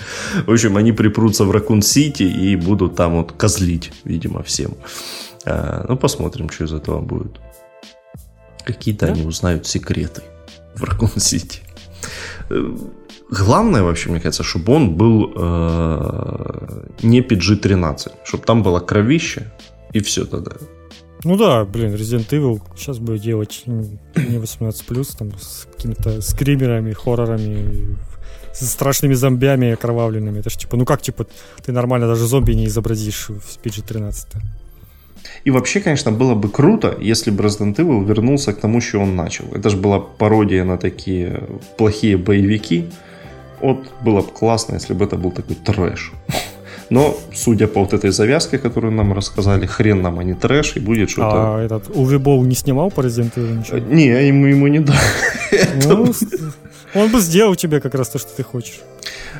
[0.47, 4.75] В общем, они припрутся в Ракун-Сити и будут там вот козлить, видимо, всем.
[5.45, 7.41] А, ну, посмотрим, что из этого будет.
[8.65, 9.13] Какие-то да?
[9.13, 10.23] они узнают секреты
[10.75, 11.61] в Ракун-Сити.
[12.51, 12.77] Э,
[13.31, 19.53] главное вообще, мне кажется, чтобы он был э, не PG-13, чтобы там было кровище,
[19.93, 20.53] и все тогда.
[21.25, 27.97] Ну да, блин, Resident Evil сейчас будет делать не 18+, там, с какими-то скримерами, хоррорами,
[28.53, 30.41] с страшными зомбями окровавленными.
[30.41, 31.27] Это ж типа, ну как, типа,
[31.65, 34.43] ты нормально даже зомби не изобразишь в PG-13.
[35.45, 39.17] И вообще, конечно, было бы круто, если бы Resident Evil вернулся к тому, что он
[39.17, 39.45] начал.
[39.53, 41.43] Это же была пародия на такие
[41.77, 42.85] плохие боевики.
[43.61, 46.13] Вот было бы классно, если бы это был такой трэш.
[46.91, 50.81] Но, судя по вот этой завязке, которую нам рассказали, хрен нам, а не трэш, и
[50.81, 51.57] будет что-то...
[51.57, 53.79] А этот Уви Болл не снимал по Resident Evil ничего?
[53.79, 54.99] Не, ему, ему не дали.
[55.85, 56.13] Ну,
[56.95, 58.81] он бы сделал тебе как раз то, что ты хочешь.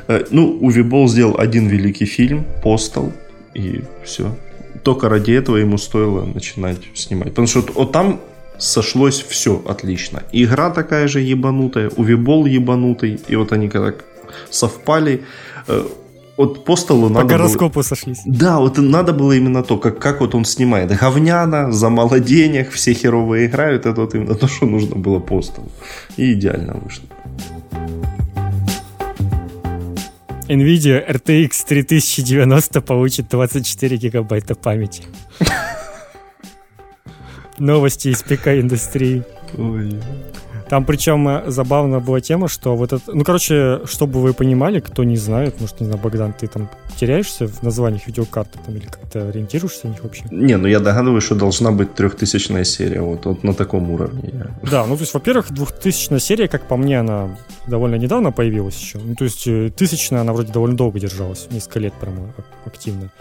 [0.07, 3.11] Э, ну, Уви Болл сделал один великий фильм, «Постал»,
[3.55, 4.35] и все
[4.83, 7.29] только ради этого ему стоило начинать снимать.
[7.29, 8.19] Потому что вот, там
[8.57, 10.23] сошлось все отлично.
[10.31, 13.93] Игра такая же ебанутая, увибол ебанутый, и вот они когда
[14.49, 15.23] совпали.
[15.67, 15.85] Э,
[16.37, 17.83] вот по столу по надо гороскопу было...
[17.83, 18.21] сошлись.
[18.25, 20.91] Да, вот надо было именно то, как, как вот он снимает.
[20.99, 23.85] Говняно, за мало денег, все херовые играют.
[23.85, 25.69] Это вот именно то, что нужно было по столу.
[26.17, 27.05] И идеально вышло.
[30.47, 35.03] NVIDIA RTX 3090 получит 24 гигабайта памяти.
[37.57, 39.23] Новости из ПК-индустрии.
[39.57, 39.99] Ой.
[40.73, 43.15] Там причем э, забавно была тема, что вот это...
[43.15, 46.67] Ну, короче, чтобы вы понимали, кто не знает, может, не знаю, Богдан, ты там
[46.99, 50.23] теряешься в названиях видеокарты там, или как-то ориентируешься в них вообще?
[50.31, 54.47] Не, ну я догадываюсь, что должна быть трехтысячная серия, вот, вот на таком уровне.
[54.63, 57.37] Да, ну то есть, во-первых, двухтысячная серия, как по мне, она
[57.67, 58.97] довольно недавно появилась еще.
[58.97, 62.33] Ну, то есть, э, тысячная, она вроде довольно долго держалась, несколько лет прямо
[62.65, 63.11] активно.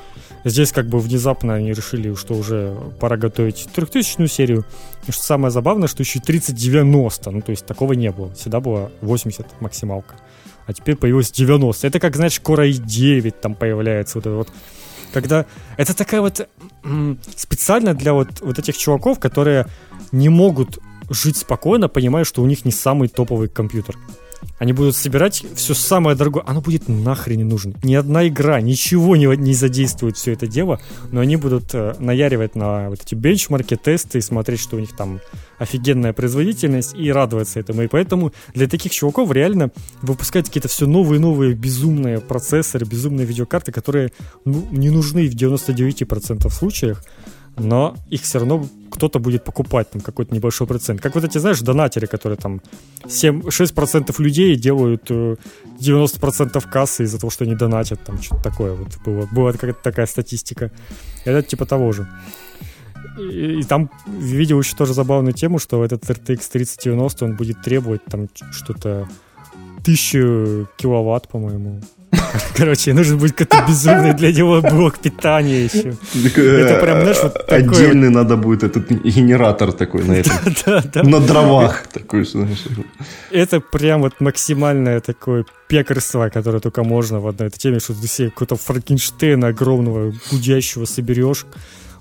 [0.44, 4.64] Здесь как бы внезапно они решили, что уже пора готовить трехтысячную серию.
[5.06, 8.32] И что самое забавное, что еще 3090, ну то есть такого не было.
[8.34, 10.16] Всегда было 80 максималка.
[10.66, 11.86] А теперь появилось 90.
[11.86, 14.18] Это как, знаешь, Core i9 там появляется.
[14.18, 14.48] Вот это вот.
[15.12, 15.44] Когда...
[15.76, 16.48] Это такая вот...
[17.36, 19.66] специально для вот, вот этих чуваков, которые
[20.12, 20.78] не могут
[21.10, 23.96] жить спокойно, понимая, что у них не самый топовый компьютер.
[24.58, 26.44] Они будут собирать все самое дорогое.
[26.46, 27.74] Оно будет нахрен не нужно.
[27.82, 32.54] Ни одна игра, ничего не, не задействует все это дело, но они будут э, наяривать
[32.54, 35.20] на вот эти бенчмарки, тесты, смотреть, что у них там
[35.58, 37.82] офигенная производительность и радоваться этому.
[37.82, 39.70] И поэтому для таких чуваков реально
[40.00, 44.12] выпускать какие-то все новые-новые безумные процессоры, безумные видеокарты, которые
[44.44, 47.04] ну, не нужны в 99% случаях,
[47.56, 51.00] но их все равно кто-то будет покупать, там какой-то небольшой процент.
[51.00, 52.60] Как вот эти, знаешь, донатеры, которые там
[53.08, 58.74] 7, 6% людей делают 90% э, кассы из-за того, что они донатят, там что-то такое
[58.74, 59.28] вот было.
[59.32, 60.70] Была какая-то такая статистика.
[61.24, 62.06] Это типа того же.
[63.18, 68.04] И, и там видел еще тоже забавную тему, что этот RTX 3090, он будет требовать
[68.04, 69.08] там что-то
[69.82, 71.80] 1000 киловатт, по-моему.
[72.56, 75.94] Короче, нужен будет какой-то безумный для него блок питания еще.
[76.14, 77.68] Это прям, знаешь, вот такой...
[77.68, 80.32] Отдельный надо будет этот генератор такой на этом.
[81.10, 82.64] На дровах такой, знаешь.
[83.30, 88.06] Это прям вот максимальное такое пекарство, которое только можно в одной этой теме, что ты
[88.06, 91.46] себе какого-то Франкенштейна огромного, гудящего соберешь,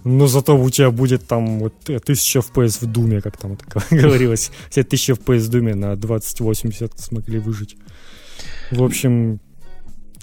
[0.03, 3.57] но зато у тебя будет там вот 1000 FPS в Думе, как там
[3.91, 4.51] говорилось.
[4.69, 7.77] Все 1000 FPS в Думе на 2080 смогли выжить.
[8.71, 9.39] В общем,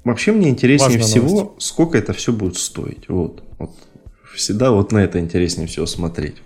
[0.05, 1.66] Вообще мне интереснее Важная всего, новость.
[1.66, 3.09] сколько это все будет стоить.
[3.09, 3.70] Вот, вот.
[4.35, 6.37] Всегда вот на это интереснее всего смотреть.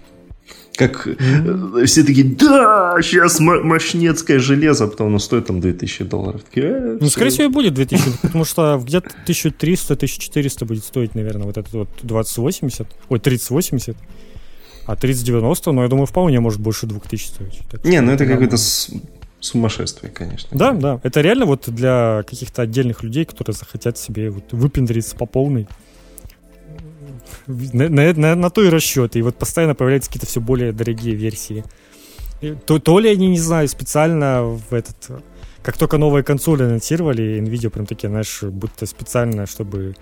[0.77, 1.85] Как mm-hmm.
[1.85, 6.43] все такие, да, сейчас мощнецкое железо, а потом оно стоит там 2000 долларов.
[6.43, 11.45] Такие, э, ну, скорее всего, и будет 2000, потому что где-то 1300-1400 будет стоить, наверное,
[11.45, 13.97] вот этот вот 2080, ой, 3080.
[14.87, 17.85] А 3090, ну, я думаю, вполне может больше 2000 стоить.
[17.85, 18.57] Не, ну это какой-то
[19.43, 20.57] сумасшествие, конечно.
[20.57, 21.01] Да, да.
[21.03, 25.67] Это реально вот для каких-то отдельных людей, которые захотят себе вот выпендриться по полной.
[27.47, 29.17] На, на, на, на то и расчет.
[29.17, 31.65] И вот постоянно появляются какие-то все более дорогие версии.
[32.67, 35.23] то, то ли они, не знаю, специально в этот...
[35.63, 39.95] Как только новые консоли анонсировали, Nvidia прям такие, знаешь, будто специально, чтобы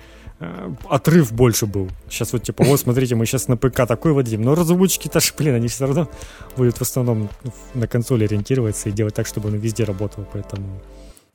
[0.88, 1.88] отрыв больше был.
[2.08, 5.54] Сейчас вот типа, вот смотрите, мы сейчас на ПК такой водим, но разработчики-то ж, блин,
[5.54, 6.08] они все равно
[6.56, 7.28] будут в основном
[7.74, 10.80] на консоли ориентироваться и делать так, чтобы он везде работал, поэтому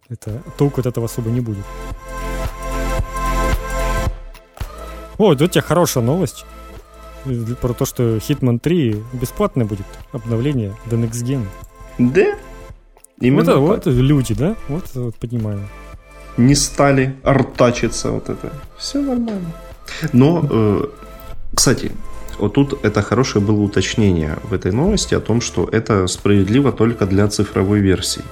[0.10, 1.66] это толку от этого особо не будет.
[5.18, 6.46] О, вот у тебя хорошая новость
[7.62, 11.46] про то, что Hitman 3 бесплатное будет обновление до Next Gen.
[11.98, 12.36] Да?
[13.20, 14.56] Именно вот, вот люди, да?
[14.68, 15.68] Вот, вот понимаю.
[16.38, 18.52] Не стали артачиться вот это.
[18.78, 19.52] Все нормально.
[20.14, 20.86] Но, э,
[21.56, 21.92] кстати,
[22.40, 27.06] вот тут это хорошее было уточнение в этой новости о том, что это справедливо только
[27.06, 28.24] для цифровой версии.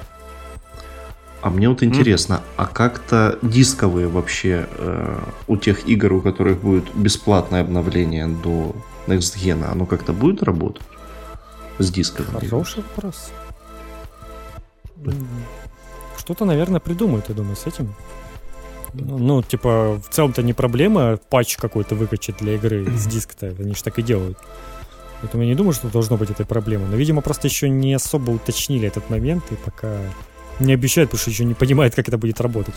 [1.41, 2.41] А мне вот интересно, mm.
[2.55, 8.73] а как-то дисковые вообще э, у тех игр, у которых будет бесплатное обновление до
[9.07, 10.83] Next Gen, оно как-то будет работать
[11.79, 12.27] с дисками?
[12.39, 13.31] Хороший вопрос.
[16.23, 17.93] Что-то, наверное, придумают, я думаю, с этим.
[18.93, 23.47] Ну, типа, в целом-то не проблема патч какой-то выкачать для игры с диска-то.
[23.59, 24.37] Они же так и делают.
[25.19, 26.87] Поэтому я не думаю, что должно быть этой проблемы.
[26.89, 29.97] Но, видимо, просто еще не особо уточнили этот момент и пока
[30.61, 32.75] не обещают, потому что еще не понимает, как это будет работать.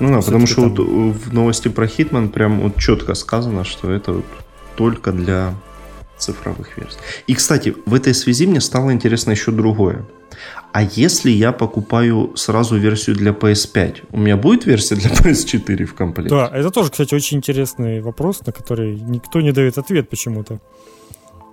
[0.00, 0.70] Ну да, потому что там...
[0.70, 4.24] вот в новости про Hitman прям вот четко сказано, что это вот
[4.76, 5.52] только для
[6.18, 6.98] цифровых версий.
[7.26, 10.04] И, кстати, в этой связи мне стало интересно еще другое.
[10.72, 15.94] А если я покупаю сразу версию для PS5, у меня будет версия для PS4 в
[15.94, 16.30] комплекте?
[16.30, 20.60] Да, это тоже, кстати, очень интересный вопрос, на который никто не дает ответ почему-то.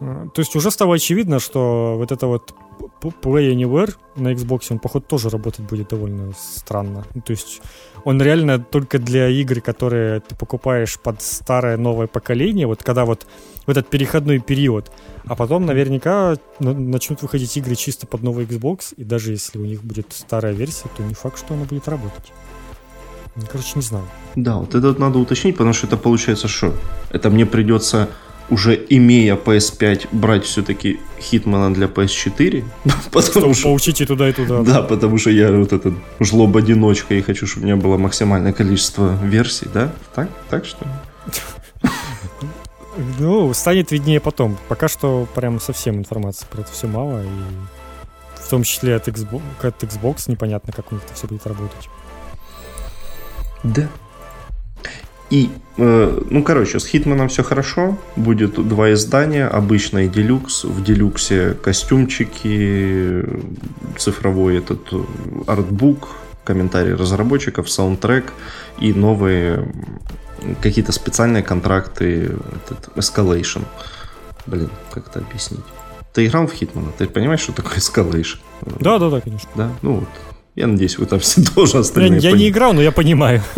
[0.02, 2.54] А, то есть уже стало очевидно, что вот это вот
[3.02, 7.06] Play Anywhere на Xbox, он, походу, тоже работать будет довольно странно.
[7.26, 7.62] То есть
[8.04, 13.26] он реально только для игр, которые ты покупаешь под старое новое поколение, вот когда вот
[13.66, 14.92] в этот переходной период,
[15.26, 19.84] а потом наверняка начнут выходить игры чисто под новый Xbox, и даже если у них
[19.84, 22.32] будет старая версия, то не факт, что она будет работать.
[23.52, 24.06] Короче, не знаю.
[24.36, 26.74] Да, вот это надо уточнить, потому что это получается что?
[27.12, 28.10] Это мне придется
[28.50, 32.64] уже имея PS5, брать все-таки Хитмана для PS4.
[33.12, 34.62] Потому что поучить и туда, и туда.
[34.62, 39.18] Да, потому что я вот этот жлоб-одиночка и хочу, чтобы у меня было максимальное количество
[39.24, 39.92] версий, да?
[40.14, 40.86] Так, так что
[43.20, 44.58] Ну, станет виднее потом.
[44.68, 47.24] Пока что прям совсем информации про это все мало.
[47.24, 47.28] И
[48.36, 51.90] в том числе от Xbox, от Xbox непонятно, как у них это все будет работать.
[53.64, 53.90] Да,
[55.30, 57.98] и, э, ну, короче, с Хитманом все хорошо.
[58.16, 60.64] Будет два издания, обычный делюкс.
[60.64, 63.26] В делюксе костюмчики,
[63.98, 64.88] цифровой этот
[65.48, 66.10] артбук,
[66.44, 68.34] комментарии разработчиков, саундтрек
[68.80, 69.68] и новые
[70.62, 73.64] какие-то специальные контракты, этот Escalation.
[74.46, 75.64] Блин, как это объяснить?
[76.14, 76.92] Ты играл в Хитмана?
[76.98, 78.38] Ты понимаешь, что такое Escalation?
[78.80, 79.50] Да, да, да, конечно.
[79.56, 80.10] Да, ну вот.
[80.56, 82.20] Я надеюсь, вы там все тоже остальные.
[82.20, 83.42] Я, я не играл, но я понимаю.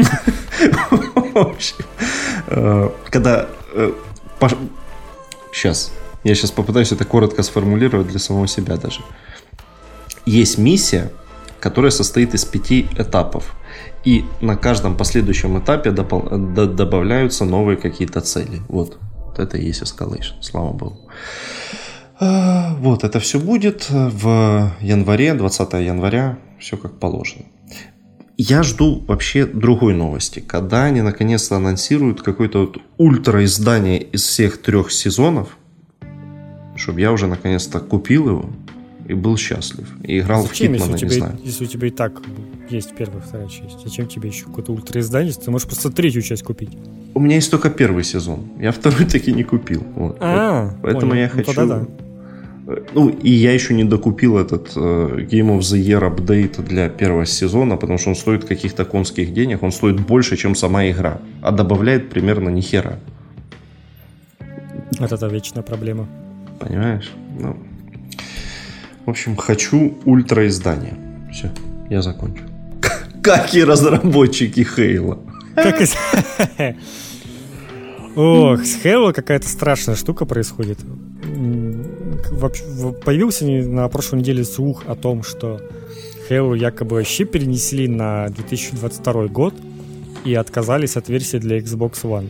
[2.47, 3.47] э, когда...
[5.51, 5.91] Сейчас.
[5.93, 9.01] Э, я сейчас попытаюсь это коротко сформулировать для самого себя даже.
[10.25, 11.11] Есть миссия,
[11.59, 13.55] которая состоит из пяти этапов.
[14.07, 18.61] И на каждом последующем этапе допол- добавляются новые какие-то цели.
[18.69, 18.97] Вот.
[19.25, 21.09] вот это и есть escalation, слава богу.
[22.17, 27.43] А, вот, это все будет в январе, 20 января, все как положено.
[28.37, 34.61] Я жду вообще другой новости, когда они наконец-то анонсируют какое-то вот ультра издание из всех
[34.61, 35.57] трех сезонов,
[36.77, 38.49] чтобы я уже наконец-то купил его
[39.07, 39.87] и был счастлив.
[40.03, 41.39] И играл Зачем, в Хитмана, если не тебя, знаю.
[41.43, 42.21] Если у тебя и так
[42.69, 45.33] есть первая, вторая часть, зачем тебе еще какое-то ультра издание?
[45.33, 46.77] Ты можешь просто третью часть купить.
[47.13, 48.39] У меня есть только первый сезон.
[48.59, 49.83] Я второй таки не купил.
[49.95, 50.17] Вот.
[50.19, 51.21] А, Поэтому понял.
[51.21, 51.67] я ну, хочу...
[51.67, 51.87] да.
[52.93, 54.79] Ну, и я еще не докупил этот э,
[55.31, 59.63] Game of the Year апдейт для первого сезона, потому что он стоит каких-то конских денег,
[59.63, 62.99] он стоит больше, чем сама игра, а добавляет примерно ни хера.
[64.99, 66.09] Вот это вечная проблема.
[66.59, 67.09] Понимаешь?
[67.39, 67.55] Ну,
[69.07, 70.93] в общем, хочу ультра издание.
[71.31, 71.49] Все,
[71.89, 72.43] я закончу.
[73.23, 75.17] Как и разработчики Хейла.
[75.55, 75.95] Как из...
[78.15, 80.79] Ох, с Halo какая-то страшная штука происходит
[83.05, 85.61] появился на прошлой неделе слух о том, что
[86.29, 89.53] Halo якобы вообще перенесли на 2022 год
[90.25, 92.29] и отказались от версии для Xbox One.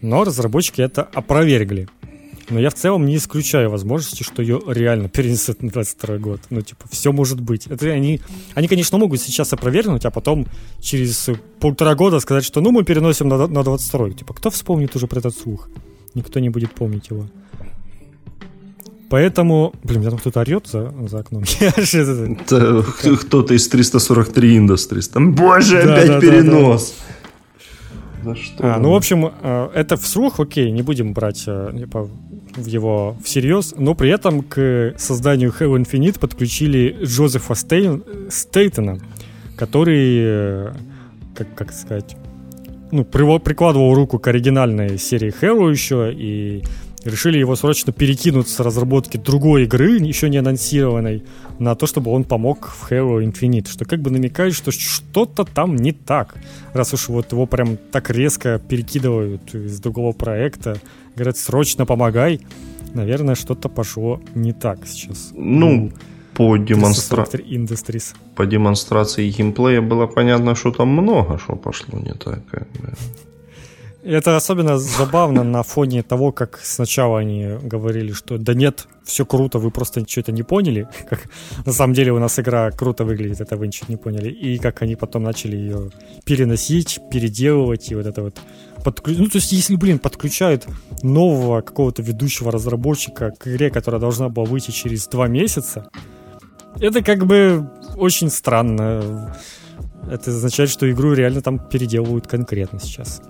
[0.00, 1.88] Но разработчики это опровергли.
[2.50, 6.40] Но я в целом не исключаю возможности, что ее реально перенесут на 22 год.
[6.50, 7.66] Ну, типа, все может быть.
[7.66, 8.20] Это они,
[8.54, 10.46] они, конечно, могут сейчас опровергнуть, а потом
[10.80, 11.30] через
[11.60, 15.18] полтора года сказать, что ну мы переносим на, на 22 Типа, кто вспомнит уже про
[15.18, 15.68] этот слух?
[16.14, 17.26] Никто не будет помнить его.
[19.10, 19.74] Поэтому...
[19.84, 21.44] Блин, меня там кто-то орет за, за окном.
[21.60, 25.10] Это кто-то из 343 Industries.
[25.12, 26.94] Там, боже, опять перенос.
[28.24, 28.74] За что?
[28.74, 31.70] А, ну, в общем, э, это вслух, окей, не будем брать э,
[32.54, 38.98] типа, его всерьез, но при этом к созданию Halo Infinite подключили Джозефа Стейн, Стейтона,
[39.56, 40.72] который, э,
[41.34, 42.16] как, как сказать,
[42.90, 46.62] ну, прикладывал руку к оригинальной серии Halo еще, и
[47.04, 51.24] решили его срочно перекинуть с разработки другой игры, еще не анонсированной,
[51.58, 55.76] на то, чтобы он помог в Halo Infinite, что как бы намекает, что что-то там
[55.76, 56.34] не так,
[56.72, 60.78] раз уж вот его прям так резко перекидывают из другого проекта,
[61.14, 62.40] говорят, срочно помогай,
[62.94, 65.30] наверное, что-то пошло не так сейчас.
[65.34, 65.92] Ну,
[66.34, 67.26] по, демонстра...
[68.36, 72.46] по демонстрации геймплея было понятно, что там много что пошло не так.
[72.46, 72.92] Как бы.
[74.08, 79.58] Это особенно забавно на фоне того, как сначала они говорили, что да нет, все круто,
[79.58, 80.88] вы просто что-то не поняли.
[81.10, 81.28] Как
[81.66, 84.30] на самом деле у нас игра круто выглядит, это вы ничего не поняли.
[84.30, 85.90] И как они потом начали ее
[86.24, 88.40] переносить, переделывать и вот это вот
[88.82, 89.14] подклю...
[89.18, 90.66] Ну, то есть, если, блин, подключают
[91.02, 95.86] нового какого-то ведущего разработчика к игре, которая должна была выйти через два месяца,
[96.80, 99.36] это как бы очень странно.
[100.10, 103.20] Это означает, что игру реально там переделывают конкретно сейчас.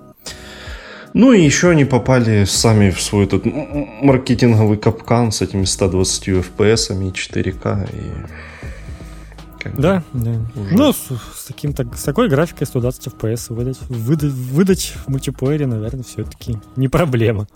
[1.14, 6.93] Ну и еще они попали сами в свой этот маркетинговый капкан с этими 120 FPS
[6.93, 7.89] и 4К.
[7.93, 9.70] И...
[9.80, 10.32] да, да.
[10.55, 10.74] Уже...
[10.74, 15.66] Ну, с, с, таким, так, с такой графикой 120 FPS выдать, выдать, выдать в мультиплеере,
[15.66, 17.47] наверное, все-таки не проблема.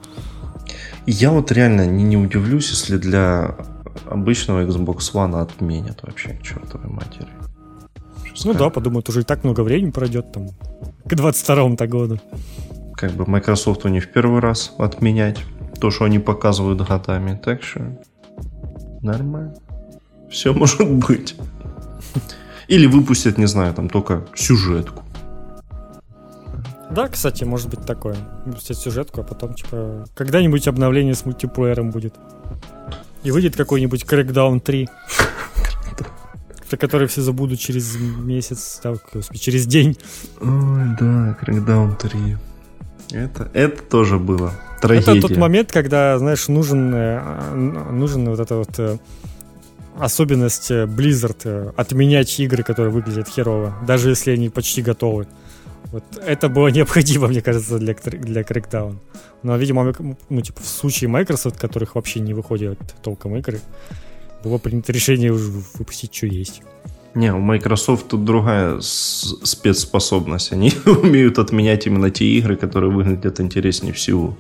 [1.07, 3.57] Я вот реально не, не удивлюсь, если для
[4.09, 7.29] обычного Xbox One отменят вообще к чертовой матери.
[8.45, 10.49] Ну да, подумают, уже и так много времени пройдет там
[11.05, 12.19] к 22-му году
[13.03, 15.41] как бы Microsoft не в первый раз отменять
[15.81, 17.37] то, что они показывают годами.
[17.45, 17.99] Так что
[19.03, 19.57] нормально.
[20.31, 21.35] Все может быть.
[22.69, 25.03] Или выпустят, не знаю, там только сюжетку.
[26.93, 28.17] Да, кстати, может быть такое.
[28.47, 32.15] Выпустят сюжетку, а потом, типа, когда-нибудь обновление с мультиплеером будет.
[33.25, 34.89] И выйдет какой-нибудь Crackdown 3.
[36.71, 38.95] Про который все забудут через месяц, да,
[39.35, 39.99] через день.
[40.41, 42.37] Ой, да, Crackdown 3.
[43.13, 44.53] Это, это тоже было.
[44.81, 45.19] Трагедия.
[45.19, 48.99] Это тот момент, когда, знаешь, нужен, э, нужен вот эта вот э,
[49.99, 55.29] особенность э, Blizzard отменять игры, которые выглядят херово, даже если они почти готовы.
[55.93, 58.97] Вот это было необходимо, мне кажется, для, для Crackdown.
[59.43, 59.93] Но, видимо,
[60.29, 63.61] ну, типа, в случае Microsoft, которых вообще не выходят толком игры,
[64.43, 66.63] было принято решение уже выпустить, что есть.
[67.15, 70.53] Не, у Microsoft тут другая спецспособность.
[70.53, 74.37] Они умеют отменять именно те игры, которые выглядят интереснее всего.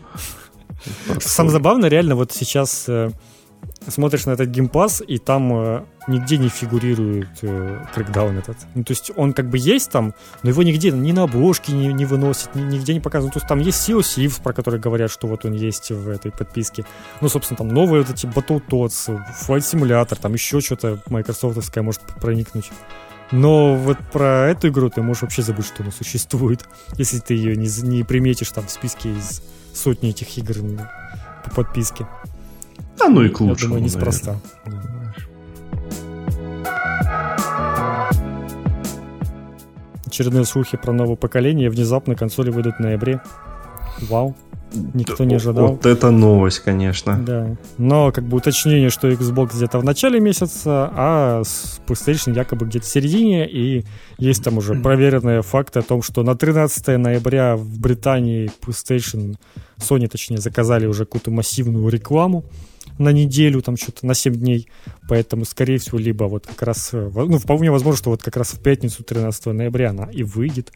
[1.20, 3.12] Самое забавное, реально, вот сейчас э,
[3.88, 8.56] смотришь на этот геймпас, и там э, нигде не фигурирует э, крикдаун этот.
[8.74, 11.92] Ну, то есть он как бы есть там, но его нигде, ни на обложке не,
[11.92, 13.34] не выносит, ни, нигде не показывают.
[13.34, 16.30] То есть там есть Sea Thieves, про который говорят, что вот он есть в этой
[16.30, 16.84] подписке.
[17.20, 22.70] Ну, собственно, там новые вот эти Battletoads, Flight Simulator, там еще что-то майкрософтовское может проникнуть.
[23.32, 26.64] Но вот про эту игру ты можешь вообще забыть, что она существует,
[26.98, 29.42] если ты ее не, не приметишь там в списке из
[29.74, 30.56] сотни этих игр
[31.44, 32.06] по подписке.
[33.00, 33.76] А ну и к лучшему.
[33.76, 34.36] Я думаю, неспроста.
[40.06, 41.70] Очередные слухи про новое поколение.
[41.70, 43.20] Внезапно консоли выйдут в ноябре.
[44.02, 44.36] Вау.
[44.94, 45.68] Никто не ожидал.
[45.68, 47.18] Вот это новость, конечно.
[47.24, 47.56] Да.
[47.78, 51.42] Но как бы уточнение, что Xbox где-то в начале месяца, а
[51.86, 53.48] PlayStation якобы где-то в середине.
[53.48, 53.84] И
[54.18, 59.36] есть там уже проверенные факты о том, что на 13 ноября в Британии PlayStation,
[59.78, 62.44] Sony точнее, заказали уже какую-то массивную рекламу
[62.98, 64.68] на неделю, там что-то на 7 дней.
[65.08, 68.52] Поэтому, скорее всего, либо вот как раз, э, ну, вполне возможно, что вот как раз
[68.52, 70.72] в пятницу 13 ноября она и выйдет,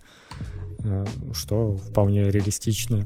[1.32, 3.04] что вполне реалистично.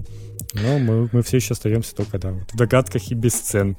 [0.54, 3.76] Но мы, мы все еще остаемся только, да, в догадках и без цен.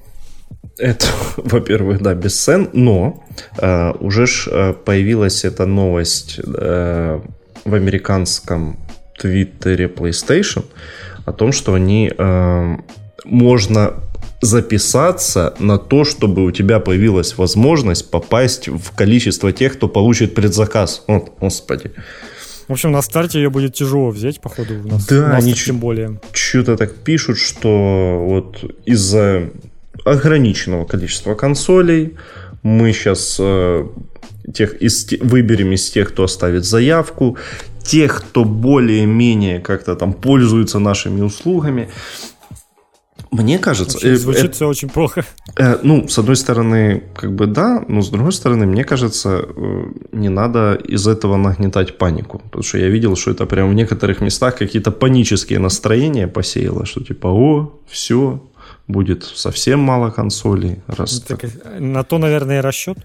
[0.78, 1.06] Это,
[1.38, 3.24] во-первых, да, без цен, но
[3.58, 7.22] э, уже ж э, появилась эта новость э,
[7.66, 8.78] в американском
[9.20, 10.66] твиттере PlayStation
[11.26, 12.78] о том, что они э,
[13.26, 13.94] можно
[14.42, 21.04] записаться на то, чтобы у тебя появилась возможность попасть в количество тех, кто получит предзаказ.
[21.08, 21.92] Вот, господи.
[22.72, 25.54] В общем, на старте ее будет тяжело взять, походу, у нас, да, у нас они
[25.54, 26.22] тем более.
[26.32, 29.50] Что-то так пишут, что вот из-за
[30.06, 32.16] ограниченного количества консолей
[32.64, 33.88] мы сейчас э,
[34.54, 37.38] тех, из, выберем из тех, кто оставит заявку,
[37.84, 41.90] тех, кто более-менее как-то там пользуется нашими услугами.
[43.32, 43.98] Мне кажется...
[43.98, 45.24] Очень, э, звучит э, все очень плохо.
[45.58, 49.84] Э, ну, с одной стороны, как бы да, но с другой стороны, мне кажется, э,
[50.12, 52.40] не надо из этого нагнетать панику.
[52.40, 57.04] Потому что я видел, что это прям в некоторых местах какие-то панические настроения посеяло, что
[57.04, 58.44] типа, о, все,
[58.88, 60.82] будет совсем мало консолей.
[60.88, 61.46] Раз так,
[61.80, 62.98] на то, наверное, и расчет.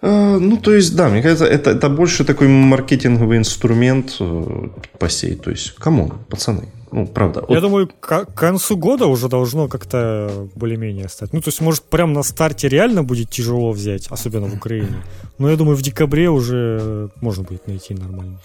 [0.00, 4.68] А, ну, то есть, да, мне кажется, это, это больше такой маркетинговый инструмент э,
[4.98, 5.34] по сей.
[5.34, 6.68] То есть, кому, пацаны?
[6.92, 7.44] Ну, правда.
[7.48, 7.62] Я от...
[7.62, 11.32] думаю, к концу года уже должно как-то более-менее стать.
[11.32, 15.02] Ну, то есть, может, прямо на старте реально будет тяжело взять, особенно в Украине.
[15.38, 18.38] Но я думаю, в декабре уже можно будет найти нормально.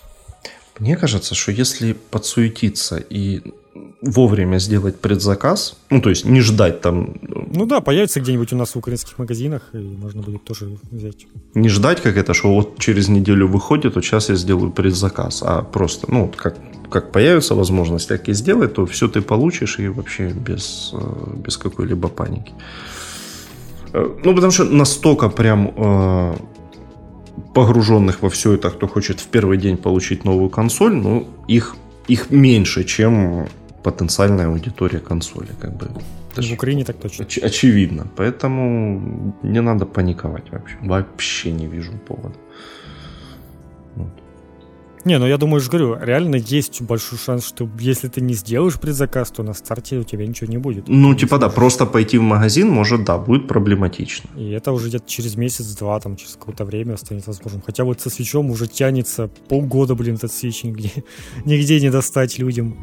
[0.79, 3.41] Мне кажется, что если подсуетиться и
[4.01, 7.15] вовремя сделать предзаказ, ну, то есть не ждать там...
[7.53, 11.25] Ну да, появится где-нибудь у нас в украинских магазинах, и можно будет тоже взять.
[11.55, 15.61] Не ждать, как это, что вот через неделю выходит, вот сейчас я сделаю предзаказ, а
[15.61, 16.55] просто, ну, как,
[16.89, 21.57] как появится возможность так и сделать, то все ты получишь и вообще без, э, без
[21.57, 22.51] какой-либо паники.
[23.93, 26.35] Э, ну, потому что настолько прям э,
[27.53, 31.75] погруженных во все это, кто хочет в первый день получить новую консоль, ну, их,
[32.07, 33.47] их меньше, чем
[33.83, 35.49] потенциальная аудитория консоли.
[35.61, 35.87] Как бы.
[36.35, 37.23] В Украине так точно.
[37.23, 38.07] Оч- очевидно.
[38.15, 40.77] Поэтому не надо паниковать вообще.
[40.81, 42.35] Вообще не вижу повода.
[45.05, 48.79] Не, ну я думаю, же говорю, реально есть большой шанс, что если ты не сделаешь
[48.79, 50.87] предзаказ, то на старте у тебя ничего не будет.
[50.87, 54.29] Ну, типа да, просто пойти в магазин, может, да, будет проблематично.
[54.37, 57.61] И это уже где-то через месяц-два, там, через какое-то время станет возможным.
[57.65, 60.91] Хотя вот со свечом уже тянется полгода, блин, этот свеч нигде,
[61.45, 62.77] нигде не достать людям.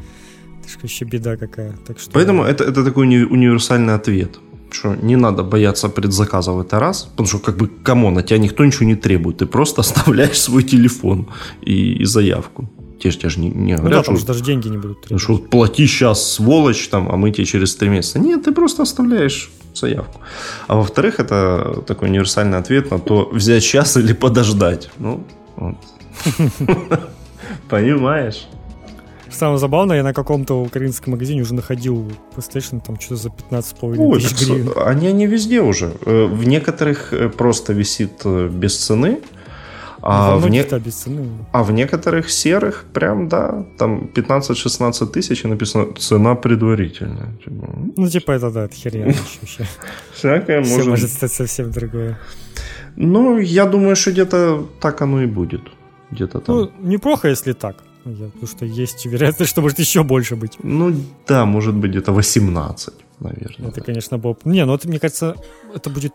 [0.81, 1.73] Вообще беда какая.
[1.87, 2.11] Так что...
[2.11, 4.39] Поэтому это, это такой уни- универсальный ответ
[4.73, 8.39] что не надо бояться предзаказов это раз, потому что как бы, come on, от тебя
[8.39, 11.27] никто ничего не требует, ты просто оставляешь свой телефон
[11.61, 12.69] и, и заявку.
[13.01, 15.01] Те же, те же не, не говорят, ну да, потому что, даже деньги не будут
[15.01, 15.23] требовать.
[15.23, 18.19] Что плати сейчас, сволочь, там, а мы тебе через три месяца.
[18.19, 20.21] Нет, ты просто оставляешь заявку.
[20.67, 24.91] А во-вторых, это такой универсальный ответ на то, взять сейчас или подождать.
[24.99, 25.25] Ну,
[25.55, 25.77] вот.
[27.69, 28.47] Понимаешь?
[29.31, 34.47] Самое забавное, я на каком-то украинском магазине уже находил PlayStation там что-то за 15,5 тысяч
[34.47, 34.71] гривен.
[34.75, 35.93] Они, они везде уже.
[36.05, 39.19] Э, в некоторых э, просто висит э, без цены.
[40.03, 40.65] А в, не...
[41.51, 47.37] а в некоторых серых прям, да, там 15-16 тысяч и написано цена предварительная.
[47.43, 47.69] Типа.
[47.97, 49.05] Ну, типа это, да, это херня
[49.41, 49.67] вообще.
[50.13, 50.87] Всякое может...
[50.87, 52.17] может стать совсем другое.
[52.95, 55.61] Ну, я думаю, что где-то так оно и будет.
[56.11, 56.55] Где-то там.
[56.55, 57.75] Ну, неплохо, если так.
[58.05, 60.57] Я, потому что есть вероятность, что может еще больше быть.
[60.63, 60.93] Ну
[61.27, 63.69] да, может быть где-то 18, наверное.
[63.69, 64.35] Это, конечно, было...
[64.43, 65.35] Не, ну это, мне кажется,
[65.75, 66.13] это будет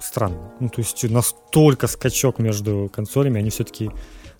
[0.00, 0.52] странно.
[0.60, 3.90] Ну, то есть настолько скачок между консолями, они все-таки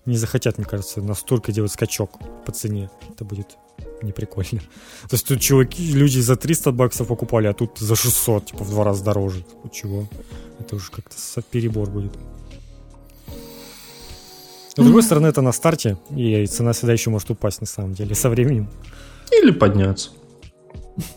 [0.05, 2.89] не захотят, мне кажется, настолько делать скачок по цене.
[3.09, 3.57] Это будет
[4.01, 4.61] неприкольно.
[5.09, 8.69] То есть тут чуваки, люди за 300 баксов покупали, а тут за 600, типа в
[8.69, 9.45] два раза дороже.
[9.71, 10.07] Чего?
[10.59, 11.15] Это уже как-то
[11.51, 12.13] перебор будет.
[14.77, 17.93] Но, с другой стороны, это на старте, и цена всегда еще может упасть, на самом
[17.93, 18.67] деле, со временем.
[19.41, 20.09] Или подняться.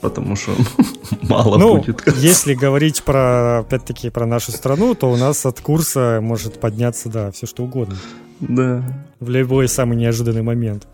[0.01, 0.53] Потому что
[1.23, 2.03] мало ну, будет.
[2.17, 7.31] Если говорить про, опять-таки, про нашу страну, то у нас от курса может подняться, да,
[7.31, 7.97] все что угодно.
[8.41, 8.83] Да.
[9.21, 10.87] В любой самый неожиданный момент.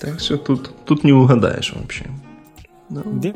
[0.00, 2.06] Так что тут, тут не угадаешь вообще.
[2.90, 3.32] Да, да.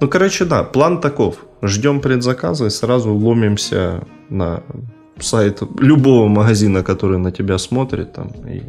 [0.00, 1.44] Ну, короче, да, план таков.
[1.62, 4.62] Ждем предзаказа и сразу ломимся на
[5.20, 8.62] сайт любого магазина, который на тебя смотрит, там, и,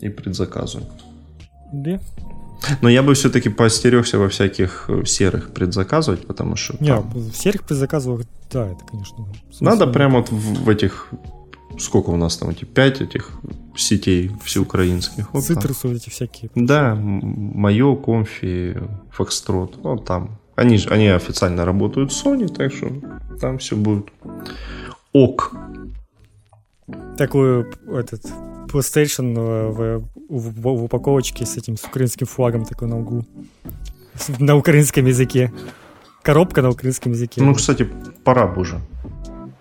[0.00, 0.88] и предзаказывает.
[1.72, 2.00] Да.
[2.82, 6.76] Но я бы все-таки поостерегся во всяких э, серых предзаказывать, потому что...
[6.80, 7.10] Не, там...
[7.10, 9.26] в серых предзаказывать, да, это, конечно...
[9.60, 11.08] Надо прямо вот в, в этих...
[11.78, 13.30] Сколько у нас там, эти пять этих
[13.76, 15.32] сетей всеукраинских.
[15.32, 15.92] Вот Цитрусу там.
[15.92, 16.50] эти всякие.
[16.54, 18.76] Да, Майо, Комфи,
[19.12, 20.38] Фокстрот, вот там.
[20.56, 22.90] Они, они официально работают с Sony, так что
[23.40, 24.08] там все будет
[25.12, 25.52] ок
[27.16, 28.22] такую этот
[28.68, 29.34] PlayStation
[29.70, 33.24] в, в, в упаковочке с этим с украинским флагом такой на углу.
[34.38, 35.52] На украинском языке.
[36.22, 37.42] Коробка на украинском языке.
[37.42, 37.88] Ну, кстати,
[38.24, 38.80] пора бы уже.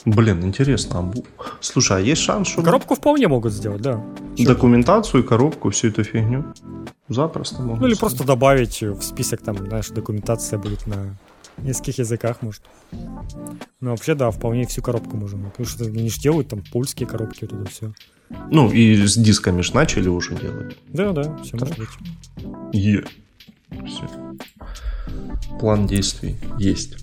[0.05, 1.13] Блин, интересно.
[1.59, 2.61] Слушай, а есть шанс, что...
[2.61, 4.03] Коробку вполне могут сделать, да.
[4.37, 6.43] Документацию, коробку, всю эту фигню.
[7.09, 7.81] Запросто могут.
[7.81, 11.15] Ну, или просто добавить в список, там, знаешь, документация будет на
[11.63, 12.63] нескольких языках, может.
[12.91, 15.49] Ну, вообще, да, вполне всю коробку можно.
[15.49, 17.93] Потому что они же делают там польские коробки, вот это все.
[18.51, 20.77] Ну, и с дисками ж начали уже делать.
[20.87, 21.61] Да, да, все так.
[21.61, 21.89] может быть.
[22.73, 23.03] Е.
[23.85, 24.09] Все.
[25.59, 26.97] План действий есть.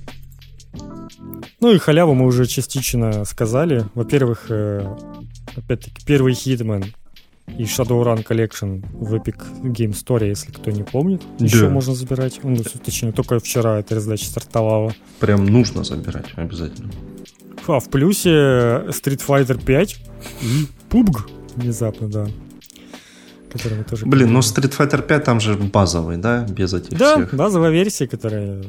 [1.61, 3.87] Ну и халяву мы уже частично сказали.
[3.95, 4.97] Во-первых, э,
[5.57, 6.85] опять-таки, первый Хитман
[7.49, 11.23] и Shadowrun Collection в Epic Game Store, если кто не помнит.
[11.39, 11.45] Да.
[11.45, 12.41] Еще можно забирать.
[12.43, 14.93] Ну, точнее, только вчера эта раздача стартовала.
[15.21, 16.91] Прям нужно забирать обязательно.
[17.67, 19.97] А в плюсе Street Fighter 5
[20.43, 22.27] и PUBG внезапно, да.
[23.53, 24.07] который мы тоже...
[24.07, 26.45] Блин, ну Street Fighter 5 там же базовый, да?
[26.49, 27.35] Без этих Да, всех.
[27.35, 28.63] базовая версия, которая...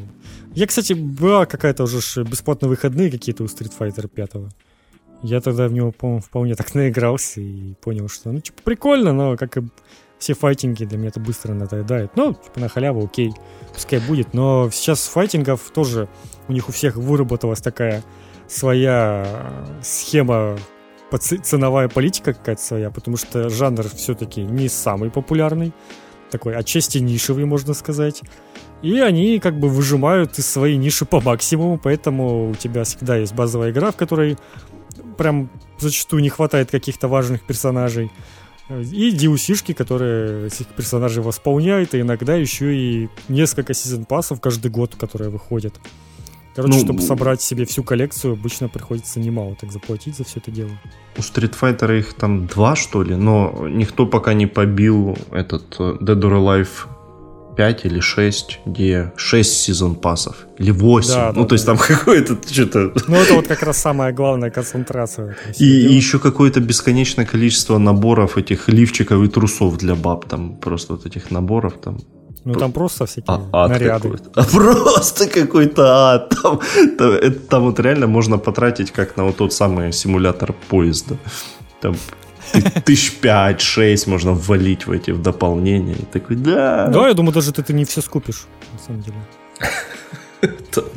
[0.55, 4.31] Я, кстати, была какая-то уже бесплатные выходные какие-то у Street Fighter 5.
[5.21, 9.37] Я тогда в него, по-моему, вполне так наигрался и понял, что, ну, типа, прикольно, но
[9.37, 9.61] как и
[10.19, 12.11] все файтинги для меня это быстро надоедает.
[12.15, 13.33] Ну, типа, на халяву, окей,
[13.73, 14.33] пускай будет.
[14.33, 16.07] Но сейчас файтингов тоже
[16.47, 18.03] у них у всех выработалась такая
[18.47, 19.25] своя
[19.81, 20.57] схема
[21.19, 25.73] ценовая политика какая-то своя, потому что жанр все-таки не самый популярный,
[26.31, 28.21] такой отчасти нишевый, можно сказать.
[28.81, 33.33] И они как бы выжимают из своей ниши по максимуму, поэтому у тебя всегда есть
[33.33, 34.37] базовая игра, в которой
[35.17, 35.49] прям
[35.79, 38.11] зачастую не хватает каких-то важных персонажей.
[38.69, 45.29] И DLC-шки, которые этих персонажей восполняют, и иногда еще и несколько сезон-пассов каждый год, которые
[45.29, 45.73] выходят.
[46.57, 50.49] Короче, ну, чтобы собрать себе всю коллекцию, обычно приходится немало так заплатить за все это
[50.49, 50.71] дело.
[51.15, 55.97] У Street Fighter их там два, что ли, но никто пока не побил этот э,
[56.01, 56.87] Dead or Alive
[57.57, 60.35] 5 или 6, где 6 сезон пассов.
[60.59, 61.09] Или 8.
[61.09, 61.75] Да, ну, да, то есть да.
[61.75, 62.93] там какое-то что-то...
[63.07, 65.35] Ну, это вот как раз самая главная концентрация.
[65.57, 70.25] И, и еще какое-то бесконечное количество наборов этих лифчиков и трусов для баб.
[70.25, 71.97] Там просто вот этих наборов там
[72.45, 74.09] ну там просто всякие а, наряды.
[74.09, 74.29] Какой-то.
[74.35, 76.29] А просто какой-то ад.
[76.29, 76.61] Там,
[76.97, 81.17] там, это, там вот реально можно потратить как на вот тот самый симулятор поезда.
[81.81, 81.95] Там
[82.85, 85.95] тысяч пять, шесть можно ввалить в эти в дополнения.
[85.95, 86.87] И такой, да.
[86.87, 89.17] Да, я думаю, даже ты, ты не все скупишь, на самом деле.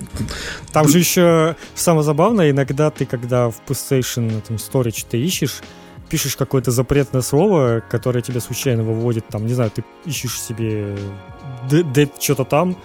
[0.72, 5.62] Там же еще самое забавное, иногда ты, когда в PlayStation этом Storage ты ищешь,
[6.10, 10.96] пишешь какое-то запретное слово, которое тебе случайно выводит, там, не знаю, ты ищешь себе
[12.18, 12.76] что-то там,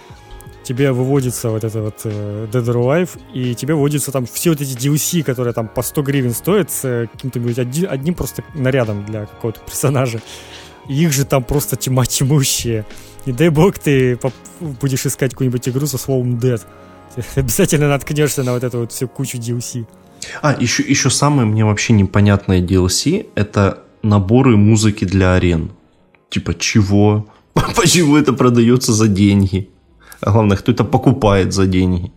[0.65, 4.61] тебе выводится вот это вот uh, Dead or Alive, и тебе выводятся там все вот
[4.61, 9.27] эти DLC, которые там по 100 гривен стоят, с каким-то один, одним просто нарядом для
[9.27, 10.21] какого-то персонажа.
[10.89, 12.85] И их же там просто тьма тьмущая.
[13.25, 14.19] Не дай бог ты
[14.59, 16.61] будешь искать какую-нибудь игру со словом Dead.
[17.15, 19.85] Ты обязательно наткнешься на вот эту вот всю кучу DLC.
[20.41, 25.71] А, еще, еще самое мне вообще непонятное DLC— это наборы музыки для арен.
[26.29, 27.27] Типа, чего?
[27.75, 29.69] Почему это продается за деньги?
[30.26, 32.11] А главное, кто это покупает за деньги?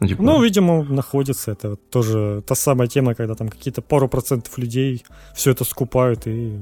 [0.00, 0.22] Ну, типа...
[0.22, 1.52] ну, видимо, находится.
[1.52, 5.04] Это тоже та самая тема, когда там какие-то пару процентов людей
[5.34, 6.58] все это скупают, и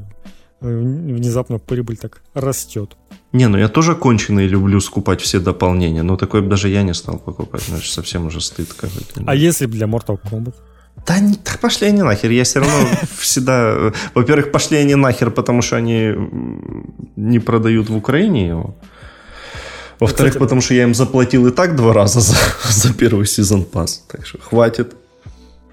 [0.60, 0.80] э,
[1.16, 2.96] внезапно прибыль так растет.
[3.32, 7.18] Не, ну я тоже конченый люблю скупать все дополнения, но такое даже я не стал
[7.18, 9.22] покупать, значит, совсем уже стыд какой-то.
[9.26, 10.54] А если для Mortal Kombat?
[11.06, 12.30] Да не, так пошли они нахер.
[12.30, 12.88] Я все равно
[13.18, 13.92] всегда...
[14.14, 16.14] Во-первых, пошли они нахер, потому что они
[17.16, 18.74] не продают в Украине его.
[20.00, 22.36] Во-вторых, Кстати, потому что я им заплатил и так два раза за,
[22.68, 24.04] за первый сезон пас.
[24.08, 24.94] Так что хватит.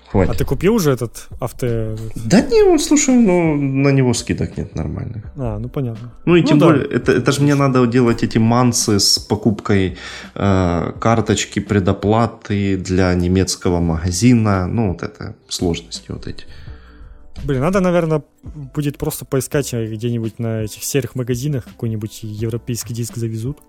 [0.10, 0.34] Хватит.
[0.34, 1.96] А ты купил уже этот авто?
[2.16, 5.26] Да не, слушай, ну на него скидок нет нормальных.
[5.36, 6.12] А, ну понятно.
[6.26, 6.68] Ну и ну, тем да.
[6.68, 9.98] более, это, это же мне надо делать эти мансы с покупкой
[10.36, 14.68] э, карточки предоплаты для немецкого магазина.
[14.68, 16.46] Ну вот это сложности вот эти.
[17.44, 23.60] Блин, надо, наверное, будет просто поискать где-нибудь на этих серых магазинах какой-нибудь европейский диск завезут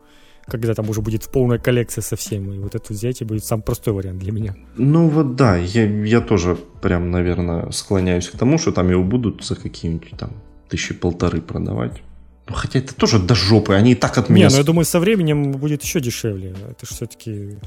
[0.46, 3.62] когда там уже будет полная коллекция со всем, и вот это взять и будет самый
[3.62, 4.54] простой вариант для меня.
[4.76, 9.44] Ну вот да, я, я тоже прям, наверное, склоняюсь к тому, что там его будут
[9.44, 10.30] за какие-нибудь там
[10.68, 12.02] тысячи полторы продавать.
[12.48, 14.46] Ну, хотя это тоже до жопы, они и так от меня...
[14.46, 16.54] Не, ну я думаю, со временем будет еще дешевле.
[16.70, 17.58] Это же все-таки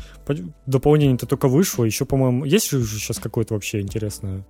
[0.66, 1.84] дополнение-то только вышло.
[1.84, 4.46] Еще, по-моему, есть же сейчас какое-то вообще интересное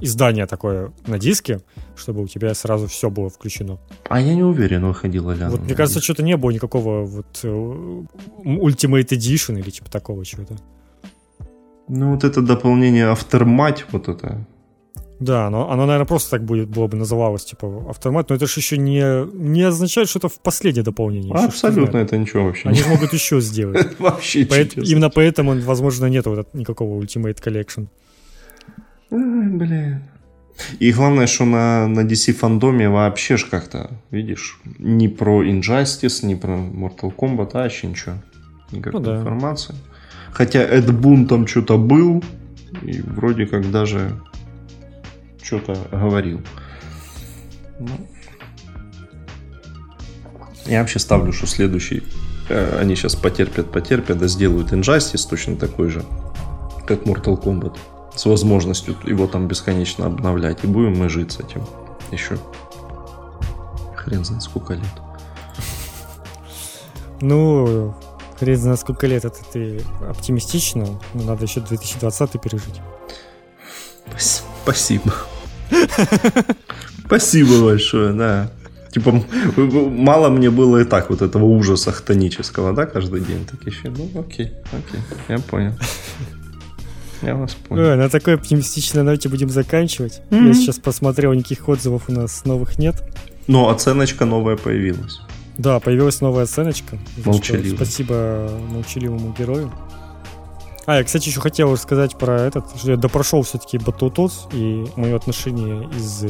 [0.00, 1.60] издание такое на диске,
[1.96, 3.78] чтобы у тебя сразу все было включено.
[4.08, 7.48] А я не уверен, выходило ли Вот мне кажется, что-то не было никакого вот э,
[7.48, 10.56] Ultimate Edition или типа такого чего-то.
[11.88, 14.46] Ну вот это дополнение Aftermath, вот это.
[15.20, 18.54] Да, но оно, наверное, просто так будет, было бы называлось, типа, Aftermath, но это же
[18.58, 21.32] еще не, не означает, что это в последнее дополнение.
[21.32, 22.68] А, абсолютно это ничего вообще.
[22.68, 23.86] Они могут еще сделать.
[24.00, 27.86] Вообще Именно поэтому, возможно, нет никакого Ultimate Collection.
[29.12, 30.00] Ой, блин.
[30.78, 36.34] И главное, что на, на DC фандоме вообще ж как-то, видишь, ни про Injustice, ни
[36.34, 38.14] про Mortal Kombat, а вообще ничего.
[38.70, 39.18] Никакой ну, да.
[39.18, 39.74] информации.
[40.32, 42.24] Хотя Эд Бун там что-то был,
[42.80, 44.18] и вроде как даже
[45.42, 46.40] что-то говорил.
[47.78, 47.90] Ну.
[50.64, 52.02] Я вообще ставлю, что следующий
[52.48, 56.02] э, они сейчас потерпят, потерпят, да сделают Injustice точно такой же,
[56.86, 57.76] как Mortal Kombat
[58.14, 60.64] с возможностью его там бесконечно обновлять.
[60.64, 61.66] И будем мы жить с этим
[62.10, 62.38] еще
[63.96, 64.84] хрен знает сколько лет.
[67.20, 67.94] Ну,
[68.38, 72.80] хрен знает сколько лет, это ты оптимистично, но надо еще 2020 пережить.
[74.62, 75.14] Спасибо.
[77.06, 78.50] Спасибо большое, да.
[78.90, 79.24] Типа,
[79.56, 83.88] мало мне было и так вот этого ужаса хтонического, да, каждый день так еще.
[83.88, 85.72] Ну, окей, окей, я понял.
[87.22, 87.84] Я вас понял.
[87.84, 90.20] Ой, на такой оптимистичной ноте будем заканчивать.
[90.30, 90.48] Mm-hmm.
[90.48, 92.96] Я сейчас посмотрел, никаких отзывов у нас новых нет.
[93.46, 95.20] Но оценочка новая появилась.
[95.58, 96.98] Да, появилась новая оценочка.
[97.24, 97.76] Молчаливый.
[97.76, 99.72] Спасибо молчаливому герою.
[100.86, 105.14] А, я, кстати, еще хотел сказать про этот, что я допрошел все-таки Battletoads, и мое
[105.14, 106.24] отношение из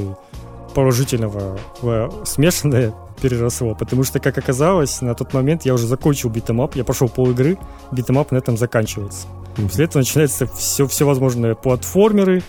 [0.74, 2.92] положительного в смешанное
[3.22, 7.30] переросло, потому что, как оказалось, на тот момент я уже закончил битэмап, я прошел пол
[7.30, 7.56] игры,
[7.92, 9.28] битэмап на этом заканчивается.
[9.28, 9.68] Mm-hmm.
[9.68, 12.42] После этого начинается все, всевозможные платформеры,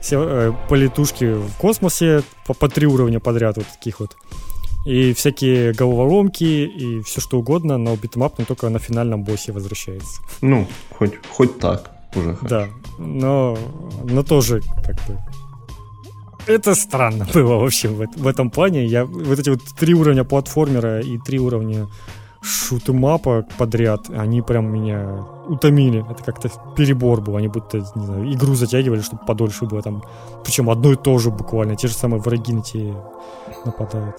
[0.00, 4.16] все, э, полетушки в космосе по, по три уровня подряд вот таких вот.
[4.86, 10.22] И всякие головоломки и все что угодно, но битэмап но только на финальном боссе возвращается.
[10.40, 10.66] Ну,
[10.96, 12.36] хоть, хоть так уже.
[12.36, 12.48] Хоть.
[12.48, 12.68] Да,
[12.98, 13.58] но,
[14.04, 15.18] но тоже как бы
[16.46, 18.86] это странно было вообще в, в этом плане.
[18.86, 21.86] Я вот эти вот три уровня платформера и три уровня
[22.42, 26.04] шутемапа подряд, они прям меня утомили.
[26.10, 27.36] Это как-то перебор был.
[27.36, 30.02] Они будто, не знаю, игру затягивали, чтобы подольше было там.
[30.44, 31.76] Причем одно и то же буквально.
[31.76, 32.94] Те же самые враги на те
[33.64, 34.16] нападают.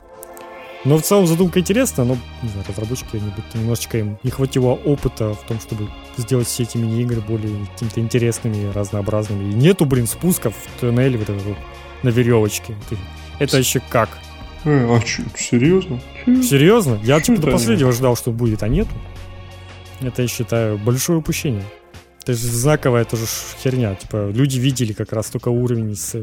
[0.85, 4.71] Но в целом задумка интересная, но, не знаю, разработчики, они будто немножечко им не хватило
[4.71, 9.51] опыта в том, чтобы сделать все эти мини-игры более какими-то интересными, разнообразными.
[9.51, 11.55] И нету, блин, спусков в туннеле вот этого
[12.03, 12.76] на веревочке.
[13.40, 14.10] Это еще как?
[14.65, 15.99] Э, а что, серьезно?
[16.26, 16.99] Серьезно?
[17.03, 18.91] Я типа до последнего ждал, что будет, а нету.
[20.02, 21.64] Это, я считаю, большое упущение.
[22.28, 23.24] Это же знаковая тоже
[23.64, 23.95] херня.
[23.95, 26.14] Типа, люди видели как раз только уровень с...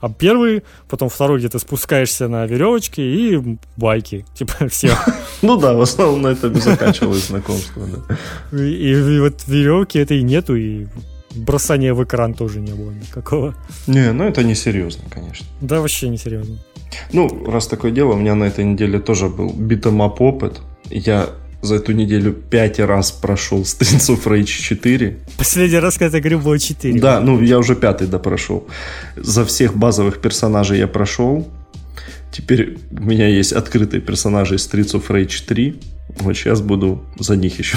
[0.00, 4.26] А первый, потом второй где-то спускаешься на веревочке и байки.
[4.34, 4.92] Типа, все.
[5.42, 8.62] Ну да, в основном на этом и заканчивалось знакомство, да.
[8.62, 10.86] И вот веревки этой нету, и
[11.36, 13.54] бросания в экран тоже не было никакого.
[13.86, 15.46] Не, ну это не серьезно, конечно.
[15.60, 16.58] Да, вообще не серьезно.
[17.12, 20.60] Ну, раз такое дело, у меня на этой неделе тоже был битэмап опыт.
[20.90, 21.30] Я
[21.62, 25.18] за эту неделю пять раз прошел Streets of Rage 4.
[25.38, 27.00] Последний раз, когда я говорю, было 4.
[27.00, 28.66] Да, ну я уже пятый допрошел.
[29.16, 31.48] За всех базовых персонажей я прошел.
[32.32, 35.80] Теперь у меня есть открытые персонажи из Streets of Rage 3.
[36.20, 37.76] Вот сейчас буду за них еще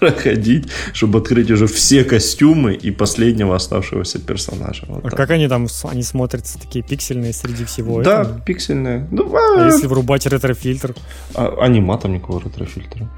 [0.00, 4.84] проходить, чтобы открыть уже все костюмы и последнего оставшегося персонажа.
[4.88, 5.16] Вот а так.
[5.16, 8.40] как они там, они смотрятся такие пиксельные среди всего Да, этого?
[8.40, 9.06] пиксельные.
[9.10, 10.94] Ну, а, а если врубать ретрофильтр?
[11.34, 13.08] А, а нема там никакого ретрофильтра.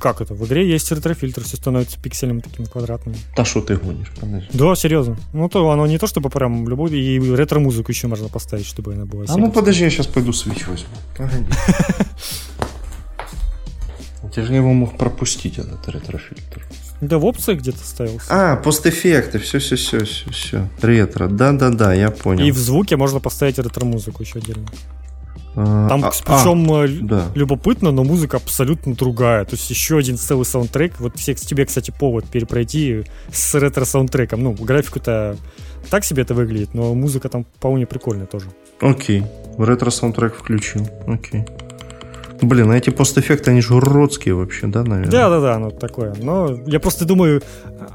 [0.00, 0.32] Как это?
[0.32, 3.14] В игре есть ретрофильтр, все становится пикселем таким квадратным.
[3.36, 4.48] Да что ты гонишь, подожди.
[4.54, 5.18] Да, серьезно.
[5.34, 9.04] Ну, то оно не то, чтобы прям любой, и ретро-музыку еще можно поставить, чтобы она
[9.04, 10.88] была А ну подожди, я сейчас пойду Switch возьму.
[14.34, 16.66] Ты же его мог пропустить, этот ретрофильтр.
[17.00, 18.26] Да в опциях где-то ставился.
[18.28, 20.68] А, постэффекты, все, все.
[20.82, 22.44] Ретро, да-да-да, я понял.
[22.44, 24.68] И в звуке можно поставить ретро-музыку еще отдельно.
[25.56, 27.26] А, Там, а, причем а, да.
[27.34, 29.44] любопытно, но музыка абсолютно другая.
[29.44, 31.00] То есть еще один целый саундтрек.
[31.00, 34.42] Вот всех тебе, кстати, повод перепройти с ретро-саундтреком.
[34.42, 35.36] Ну, графику-то
[35.88, 38.46] так себе это выглядит, но музыка там вполне прикольная тоже.
[38.80, 39.24] Окей.
[39.58, 40.88] Ретро-саундтрек включил.
[41.06, 41.44] Окей.
[42.42, 45.10] Блин, а эти постэффекты, они же уродские вообще, да, наверное?
[45.10, 46.14] Да-да-да, оно такое.
[46.22, 47.42] Но я просто думаю,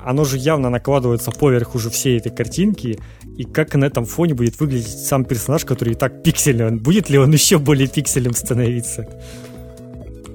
[0.04, 3.00] оно же явно накладывается поверх уже всей этой картинки,
[3.38, 6.72] и как на этом фоне будет выглядеть сам персонаж, который и так пиксельный.
[6.72, 9.08] Будет ли он еще более пикселем становиться?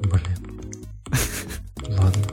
[0.03, 0.37] Блин.
[1.89, 2.25] Ладно.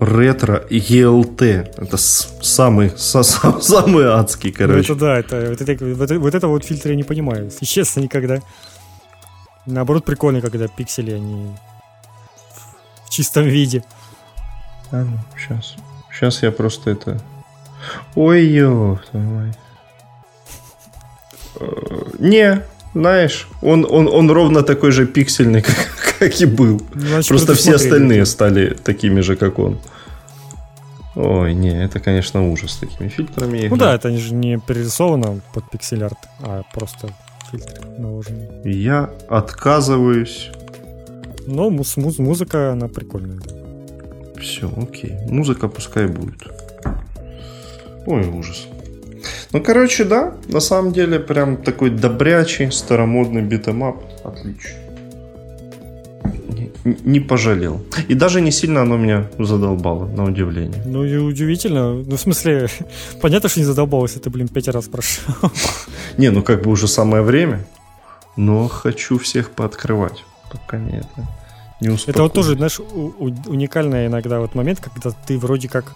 [0.00, 1.42] Ретро ELT.
[1.76, 4.92] Это самый, са, самый адский, короче.
[4.92, 7.50] Ну, это да, это, вот, это, вот, вот это вот фильтр я не понимаю.
[7.60, 8.40] Честно, никогда.
[9.68, 11.54] Наоборот, прикольно, когда пиксели, они
[13.04, 13.84] в чистом виде.
[14.90, 15.76] А ну, сейчас.
[16.10, 17.20] Сейчас я просто это...
[18.14, 19.52] Ой, ё, твою
[21.60, 21.66] э,
[22.18, 22.62] Не,
[22.94, 26.80] знаешь, он, он, он ровно такой же пиксельный, как, как и был.
[26.94, 29.78] Значит, Просто все остальные стали такими же, как он.
[31.14, 33.68] Ой, не, это, конечно, ужас с такими фильтрами.
[33.68, 37.12] Ну да, это же не перерисовано под пиксель-арт, а просто
[37.50, 38.48] фильтры наложены.
[38.64, 40.50] Я отказываюсь.
[41.46, 43.40] Но муз- муз- музыка, она прикольная.
[44.40, 45.16] Все, окей.
[45.28, 46.42] Музыка пускай будет.
[48.06, 48.66] Ой, ужас.
[49.52, 53.96] Ну, короче, да, на самом деле, прям такой добрячий, старомодный битэмап.
[54.24, 54.87] Отлично
[57.04, 57.80] не пожалел.
[58.08, 60.82] И даже не сильно оно меня задолбало, на удивление.
[60.86, 61.94] Ну и удивительно.
[61.94, 62.68] Ну, в смысле,
[63.22, 65.34] понятно, что не задолбалось, это, блин, пять раз прошел.
[66.18, 67.64] Не, ну как бы уже самое время.
[68.36, 70.24] Но хочу всех пооткрывать.
[70.50, 71.28] Пока не это.
[71.80, 73.12] Не это вот тоже, знаешь, у-
[73.46, 75.94] уникальный иногда вот момент, когда ты вроде как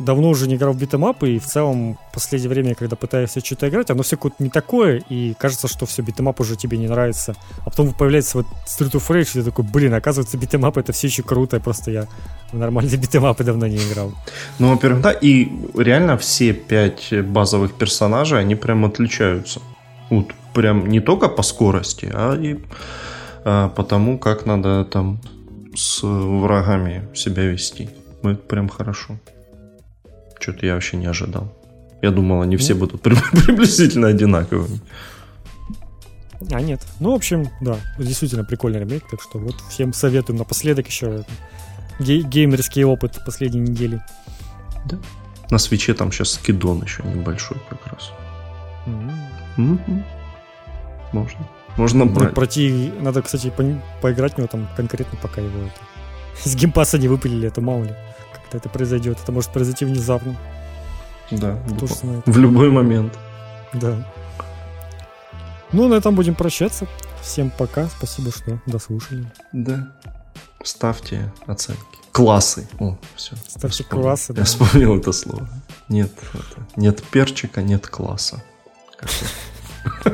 [0.00, 3.68] давно уже не играл в битэмапы, и в целом в последнее время, когда пытаешься что-то
[3.68, 7.34] играть, оно все какое-то не такое, и кажется, что все, битэмап уже тебе не нравится.
[7.64, 11.06] А потом появляется вот Streets of Rage, и ты такой, блин, оказывается, битэмап это все
[11.06, 12.06] еще круто, просто я
[12.52, 14.12] в нормальные битэмапы давно не играл.
[14.58, 19.60] Ну, во-первых, да, и реально все пять базовых персонажей, они прям отличаются.
[20.08, 22.58] Вот прям не только по скорости, а и
[23.44, 25.18] а, по тому, как надо там
[25.74, 27.88] с врагами себя вести.
[28.22, 29.18] Это прям хорошо.
[30.40, 31.52] Что-то я вообще не ожидал.
[32.02, 32.80] Я думал, они все ну.
[32.80, 34.80] будут приблизительно одинаковыми.
[36.50, 36.80] А нет.
[37.00, 41.24] Ну, в общем, да, действительно прикольный ремейк, так что вот всем советуем напоследок еще
[41.98, 44.02] гей- геймерский опыт последней недели.
[44.86, 44.98] Да.
[45.50, 48.12] На свече там сейчас скидон еще небольшой как раз.
[48.86, 49.12] Mm-hmm.
[49.58, 50.02] Mm-hmm.
[51.12, 51.48] Можно.
[51.76, 52.34] Можно брать.
[52.34, 56.48] Пройти, надо, кстати, по- поиграть в него там конкретно, пока его это...
[56.48, 57.94] Из геймпаса не выпилили, это мало ли.
[58.50, 59.18] Когда это произойдет.
[59.22, 60.36] Это может произойти внезапно.
[61.30, 62.22] Да, Кто знает.
[62.26, 63.16] в любой момент.
[63.72, 64.04] Да.
[65.70, 66.88] Ну, на этом будем прощаться.
[67.22, 67.86] Всем пока.
[67.88, 69.30] Спасибо, что дослушали.
[69.52, 69.92] Да.
[70.64, 71.80] Ставьте оценки.
[72.10, 72.68] Классы.
[72.80, 73.36] О, все.
[73.46, 74.34] Ставьте классы.
[74.36, 75.48] Я вспомнил это слово.
[75.88, 78.42] Нет, это, нет перчика, нет класса.